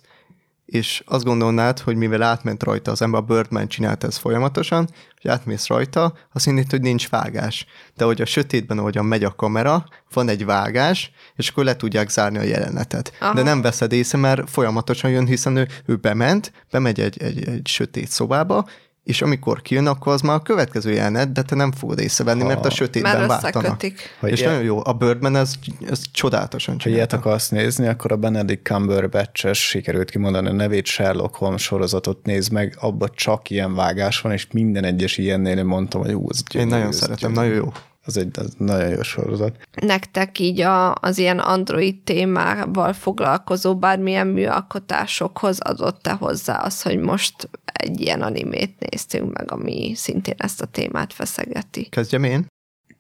[0.68, 4.90] és azt gondolnád, hogy mivel átment rajta az ember, a Birdman csinálta ezt folyamatosan,
[5.22, 7.66] hogy átmész rajta, azt hinnéd, hogy nincs vágás.
[7.96, 12.10] De hogy a sötétben, ahogyan megy a kamera, van egy vágás, és akkor le tudják
[12.10, 13.14] zárni a jelenetet.
[13.20, 13.34] Aha.
[13.34, 17.68] De nem veszed észre, mert folyamatosan jön, hiszen ő, ő bement, bemegy egy, egy, egy
[17.68, 18.66] sötét szobába,
[19.08, 22.60] és amikor kijön, akkor az már a következő jelenet, de te nem fogod észrevenni, mert
[22.66, 22.70] a Ha.
[22.70, 23.82] sötétben Már váltanak.
[24.20, 24.80] Ha és ilyen- nagyon jó.
[24.84, 25.54] A Birdman ez,
[25.90, 27.30] ez csodálatosan Ha ilyet csinálta.
[27.30, 32.78] akarsz nézni, akkor a Benedict Cumberbatch-es sikerült kimondani a nevét, Sherlock Holmes sorozatot nézd meg,
[32.80, 36.68] abban csak ilyen vágás van, és minden egyes ilyennél én mondtam, hogy ú, ez Én
[36.68, 37.50] nagyon ez szeretem, gyönyörű.
[37.50, 37.72] nagyon jó.
[38.08, 39.58] Az egy az nagyon jó sorozat.
[39.82, 47.50] Nektek így a, az ilyen android témával foglalkozó bármilyen műalkotásokhoz adott-e hozzá az, hogy most
[47.64, 51.84] egy ilyen animét néztünk meg, ami szintén ezt a témát feszegeti?
[51.90, 52.48] Kezdjem én?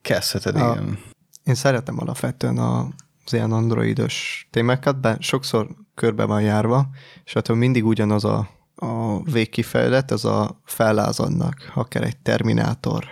[0.01, 0.99] Kezdheted, A- igen.
[1.43, 2.79] Én szeretem alapvetően a,
[3.25, 6.89] az ilyen androidos témákat, de sokszor körbe van járva,
[7.23, 13.05] és hát mindig ugyanaz a, a végkifejlet, ez a fellázadnak, akár egy Terminátor,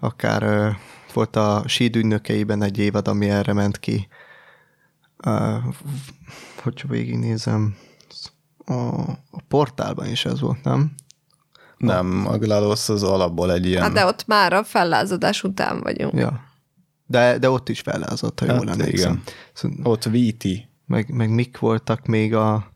[0.00, 0.70] akár ö,
[1.12, 4.08] volt a síd ügynökeiben egy évad, ami erre ment ki.
[5.26, 5.64] Uh,
[6.62, 7.76] hogyha végignézem,
[8.66, 8.74] a,
[9.30, 10.94] a portálban is ez volt, nem?
[11.76, 13.82] Nem, a GLaDOS az alapból egy ilyen...
[13.82, 16.14] Hát de ott már a fellázadás után vagyunk.
[16.14, 16.40] Ja.
[17.06, 19.10] De, de ott is fellázott, ha jól Hát emlékszem.
[19.12, 19.22] igen.
[19.52, 20.44] Szóval, Ott VT.
[20.86, 22.72] meg, meg mik voltak még a,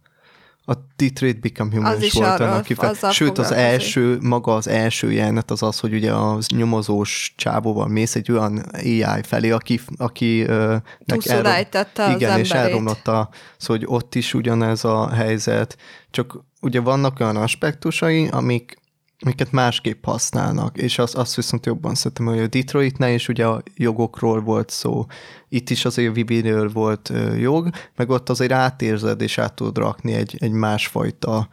[0.64, 2.90] a Detroit Become Human Az is volt arról- annak kifeje.
[2.90, 7.88] azzal Sőt, az első, maga az első jelenet az az, hogy ugye az nyomozós csávóval
[7.88, 12.70] mész egy olyan AI felé, aki, aki nek Túlszul ejtette az igen, és emberét.
[12.70, 15.76] elromlott a, szóval, hogy ott is ugyanez a helyzet,
[16.10, 18.78] csak ugye vannak olyan aspektusai, amik
[19.20, 23.62] amiket másképp használnak, és azt, azt viszont jobban szeretem, hogy a Detroitnál is ugye a
[23.74, 25.06] jogokról volt szó,
[25.48, 30.12] itt is azért Vibiről volt ö, jog, meg ott azért átérzed, és át tudod rakni
[30.12, 31.48] egy, egy másfajta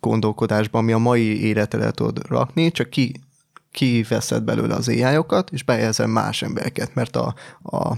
[0.00, 3.20] gondolkodásba, ami a mai életre le tudod rakni, csak ki,
[3.70, 5.04] kiveszed belőle az ai
[5.50, 7.88] és bejelzel más embereket, mert a, a,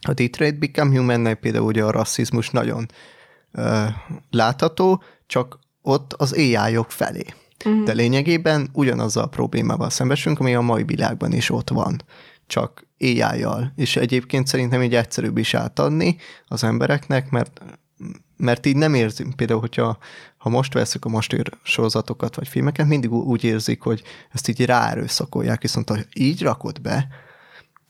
[0.00, 2.88] a Detroit Become Human-nek például ugye a rasszizmus nagyon
[3.52, 3.84] ö,
[4.30, 7.24] látható, csak ott az ai felé.
[7.66, 7.84] Uh-huh.
[7.84, 12.02] De lényegében ugyanazzal a problémával szembesülünk, ami a mai világban is ott van,
[12.46, 13.72] csak AI-jal.
[13.76, 16.16] És egyébként szerintem így egyszerűbb is átadni
[16.46, 17.60] az embereknek, mert
[18.36, 19.98] mert így nem érzünk, például, hogyha
[20.36, 24.02] ha most veszük a mostír sorozatokat vagy filmeket, mindig úgy érzik, hogy
[24.32, 27.08] ezt így ráerőszakolják, viszont ha így rakod be,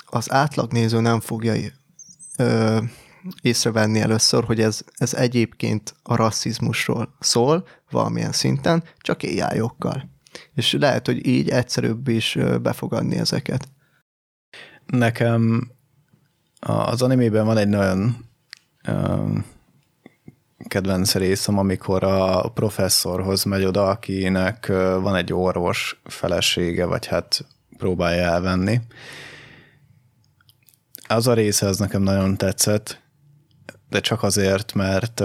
[0.06, 1.54] az átlagnéző nem fogja
[2.36, 2.78] ö,
[3.42, 9.60] észrevenni először, hogy ez, ez egyébként a rasszizmusról szól valamilyen szinten, csak ai
[10.54, 13.68] És lehet, hogy így egyszerűbb is befogadni ezeket.
[14.86, 15.70] Nekem
[16.60, 18.16] az animében van egy nagyon
[18.88, 19.44] um,
[20.68, 24.66] kedvenc részem, amikor a professzorhoz megy oda, akinek
[25.00, 27.46] van egy orvos felesége, vagy hát
[27.76, 28.80] próbálja elvenni.
[31.08, 33.00] Az a része az nekem nagyon tetszett,
[33.88, 35.22] de csak azért, mert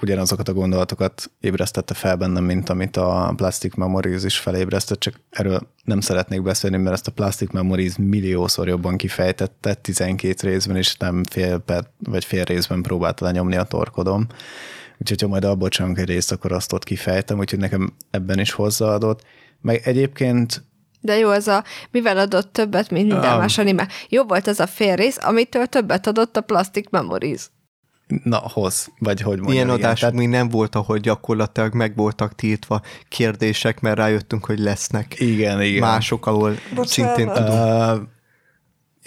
[0.00, 5.60] ugyanazokat a gondolatokat ébresztette fel bennem, mint amit a Plastic Memories is felébresztett, csak erről
[5.84, 11.24] nem szeretnék beszélni, mert ezt a Plastic Memories milliószor jobban kifejtette, 12 részben is nem
[11.24, 14.26] fél, per, vagy fél részben próbálta lenyomni a torkodom.
[14.98, 18.52] Úgyhogy ha majd abból csinálunk egy részt, akkor azt ott kifejtem, úgyhogy nekem ebben is
[18.52, 19.22] hozzáadott.
[19.60, 20.64] Meg egyébként
[21.00, 23.38] De jó, az a, mivel adott többet, mint minden Ah.
[23.38, 23.88] más anime.
[24.08, 27.50] Jó volt ez a fél rész, amitől többet adott a Plastic Memories.
[28.24, 29.54] Na, hoz, vagy hogy mondjam.
[29.54, 29.78] Ilyen igen.
[29.78, 35.20] adások Tehát- még nem volt, ahol gyakorlatilag meg voltak tiltva kérdések, mert rájöttünk, hogy lesznek
[35.20, 35.80] Igen, igen.
[35.80, 36.88] mások, ahol Bocsánat.
[36.88, 38.06] szintén tudunk.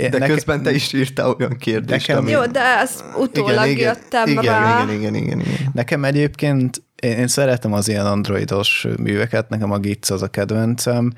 [0.01, 2.31] Uh, De közben te is írtál olyan kérdést, Nekem- ami...
[2.31, 4.83] Jó, de ezt utólag jöttem igen, rá.
[4.83, 5.69] Igen, igen, igen, igen.
[5.73, 11.11] Nekem egyébként, én, én szeretem az ilyen androidos műveket, nekem a Gitz az a kedvencem,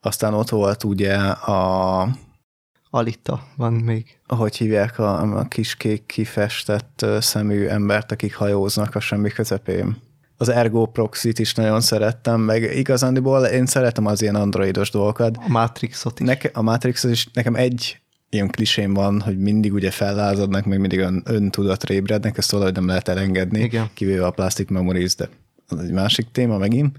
[0.00, 2.00] aztán ott volt ugye a,
[2.90, 4.18] Alita van még.
[4.26, 9.96] ahogy hívják a, a kis kék kifestett szemű embert, akik hajóznak a semmi közepén.
[10.36, 15.36] Az Ergo Proxy-t is nagyon szerettem, meg igazándiból én szeretem az ilyen androidos dolgokat.
[15.36, 16.26] A Matrixot is.
[16.26, 18.00] Neke, a Matrix is nekem egy
[18.30, 22.86] ilyen klisém van, hogy mindig ugye fellázadnak, meg mindig ön, öntudatra ébrednek, ezt valahogy nem
[22.86, 23.88] lehet elengedni, Igen.
[23.94, 25.28] kivéve a Plastic Memories, de
[25.68, 26.96] az egy másik téma megint.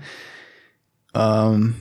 [1.14, 1.78] Um,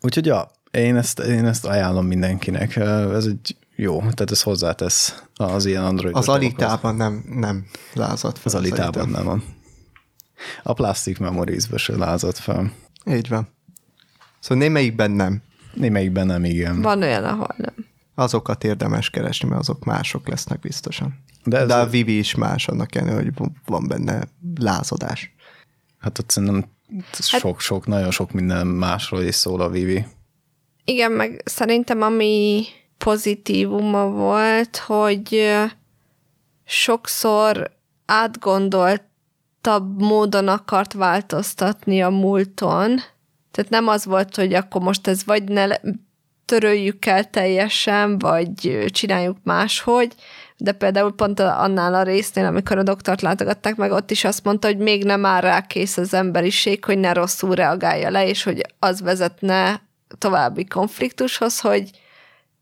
[0.00, 2.76] úgyhogy ja, én ezt, én ezt ajánlom mindenkinek.
[2.76, 6.16] Ez egy jó, tehát ez hozzátesz az ilyen Android.
[6.16, 8.52] Az Alitában nem, nem lázadt fel.
[8.52, 9.44] Az Alitában nem van.
[10.62, 12.72] A Plastic Memories-be se lázadt fel.
[13.06, 13.48] Így van.
[14.40, 15.42] Szóval némelyikben nem.
[15.74, 16.82] Némelyikben nem, igen.
[16.82, 17.74] Van olyan, ahol nem.
[18.14, 21.24] Azokat érdemes keresni, mert azok mások lesznek biztosan.
[21.44, 25.34] De ez De a Vivi is más, annak ellenére, hogy van benne lázadás.
[25.98, 26.64] Hát ott szerintem
[27.12, 30.06] sok, sok, nagyon sok minden másról is szól a Vivi.
[30.84, 32.64] Igen, meg szerintem ami
[32.98, 35.52] pozitívuma volt, hogy
[36.64, 37.70] sokszor
[38.06, 43.00] átgondoltabb módon akart változtatni a múlton.
[43.50, 45.66] Tehát nem az volt, hogy akkor most ez vagy ne
[46.44, 50.14] töröljük el teljesen, vagy csináljuk máshogy,
[50.56, 54.66] de például pont annál a résznél, amikor a doktort látogatták meg, ott is azt mondta,
[54.66, 58.60] hogy még nem áll rá kész az emberiség, hogy ne rosszul reagálja le, és hogy
[58.78, 59.82] az vezetne
[60.18, 61.90] további konfliktushoz, hogy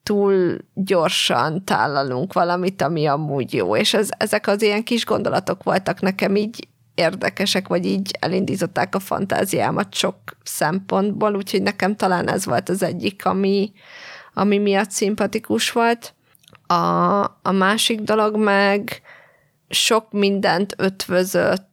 [0.03, 3.77] túl gyorsan tálalunk valamit, ami amúgy jó.
[3.77, 8.99] És ez, ezek az ilyen kis gondolatok voltak nekem így érdekesek, vagy így elindították a
[8.99, 13.73] fantáziámat sok szempontból, úgyhogy nekem talán ez volt az egyik, ami,
[14.35, 16.15] ami miatt szimpatikus volt.
[16.66, 16.74] A,
[17.23, 19.03] a másik dolog meg
[19.69, 21.70] sok mindent ötvözött,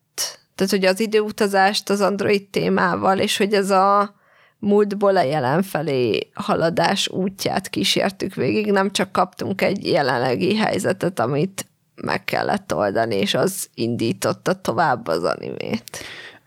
[0.55, 4.15] tehát hogy az időutazást az android témával, és hogy ez a
[4.59, 11.65] múltból a jelen felé haladás útját kísértük végig, nem csak kaptunk egy jelenlegi helyzetet, amit
[11.95, 15.83] meg kellett oldani, és az indította tovább az animét.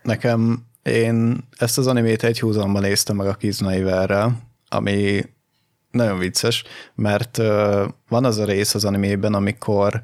[0.03, 5.23] Nekem én ezt az animét egy húzomban néztem meg a Kiznaiverrel, ami
[5.91, 6.65] nagyon vicces,
[6.95, 7.37] mert
[8.09, 10.03] van az a rész az animében, amikor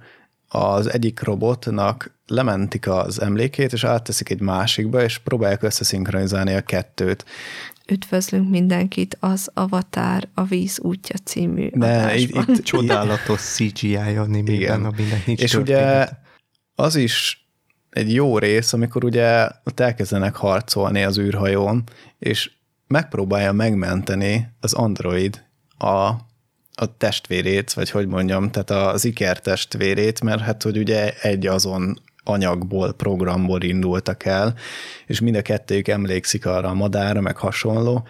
[0.49, 7.25] az egyik robotnak lementik az emlékét, és átteszik egy másikba, és próbálják összeszinkronizálni a kettőt.
[7.93, 15.27] Üdvözlünk mindenkit az Avatar a víz útja című De itt, itt csodálatos CGI animében, aminek
[15.27, 16.09] nincs És ugye
[16.75, 17.47] az is
[17.91, 21.85] egy jó rész, amikor ugye ott elkezdenek harcolni az űrhajón,
[22.19, 22.51] és
[22.87, 25.45] megpróbálja megmenteni az android
[25.79, 26.13] a
[26.81, 31.99] a testvérét, vagy hogy mondjam, tehát az iker testvérét, mert hát, hogy ugye egy azon
[32.29, 34.55] anyagból, programból indultak el,
[35.07, 38.07] és mind a kettőjük emlékszik arra a madárra, meg hasonló,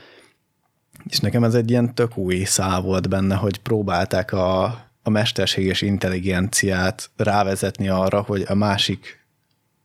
[1.08, 4.64] és nekem ez egy ilyen tök új szál volt benne, hogy próbálták a,
[5.02, 9.26] a mesterséges intelligenciát rávezetni arra, hogy a másik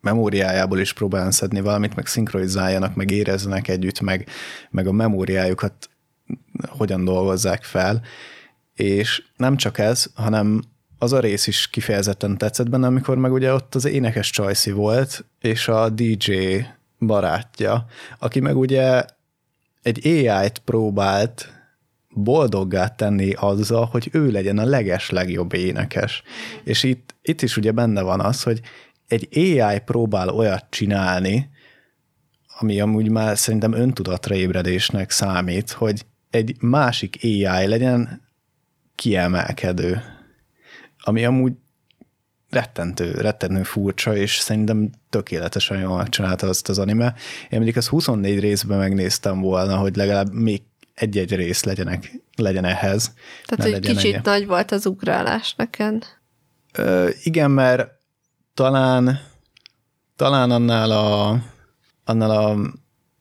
[0.01, 4.27] memóriájából is próbáljon szedni valamit, meg szinkronizáljanak, meg érezzenek együtt, meg,
[4.69, 5.89] meg a memóriájukat
[6.67, 8.01] hogyan dolgozzák fel,
[8.73, 10.63] és nem csak ez, hanem
[11.03, 15.25] az a rész is kifejezetten tetszett benne, amikor meg ugye ott az énekes Csajci volt,
[15.41, 16.33] és a DJ
[16.99, 17.85] barátja,
[18.19, 19.05] aki meg ugye
[19.81, 21.47] egy AI-t próbált
[22.09, 26.23] boldoggá tenni azzal, hogy ő legyen a leges legjobb énekes.
[26.63, 28.61] És itt, itt is ugye benne van az, hogy
[29.07, 31.49] egy AI próbál olyat csinálni,
[32.59, 38.21] ami amúgy már szerintem öntudatra ébredésnek számít, hogy egy másik AI legyen
[38.95, 40.12] kiemelkedő,
[41.03, 41.53] ami amúgy
[42.49, 47.13] rettentő, rettentő furcsa, és szerintem tökéletesen jól megcsinálta azt az anime.
[47.41, 50.61] Én mondjuk ezt 24 részben megnéztem volna, hogy legalább még
[50.93, 53.13] egy-egy rész legyenek, legyen ehhez.
[53.45, 54.21] Tehát, hogy kicsit ennyi.
[54.23, 56.05] nagy volt az ugrálás neked.
[56.73, 57.89] Ö, igen, mert
[58.53, 59.19] talán,
[60.15, 61.41] talán annál a,
[62.03, 62.57] annál a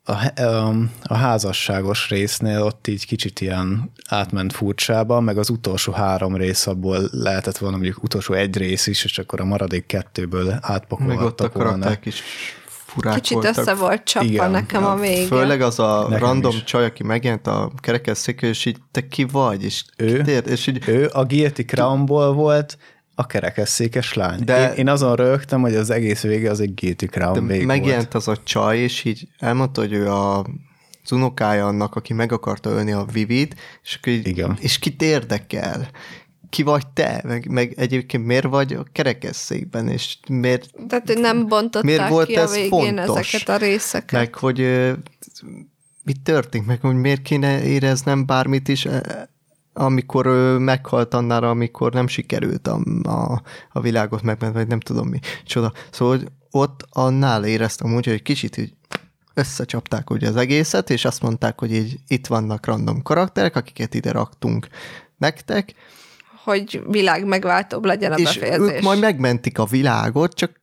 [0.04, 6.36] a, a, a házasságos résznél ott így kicsit ilyen átment furcsába, meg az utolsó három
[6.36, 11.18] rész abból lehetett volna mondjuk utolsó egy rész is, és akkor a maradék kettőből átpakolhattak
[11.18, 12.22] Meg ott a karakterek is
[12.66, 13.56] furák Kicsit voltak.
[13.56, 14.50] össze volt csapva Igen.
[14.50, 15.26] nekem a vége.
[15.26, 16.64] Főleg az a nekem random is.
[16.64, 19.64] csaj, aki megjelent a kerekesszékő, és így te ki vagy?
[19.64, 22.78] És ő, tér, és így, ő a Guilty Crownból volt,
[23.23, 24.44] a kerekesszékes lány.
[24.44, 28.12] De én, én azon rögtem, hogy az egész vége az egy Guilty Crown de megjelent
[28.12, 28.15] volt.
[28.15, 30.47] az a csaj, és így elmondta, hogy ő a
[31.05, 34.57] az unokája annak, aki meg akarta ölni a Vivid, és, így, Igen.
[34.61, 35.90] és kit érdekel?
[36.51, 37.23] Ki vagy te?
[37.27, 40.70] Meg, meg egyébként miért vagy a kerekesszékben, és miért...
[40.89, 43.35] Tehát nem bontották miért volt ki a végén fontos?
[43.35, 44.12] ezeket a részeket.
[44.12, 44.59] Meg hogy
[46.03, 48.89] mit történt, meg hogy miért kéne éreznem bármit is
[49.73, 53.43] amikor ő meghalt annára, amikor nem sikerült a, a,
[53.73, 55.19] a világot megmenteni, vagy nem tudom mi.
[55.44, 55.73] Csoda.
[55.90, 58.74] Szóval hogy ott annál éreztem úgy, hogy kicsit így
[59.35, 64.12] összecsapták ugye az egészet, és azt mondták, hogy így itt vannak random karakterek, akiket ide
[64.12, 64.69] raktunk
[65.16, 65.74] nektek.
[66.44, 68.77] Hogy világ megváltóbb legyen a és befejezés.
[68.77, 70.61] ők majd megmentik a világot, csak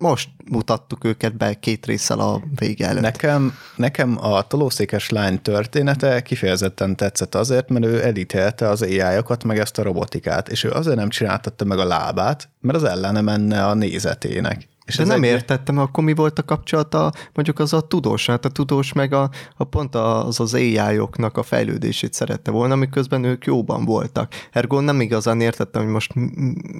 [0.00, 3.02] most mutattuk őket be két résszel a vége előtt.
[3.02, 9.00] Nekem, nekem a tolószékes lány története kifejezetten tetszett azért, mert ő editelte az ai
[9.44, 13.20] meg ezt a robotikát, és ő azért nem csináltatta meg a lábát, mert az ellene
[13.20, 14.68] menne a nézetének.
[14.86, 15.30] És De nem egy...
[15.30, 19.30] értettem, akkor mi volt a kapcsolata mondjuk az a tudós, hát a tudós meg a,
[19.56, 24.32] a pont az az ai a fejlődését szerette volna, miközben ők jóban voltak.
[24.52, 26.12] Ergo nem igazán értettem, hogy most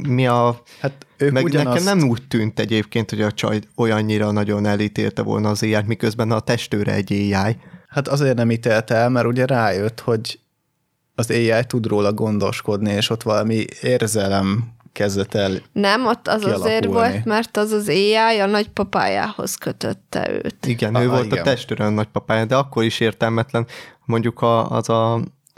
[0.09, 0.63] mi a...
[0.81, 1.79] Hát ők meg ugyanazt...
[1.79, 6.31] nekem nem úgy tűnt egyébként, hogy a csaj olyannyira nagyon elítélte volna az ai miközben
[6.31, 7.57] a testőre egy AI.
[7.89, 10.41] Hát azért nem ítélte el, mert ugye rájött, hogy
[11.15, 16.71] az AI tud róla gondoskodni, és ott valami érzelem kezdett el Nem, ott az kialakulni.
[16.71, 20.67] azért volt, mert az az AI a nagypapájához kötötte őt.
[20.67, 21.39] Igen, Aha, ő volt igen.
[21.39, 23.67] a testőre a nagypapája, de akkor is értelmetlen,
[24.05, 25.15] mondjuk a, az a,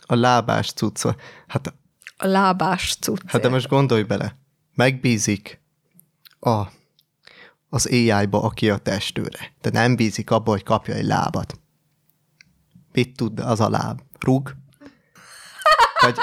[0.06, 1.06] a lábás cucc.
[1.46, 1.74] Hát,
[2.16, 3.20] a lábás cucc.
[3.26, 4.36] Hát de most gondolj bele,
[4.74, 5.60] megbízik
[6.40, 6.62] a,
[7.68, 11.60] az AI-ba, aki a testőre, de nem bízik abba, hogy kapja egy lábat.
[12.92, 14.00] Mit tud az a láb?
[14.20, 14.54] Rúg?
[16.00, 16.16] Vagy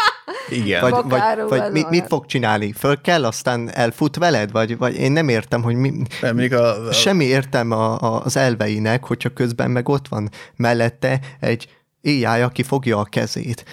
[0.52, 0.82] igen.
[0.82, 2.72] Vagy, vagy, vagy mit, mit fog csinálni?
[2.72, 4.52] Föl kell, aztán elfut veled?
[4.52, 6.92] Vagy, vagy én nem értem, hogy mi, nem, a, a...
[6.92, 11.70] semmi értem a, a, az elveinek, hogyha közben meg ott van mellette egy
[12.04, 13.66] AI, aki fogja a kezét.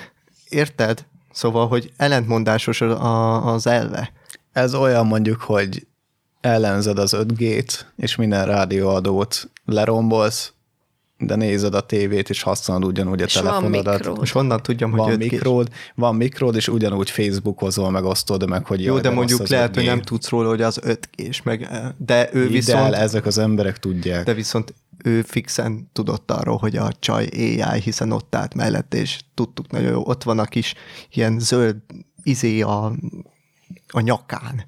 [0.49, 1.07] Érted?
[1.33, 4.13] Szóval, hogy ellentmondásos a, az elve.
[4.53, 5.87] Ez olyan mondjuk, hogy
[6.41, 10.53] ellenzed az 5G-t, és minden rádióadót lerombolsz,
[11.19, 13.95] de nézed a tévét, és használod ugyanúgy a És van telefonodat.
[13.99, 14.19] mikród.
[14.23, 15.19] És honnan tudjam, hogy Van 5G?
[15.19, 19.49] mikród, van mikród, és ugyanúgy Facebookozol, meg osztod meg, hogy Jó, jaj, de mondjuk az
[19.49, 19.75] lehet, 5G.
[19.75, 23.27] hogy nem tudsz róla, hogy az 5 g meg, de ő Hidd viszont, el, ezek
[23.27, 24.25] az emberek tudják.
[24.25, 24.75] de viszont
[25.05, 29.91] ő fixen tudott arról, hogy a csaj AI, hiszen ott állt mellett, és tudtuk nagyon
[29.91, 30.75] jó, ott van a kis
[31.13, 31.77] ilyen zöld
[32.23, 32.93] izé a,
[33.89, 34.65] a nyakán.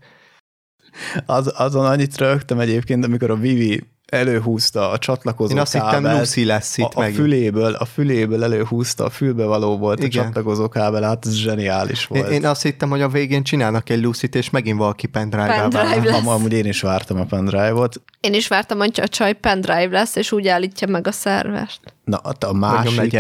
[1.27, 6.19] Az, azon annyit rögtem egyébként, amikor a Vivi előhúzta a csatlakozó Én azt hittem, kábelt,
[6.19, 7.19] Lucy lesz itt a, a, megint.
[7.19, 10.21] füléből, a füléből előhúzta, a fülbevaló volt Igen.
[10.21, 12.33] a csatlakozó kábel, hát ez zseniális Én, volt.
[12.33, 15.69] én azt hittem, hogy a végén csinálnak egy Lucy-t, és megint valaki pendrive-ával.
[15.69, 16.15] Pendrive.
[16.17, 18.01] Am- Amúgy én is vártam a pendrive-ot.
[18.21, 21.81] Én is vártam, hogy a csaj pendrive lesz, és úgy állítja meg a szervest.
[22.05, 23.19] Na, a, a másik,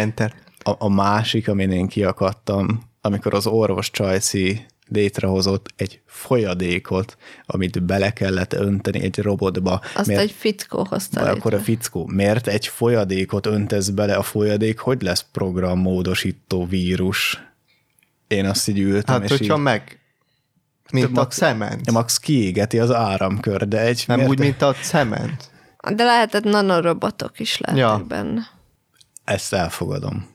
[0.62, 7.16] a, a másik, amin én kiakadtam, amikor az orvos Csajci létrehozott egy folyadékot,
[7.46, 9.80] amit bele kellett önteni egy robotba.
[9.94, 11.72] Azt Miért- egy fickó hozta Vagy akkor a létre.
[11.72, 17.42] fickó, miért egy folyadékot öntesz bele a folyadék, hogy lesz programmódosító vírus?
[18.26, 19.98] Én azt így ültem, Hát, és hogyha így, meg,
[20.92, 21.90] mint a max- cement.
[21.90, 24.04] max kiégeti az áramkör, de egy...
[24.06, 25.50] Nem miért úgy, mint a cement.
[25.94, 28.04] De lehetett nanorobotok is lehetnek Ja.
[28.08, 28.42] benne.
[29.24, 30.26] Ezt elfogadom.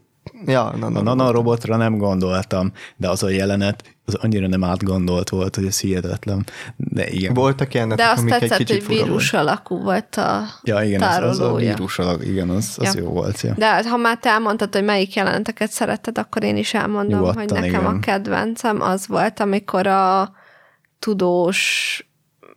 [0.45, 5.29] Ja, na, na, A nanorobotra nem gondoltam, de az a jelenet, az annyira nem átgondolt
[5.29, 6.45] volt, hogy ez hihetetlen.
[6.75, 7.33] De igen.
[7.33, 9.07] Voltak ilyenek, De azt amik egy tetszett, kicsit hogy fura volt.
[9.09, 13.01] vírus alakú volt a Ja, igen, az, az a vírus alak, igen, az, az Ja.
[13.01, 13.41] jó volt.
[13.41, 13.53] Ja.
[13.57, 17.41] De hát, ha már te elmondtad, hogy melyik jeleneteket szeretted, akkor én is elmondom, Nyugodtan,
[17.41, 17.85] hogy nekem igen.
[17.95, 20.31] a kedvencem az volt, amikor a
[20.99, 22.07] tudós,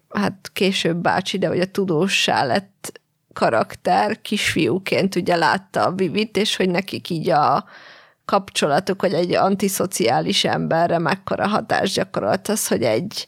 [0.08, 3.00] hát később bácsi, de hogy a tudóssá lett
[3.32, 7.64] karakter kisfiúként ugye látta a Vivit, és hogy nekik így a
[8.26, 13.26] kapcsolatuk, hogy egy antiszociális emberre mekkora hatást gyakorolt az, hogy egy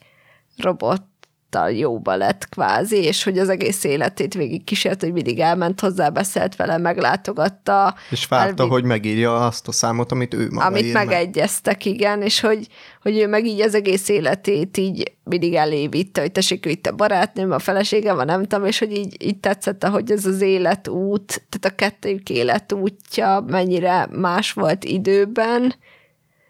[1.50, 6.08] robottal jóba lett kvázi, és hogy az egész életét végig kísért, hogy mindig elment hozzá,
[6.08, 7.94] beszélt vele, meglátogatta.
[8.10, 11.06] És várta, elvitt- hogy megírja azt a számot, amit ő maga amit ír meg.
[11.06, 12.66] megegyeztek, igen, és hogy,
[13.02, 16.94] hogy ő meg így az egész életét így mindig elé vitte, hogy tessék, itt a
[16.94, 21.26] barátnőm, a feleségem, a nem tudom, és hogy így, így tetszett, hogy ez az életút,
[21.26, 25.74] tehát a kettőjük életútja mennyire más volt időben,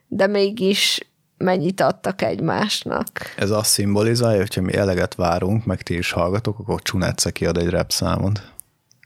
[0.08, 1.07] de mégis
[1.38, 3.08] mennyit adtak egymásnak.
[3.36, 7.68] Ez azt szimbolizálja, hogyha mi eleget várunk, meg ti is hallgatok, akkor Csunetsze kiad egy
[7.68, 8.42] rap számot.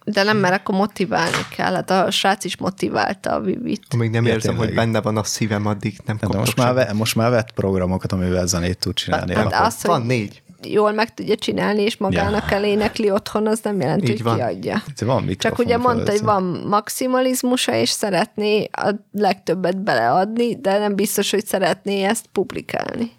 [0.04, 1.74] De nem, mert akkor motiválni kell.
[1.74, 3.82] Hát a srác is motiválta a Vivit.
[3.90, 6.74] Amíg nem Ja, érzem, hogy benne van a szívem, addig nem De kapok most már,
[6.74, 9.34] ve, most már vett programokat, amivel zenét tud csinálni.
[9.34, 9.66] Hát, alapon.
[9.66, 10.41] az, hogy- Van négy.
[10.66, 12.56] Jól meg tudja csinálni, és magának Ja.
[12.56, 14.36] elénekli otthon, az nem jelenti, Így hogy van.
[14.36, 14.82] kiadja.
[15.04, 21.30] Van Csak ugye mondta, hogy van maximalizmusa, és szeretné a legtöbbet beleadni, de nem biztos,
[21.30, 23.10] hogy szeretné ezt publikálni.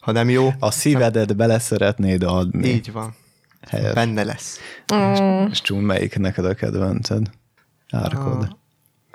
[0.00, 2.68] Ha nem jó, A szívedet bele szeretnéd adni.
[2.68, 3.14] így van.
[3.68, 3.92] Helyes.
[3.94, 4.58] Benne lesz.
[5.50, 7.26] És Csun, melyik neked a kedvenced?
[7.90, 8.56] Árkod.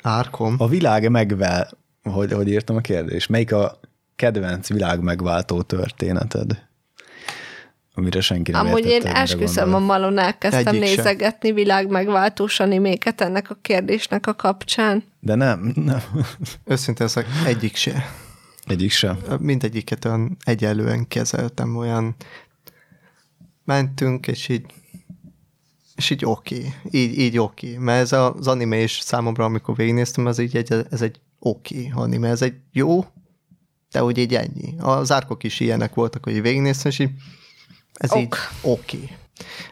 [0.01, 0.55] Árkom.
[0.57, 1.69] A világ megvel...
[2.03, 3.29] Hogy, hogy írtam a kérdést?
[3.29, 3.79] Melyik a
[4.15, 6.67] kedvenc világ megváltó történeted?
[7.99, 10.95] Amire senki nem Amúgy értette, én esküszöm, a malon elkezdtem Egyik se.
[10.95, 15.03] nézegetni világmegváltós animéket ennek a kérdésnek a kapcsán.
[15.19, 16.01] De nem, nem.
[16.65, 18.05] Őszintén ezek egyik se.
[18.65, 19.17] Egyik sem.
[19.39, 22.15] Mindegyiket olyan egyelően kezeltem, olyan
[23.65, 24.65] mentünk, és így
[25.95, 27.01] és így oké, okay.
[27.01, 27.71] így, így oké.
[27.71, 27.83] Okay.
[27.83, 32.03] Mert ez az anime is számomra, amikor végignéztem, ez így egy, ez egy oké okay
[32.03, 33.05] anime, ez egy jó,
[33.91, 34.75] de úgy így ennyi.
[34.77, 37.11] Az árkok is ilyenek voltak, hogy végignéztem, és így
[37.93, 38.19] ez Ok.
[38.19, 38.29] így
[38.61, 38.97] oké.
[38.97, 39.17] Okay.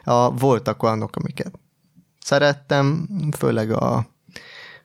[0.04, 1.52] A, voltak olyanok, amiket
[2.20, 3.08] szerettem,
[3.38, 4.06] főleg a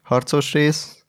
[0.01, 1.03] harcos rész,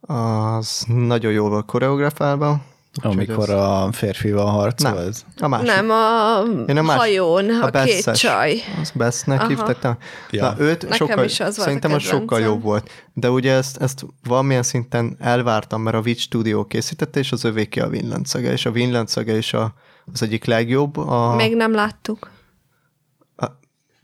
[0.00, 2.60] az nagyon jól volt koreografálva.
[3.02, 5.00] Amikor az- a férfival harcol?
[5.00, 5.24] ez?
[5.40, 5.66] a másik.
[5.66, 8.18] Nem, a, Én a más- hajón, a, a két Besses.
[8.20, 8.54] csaj.
[8.80, 9.48] Az Bestnek Aha.
[9.48, 9.82] hívták.
[9.82, 9.96] Ja.
[10.30, 10.42] Ja.
[10.42, 12.90] Na, őt Nekem sokkal, is az szerintem az sokkal jobb volt.
[13.12, 17.80] De ugye ezt, ezt valamilyen szinten elvártam, mert a Witch Studio készítette, és az övéké
[17.80, 19.74] a Vinland Saga, és a Vinland Saga is a,
[20.12, 20.96] az egyik legjobb.
[20.96, 22.30] A, Még nem láttuk.
[23.36, 23.46] a,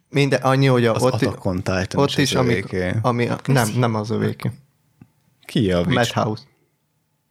[0.08, 2.62] minden, annyi, hogy a, Az ott, Attack on Titan ott is ami,
[3.02, 4.50] ami, nem, nem az övéké.
[5.46, 5.94] Ki a Witch?
[5.94, 6.42] Madhouse.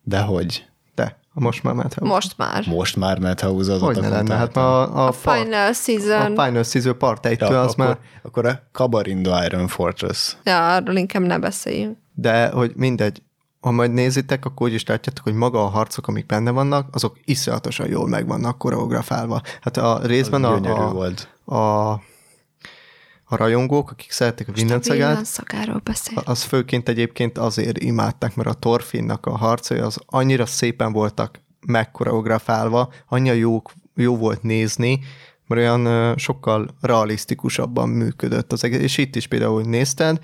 [0.03, 0.65] Dehogy?
[0.95, 2.13] De, most már Madhouse.
[2.13, 2.67] Most már.
[2.67, 4.35] Most már Madhouse az Hogy ne lenne?
[4.35, 6.37] Hát a, a, A part- Final Season.
[6.37, 10.35] a Final Season Part 1 Ja, az akkor, már akkor a Kabarindo Iron Fortress.
[10.43, 11.97] Ja, arról inkább ne beszéljünk.
[12.13, 13.21] de hogy mindegy,
[13.65, 17.17] ha majd nézitek, akkor úgy is látjátok, hogy maga a harcok, amik benne vannak, azok
[17.23, 19.41] iszonyatosan jól meg vannak koreografálva.
[19.61, 21.29] Hát a részben a, a, volt.
[21.45, 21.91] a,
[23.23, 24.51] a rajongók, akik szeretik a
[25.83, 26.21] beszél.
[26.25, 32.93] az főként egyébként azért imádták, mert a Thorfinnnak a harcai az annyira szépen voltak megkoreografálva,
[33.07, 33.61] annyira jó,
[33.95, 34.99] jó volt nézni,
[35.47, 38.81] mert olyan sokkal realisztikusabban működött az egész.
[38.81, 40.19] És itt is például, hogy nézted,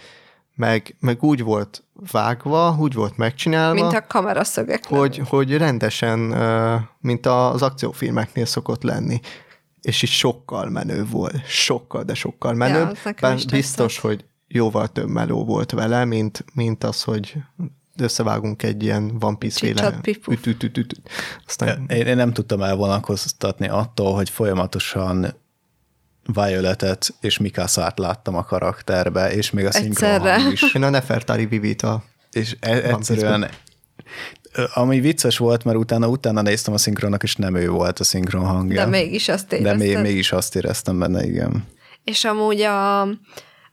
[0.61, 4.85] meg, meg úgy volt vágva, úgy volt megcsinálva, Mint a kameraszögek.
[4.85, 6.19] hogy, hogy rendesen,
[6.99, 9.19] mint az akciófilmeknél szokott lenni.
[9.81, 11.45] És is sokkal menő volt.
[11.47, 12.89] Sokkal, de sokkal menőbb.
[12.89, 14.01] az nekem Bár biztos, tetszett.
[14.11, 17.35] hogy jóval több meló volt vele, mint, mint az, hogy
[17.97, 20.33] összevágunk egy ilyen One Piece féle Csicsat, pipuf.
[20.33, 21.01] üt, üt, üt, üt.
[21.47, 25.33] Aztán Én, én nem tudtam elvonalkoztatni attól, hogy folyamatosan
[26.33, 30.73] Violetet és Mikasát láttam a karakterbe, és még a szinkronhang is.
[30.73, 33.49] én a Nefertari Vivita És e- egyszerűen
[34.73, 38.45] ami vicces volt, mert utána utána néztem a szinkronnak, és nem ő volt a szinkron
[38.45, 38.83] hangja.
[38.83, 39.79] De mégis azt De érezted.
[39.79, 41.67] még, mégis azt éreztem benne, igen.
[42.03, 43.01] És amúgy a,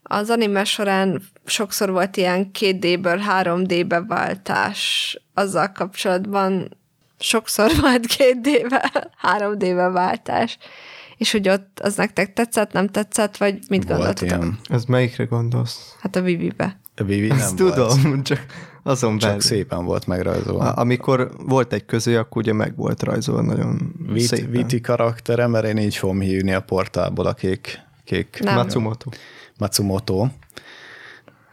[0.03, 5.17] az anime során sokszor volt ilyen 2D-ből 3D-be váltás.
[5.35, 6.79] Azzal kapcsolatban
[7.19, 10.59] sokszor volt 2D-be, 3D-be váltás.
[11.19, 14.29] És hogy ott az nektek tetszett, nem tetszett, vagy mit Volt gondoltatok?
[14.29, 14.59] ilyen.
[14.69, 15.97] Ez melyikre gondolsz?
[16.01, 16.81] Hát a Vivi-be.
[16.97, 18.23] A Vivi nem Ezt tudom, volt.
[18.27, 18.47] csak
[18.83, 19.41] azon Csak belül.
[19.43, 20.73] szépen volt megrajzolva.
[20.73, 24.51] Amikor volt egy köző, akkor ugye meg volt rajzolva nagyon Vit, szépen.
[24.51, 28.55] Viti karaktere, mert én így fogom hívni a portálból a kék, kék Nem.
[28.55, 29.11] Matsumoto.
[29.59, 30.27] Matsumoto.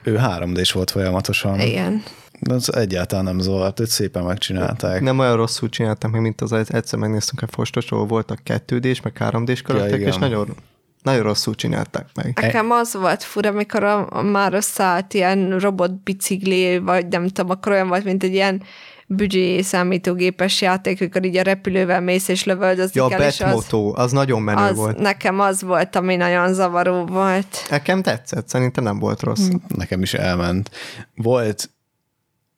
[0.03, 1.59] Ő 3D-s volt folyamatosan.
[1.59, 2.03] Igen.
[2.49, 5.01] Az egyáltalán nem zavart, őt szépen megcsinálták.
[5.01, 9.61] Nem olyan rosszul csináltam mint az egyszer megnéztünk a fostos, ahol voltak 2D-s, meg 3D-s
[9.61, 10.11] karakterek, igen.
[10.11, 10.55] és nagyon,
[11.01, 12.37] nagyon rosszul csinálták meg.
[12.41, 17.71] Nekem az volt fura, amikor a, a már összeállt ilyen robotbicikli, vagy nem tudom, akkor
[17.71, 18.61] olyan volt, mint egy ilyen
[19.07, 23.53] büdzsé számítógépes játék, amikor így a repülővel mész és lövöldözik Ja, a el, és az,
[23.53, 24.97] Batmoto, az nagyon menő az volt.
[24.97, 27.67] nekem az volt, ami nagyon zavaró volt.
[27.69, 29.47] Nekem tetszett, szerintem nem volt rossz.
[29.67, 30.69] Nekem is elment.
[31.15, 31.69] Volt,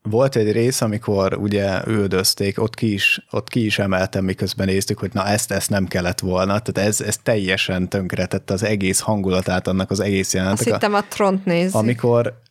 [0.09, 4.97] volt egy rész, amikor ugye üldözték, ott ki is, ott ki is emeltem, miközben néztük,
[4.99, 6.59] hogy na ezt, ezt nem kellett volna.
[6.59, 10.73] Tehát ez, ez teljesen tönkretette az egész hangulatát annak az egész Azt jelenetnek.
[10.73, 12.41] hittem a tront nézni, Amikor,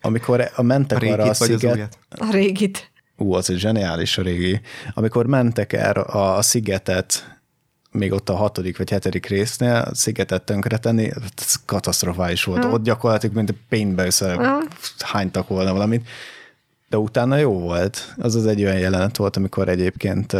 [0.00, 2.90] amikor a mentek A arra a régit vagy az sziget, a régit.
[3.16, 4.60] Ú, az egy zseniális a régi.
[4.94, 7.38] Amikor mentek erre a, a szigetet,
[7.90, 12.64] még ott a hatodik vagy hetedik résznél, a szigetet tönkretenni, ez katasztrofális volt.
[12.64, 14.60] Ott gyakorlatilag, mint a pénzbe össze
[14.98, 16.08] hánytak volna valamit.
[16.94, 18.14] De utána jó volt.
[18.16, 20.32] Az az egy olyan jelenet volt, amikor egyébként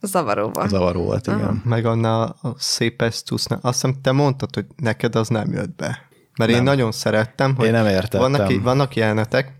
[0.00, 0.68] Zavaró volt.
[0.68, 1.62] zavaró volt, igen.
[1.64, 3.58] Meg annál a szép Estusnál.
[3.62, 6.08] Azt hiszem, te mondtad, hogy neked az nem jött be.
[6.38, 6.64] Mert én Nem.
[6.64, 8.20] nagyon szerettem, hogy Én nem értettem.
[8.20, 9.52] vannak, vannak jelenetek,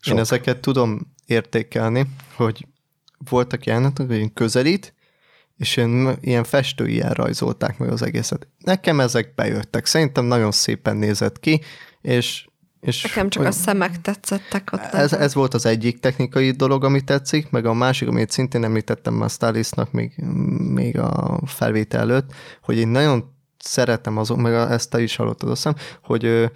[0.00, 0.14] Sok.
[0.14, 2.06] én ezeket tudom értékelni,
[2.36, 2.66] hogy
[3.30, 4.94] voltak jelenetek, hogy én közelít,
[5.56, 8.48] és ilyen, ilyen festői rajzolták meg az egészet.
[8.58, 9.86] Nekem ezek bejöttek.
[9.86, 11.60] Szerintem nagyon szépen nézett ki,
[12.00, 12.46] és,
[12.82, 14.80] és Nekem csak hogy- a szemek tetszettek ott.
[14.80, 19.14] ez, ez volt az egyik technikai dolog, ami tetszik, meg a másik, amit szintén említettem
[19.14, 20.14] már Stylistnak még,
[20.72, 22.32] még a felvétel előtt,
[22.62, 26.46] hogy én nagyon szeretem azok, meg a- ezt te is hallottad azt hiszem, hogy ö,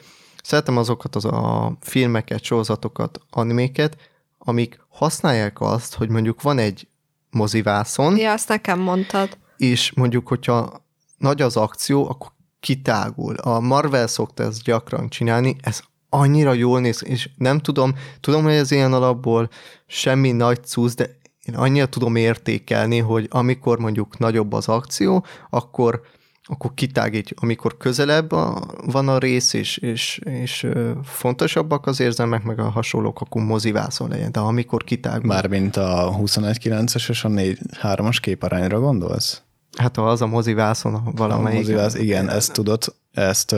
[0.43, 3.97] szeretem azokat az a filmeket, sorozatokat, animéket,
[4.39, 6.89] amik használják azt, hogy mondjuk van egy
[7.31, 9.39] mozivászon, Ja, azt nekem mondtad.
[9.57, 10.85] és mondjuk, hogyha
[11.19, 12.31] nagy az akció, akkor
[12.61, 13.35] kitágul.
[13.37, 18.53] A Marvel szokta ezt gyakran csinálni, ez annyira jól néz, és nem tudom, tudom, hogy
[18.53, 19.49] ez ilyen alapból
[19.87, 26.01] semmi nagy cusz, de én annyira tudom értékelni, hogy amikor mondjuk nagyobb az akció, akkor
[26.49, 30.67] akkor kitágítjuk, amikor közelebb a, van a rész, és, és, és
[31.05, 37.09] fontosabbak az érzelmek, meg a hasonlók, akkor mozivászon legyen, de amikor kitágul, Mármint a 21-9-es
[37.09, 39.43] és a 4-3-as képarányra gondolsz?
[39.77, 41.59] hát ha az a mozivászon A valamelyik.
[41.59, 43.55] mozivász, igen, ezt tudod, ezt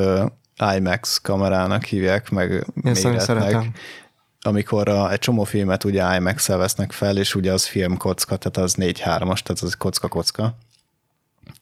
[0.76, 3.72] IMAX kamerának hívják, meg Én szeretem.
[4.40, 8.74] amikor a, egy csomó filmet ugye IMAX-el vesznek fel, és ugye az filmkocka, tehát az
[8.78, 10.56] 4-3-as, tehát az kocka-kocka.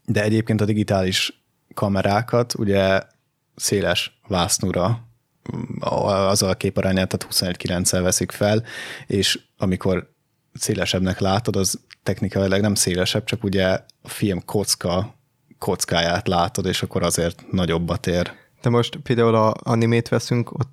[0.05, 1.43] De egyébként a digitális
[1.74, 3.01] kamerákat ugye
[3.56, 5.05] széles vásznura
[5.81, 8.62] azzal a képarányát, tehát 21-9-el veszik fel,
[9.06, 10.10] és amikor
[10.55, 13.66] szélesebbnek látod, az technikailag nem szélesebb, csak ugye
[14.02, 15.14] a film kocka
[15.59, 18.32] kockáját látod, és akkor azért nagyobbat ér.
[18.67, 20.69] De most például a animét veszünk, ott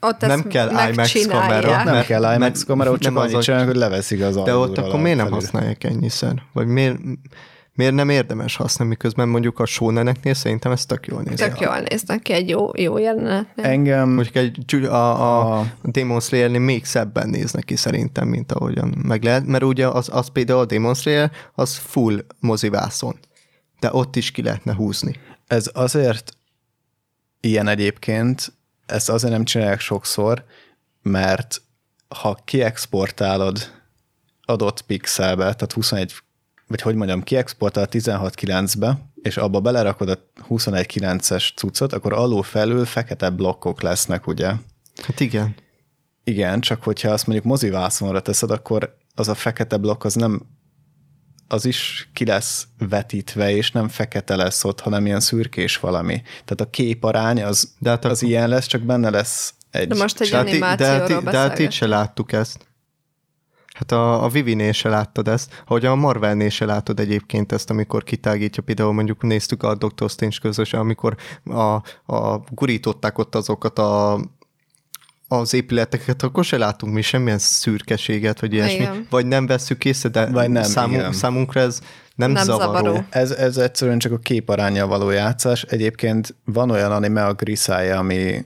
[0.00, 1.70] Ott Nem kell IMAX kamera.
[1.84, 4.54] Nem Mert- kell IMAX kamera, ott csak nem az annyit csinálnak, hogy leveszik az de
[4.54, 5.40] ott akkor miért nem felül.
[5.40, 6.42] használják ennyiszer?
[6.52, 6.98] Vagy miért,
[7.74, 11.78] miért nem érdemes használni, miközben mondjuk a shoneneknél szerintem ez tök jól néz Tök jól
[11.88, 13.46] néznek ki egy jó, jó jelenet.
[13.56, 18.94] Engem Mondjuk egy, a, a A- Demon Slayer-nél még szebben néznek ki szerintem, mint ahogyan
[19.02, 23.16] meg lehet, mert ugye az, az például a Demon Slayer, az full mozivászon.
[23.80, 25.14] De ott is ki lehetne húzni.
[25.46, 26.32] Ez azért
[27.40, 28.52] ilyen egyébként,
[28.86, 30.44] ezt azért nem csinálják sokszor,
[31.02, 31.62] mert
[32.08, 33.70] ha kiexportálod
[34.42, 36.12] adott pixelbe, tehát 21
[36.70, 40.18] vagy hogy mondjam, kiexportál 16.9-be, és abba belerakod a
[40.48, 44.52] 21.9-es cuccot, akkor alul felül fekete blokkok lesznek, ugye?
[45.02, 45.54] Hát igen.
[46.24, 50.42] Igen, csak hogyha azt mondjuk mozivászonra teszed, akkor az a fekete blokk az nem
[51.52, 56.22] az is ki lesz vetítve, és nem fekete lesz ott, hanem ilyen szürkés valami.
[56.22, 59.88] Tehát a képarány az, De hát az akkor- ilyen lesz, csak benne lesz egy...
[59.88, 62.68] De most egy De hát, í- de, hát, animációról de hát így se láttuk ezt.
[63.74, 68.04] Hát a, a Vivinél se láttad ezt, ahogy a Marvelnél se látod egyébként ezt, amikor
[68.04, 71.74] kitágítja, például mondjuk néztük a Doctor Strange közösen, amikor a,
[72.14, 74.20] a gurították ott azokat a
[75.32, 78.74] az épületeket, akkor se látunk mi semmilyen szürkeséget, vagy ilyesmi.
[78.74, 79.06] Igen.
[79.10, 81.12] Vagy nem vesszük észre, de Vagy nem, számunk, igen.
[81.12, 81.80] számunkra ez
[82.14, 82.72] nem, Nem zavaró.
[82.72, 83.04] zavaró.
[83.10, 85.62] Ez, ez egyszerűen csak a képarányjal való játszás.
[85.62, 88.44] Egyébként van olyan anime, a Grisája, ami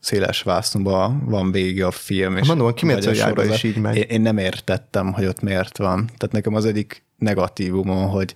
[0.00, 2.36] széles vásznúban van vége a film.
[2.36, 3.56] És mondom, a Kimetsu vagy a Yaiba sorozat.
[3.56, 3.96] is így megy.
[3.96, 6.06] Én, én nem értettem, hogy ott miért van.
[6.06, 8.34] Tehát nekem az egyik negatívumon, hogy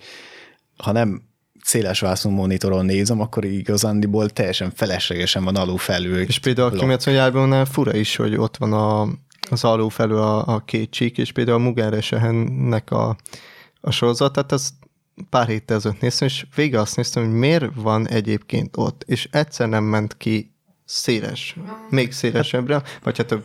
[0.77, 1.21] ha nem
[1.69, 6.21] széles vásznon monitoron nézem, akkor igazándiból teljesen feleslegesen van alul felül.
[6.21, 6.79] És például a.
[6.79, 9.07] Kimetsu Yaiba fura is, hogy ott van a,
[9.49, 13.17] az alul felül a, a két csík, és például a Mugen Sehennek a,
[13.81, 14.69] a sorozat, tehát ez
[15.29, 19.69] pár héttel ezelőtt néztem, és végig azt néztem, hogy miért van egyébként ott, és egyszer
[19.69, 20.53] nem ment ki
[20.85, 21.55] széles,
[21.89, 23.41] még szélesebbre, vagy hát a,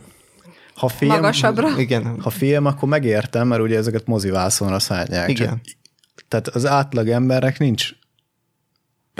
[0.75, 1.79] Ha film, Magasabbra?
[1.79, 5.29] igen, Ha film, akkor megértem, mert ugye ezeket mozivászonra szállják.
[5.29, 5.61] Igen.
[5.63, 5.75] Csak,
[6.27, 7.91] tehát az átlag emberek nincs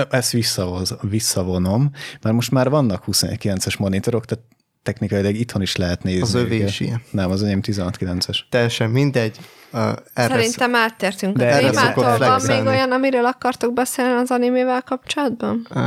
[0.10, 1.92] ezt visszavoz, visszavonom,
[2.22, 4.44] mert most már vannak 21.9-es monitorok, tehát
[4.84, 6.22] technikailag itthon is lehet nézni.
[6.22, 7.02] Az övé is ilyen.
[7.12, 8.40] Nem, az enyém 16.9-es.
[8.50, 9.38] teljesen mindegy.
[9.74, 9.82] Uh,
[10.14, 12.18] erre Szerintem áttértünk De a erre témától.
[12.18, 15.68] Van még olyan, amiről akartok beszélni az animével kapcsolatban?
[15.70, 15.80] uh,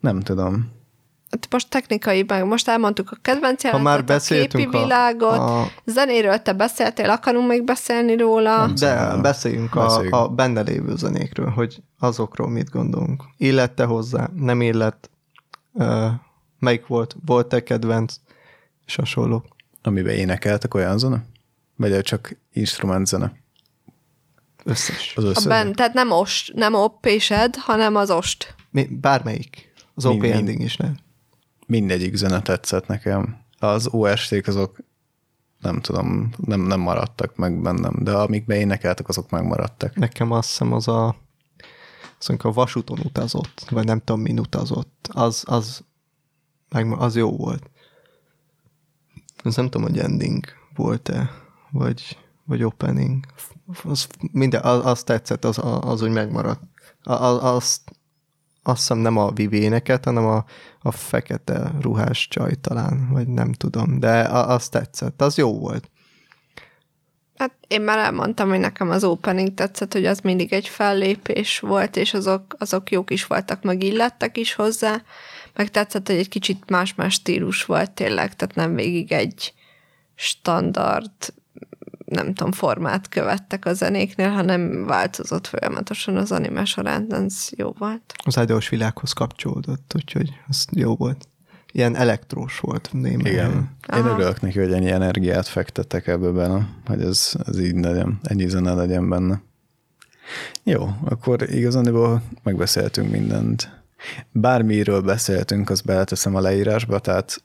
[0.00, 0.76] Nem tudom.
[1.30, 5.38] Hát most technikai, meg most elmondtuk a kedvenc Ha már a beszéltünk képi a- világot,
[5.38, 8.66] a- zenéről te beszéltél, akarunk még beszélni róla?
[8.66, 10.14] De Szóval beszéljünk a, beszéljünk.
[10.14, 13.22] a benne lévő zenékről, hogy azokról mit gondolunk.
[13.36, 15.10] Illette hozzá, nem illett,
[15.72, 16.06] uh,
[16.58, 18.14] melyik volt, volt-e kedvenc,
[18.86, 19.44] és hasonlók.
[19.82, 21.24] Amiben énekeltek olyan zene?
[21.76, 23.32] Vagy csak instrument zene?
[24.64, 25.12] Összes.
[25.16, 25.44] Az A összes?
[25.46, 28.54] ben, tehát nem ost, nem opp és ed, hanem az ost.
[28.70, 29.72] Mi, bármelyik.
[29.94, 30.96] Az OP ending is nem.
[31.68, 33.38] Mindegyik zene tetszett nekem.
[33.58, 34.76] Az OST-k azok
[35.60, 39.94] nem tudom, nem, nem maradtak meg bennem, de amikbe énekeltek, azok megmaradtak.
[39.94, 41.16] Nekem azt hiszem az a
[42.18, 45.84] az, a vasúton utazott, vagy nem tudom, min utazott, az, az,
[46.68, 47.70] meg az jó volt.
[49.42, 51.30] Az nem tudom, hogy ending volt-e,
[51.70, 53.26] vagy, vagy opening.
[53.84, 56.60] Az, minden, az, az tetszett, az, az úgy megmaradt.
[57.02, 57.92] A- a- Azt,
[58.62, 60.44] azt hiszem nem a Vivi éneket, hanem a,
[60.82, 65.90] a fekete ruhás csaj talán, vagy nem tudom, de az tetszett, az jó volt.
[67.36, 71.96] Hát én már elmondtam, hogy nekem az opening tetszett, hogy az mindig egy fellépés volt,
[71.96, 75.02] és azok, azok jók is voltak, meg illettek is hozzá,
[75.54, 79.52] meg tetszett, hogy egy kicsit más-más stílus volt tényleg, tehát nem végig egy
[80.14, 81.12] standard,
[82.08, 87.72] nem tudom, formát követtek a zenéknél, hanem változott folyamatosan az anime során, de ez jó
[87.78, 88.14] volt.
[88.24, 91.28] az ágyos világhoz kapcsolódott, úgyhogy az jó volt.
[91.72, 93.32] Ilyen elektrós volt némely.
[93.32, 93.50] Igen.
[93.50, 94.08] Én Aha.
[94.08, 98.72] örülök neki, hogy ennyi energiát fektettek ebbe bele, hogy ez, ez így legyen, ennyi zene
[98.74, 99.40] legyen benne.
[100.62, 103.82] Jó, akkor igazából megbeszéltünk mindent.
[104.32, 107.42] Bármiről beszéltünk, azt beleteszem a leírásba, tehát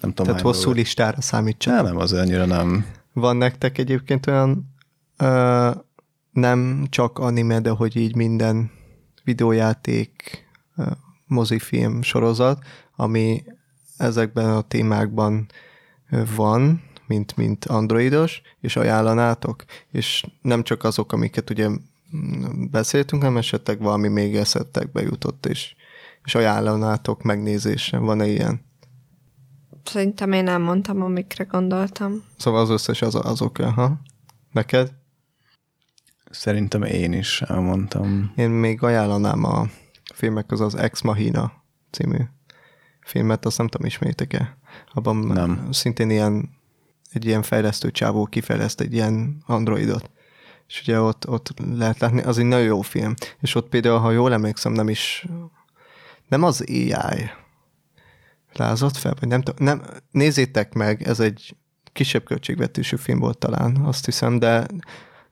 [0.00, 0.26] nem tudom.
[0.26, 1.82] Tehát hosszú dolgot- listára számítsatok.
[1.82, 2.86] Nem, nem, az annyira nem.
[3.12, 4.74] Van nektek egyébként olyan
[5.16, 5.70] ö,
[6.30, 8.70] nem csak anime, de hogy így minden
[9.24, 10.44] videójáték,
[10.76, 10.82] ö,
[11.26, 12.64] mozifilm sorozat,
[12.96, 13.44] ami
[13.96, 15.46] ezekben a témákban
[16.36, 21.68] van, mint, mint androidos, és ajánlanátok, és nem csak azok, amiket ugye
[22.70, 25.74] beszéltünk, hanem esetleg valami még eszettekbe jutott, és,
[26.24, 27.98] és ajánlanátok megnézésre.
[27.98, 28.60] Van-e ilyen?
[29.84, 32.24] Szerintem én elmondtam, amikre gondoltam.
[32.36, 34.00] Szóval az összes az, azok, ha?
[34.52, 34.92] Neked?
[36.30, 38.32] Szerintem én is elmondtam.
[38.36, 39.66] Én még ajánlanám a
[40.14, 41.52] filmek az az Ex Machina
[41.90, 42.18] című
[43.00, 44.56] filmet, azt nem tudom, ismeritek-e?
[44.92, 45.68] Abban Nem.
[45.70, 46.50] szintén ilyen,
[47.12, 50.10] egy ilyen fejlesztő csávó kifejleszt egy ilyen androidot.
[50.66, 53.14] És ugye ott, ott lehet látni, az egy nagyon jó film.
[53.40, 55.26] És ott például, ha jól emlékszem, nem is,
[56.28, 57.30] nem az AI
[58.58, 61.56] lázott fel, vagy nem tudom, nem, nézzétek meg, ez egy
[61.92, 64.66] kisebb költségvetésű film volt talán, azt hiszem, de,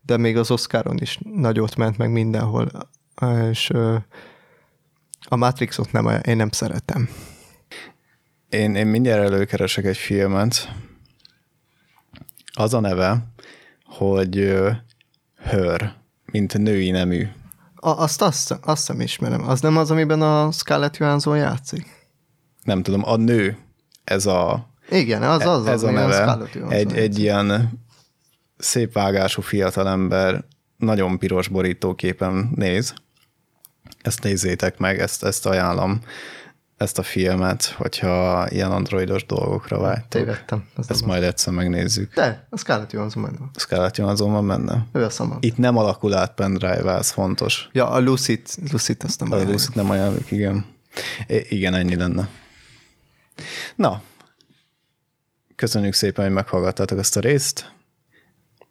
[0.03, 2.71] de még az Oscaron is nagyot ment meg mindenhol,
[3.51, 3.71] és
[5.29, 7.09] a Matrixot nem, én nem szeretem.
[8.49, 10.75] Én, én mindjárt előkeresek egy filmet.
[12.53, 13.27] Az a neve,
[13.85, 14.71] hogy ö,
[15.37, 15.95] Her,
[16.25, 17.29] mint női nemű.
[17.75, 19.49] A, azt, azt, azt sem ismerem.
[19.49, 22.00] Az nem az, amiben a Scarlett Johansson játszik?
[22.63, 23.57] Nem tudom, a nő,
[24.05, 27.73] ez a, Igen, az az, ez a amiben neve, egy, egy ilyen
[28.59, 30.45] szép vágású fiatalember,
[30.77, 32.95] nagyon piros borítóképen néz.
[34.03, 36.01] Ezt nézzétek meg, ezt, ezt ajánlom,
[36.77, 40.09] ezt a filmet, hogyha ilyen androidos dolgokra vágytok.
[40.09, 40.65] Tévedtem.
[40.75, 42.09] Az Ezt nem majd egyszer megnézzük.
[42.11, 42.15] az.
[42.15, 43.51] De, a Scarlett Johansson benne van.
[43.57, 44.87] Scarlett Johansson van benne.
[44.93, 45.37] Ő a szama.
[45.41, 47.69] Itt nem alakul át pendrive ez fontos.
[47.73, 48.41] Ja, a Lucid,
[48.73, 49.43] Lucid azt nem A.
[49.43, 50.65] Lucy nem ajánljuk, igen.
[51.27, 52.29] I- igen, ennyi lenne.
[53.75, 54.03] Na,
[55.57, 57.73] köszönjük szépen, hogy meghallgattátok ezt a részt.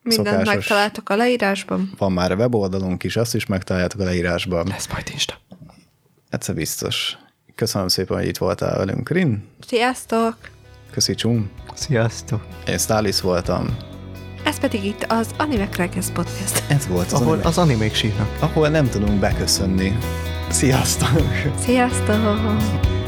[0.03, 0.53] Mindent Szokásos.
[0.55, 1.91] megtaláltok a leírásban.
[1.97, 4.71] Van már weboldalunk is, azt is megtaláljátok a leírásban.
[4.71, 5.37] Ez majd Insta.
[6.29, 7.17] Egyszer biztos.
[7.55, 9.47] Köszönöm szépen, hogy itt voltál velünk, Rin.
[9.67, 10.37] Sziasztok!
[10.91, 11.49] Köszi, Csum.
[11.73, 12.45] Sziasztok.
[12.67, 13.77] Én Stális voltam.
[14.43, 16.63] Ez pedig itt az Anime Crackers Podcast.
[16.67, 18.37] Ez volt az, Ahol anime- az animék sírnak.
[18.39, 19.97] ahol nem tudunk beköszönni.
[20.49, 21.21] Sziasztok!
[21.59, 22.98] Sziasztok!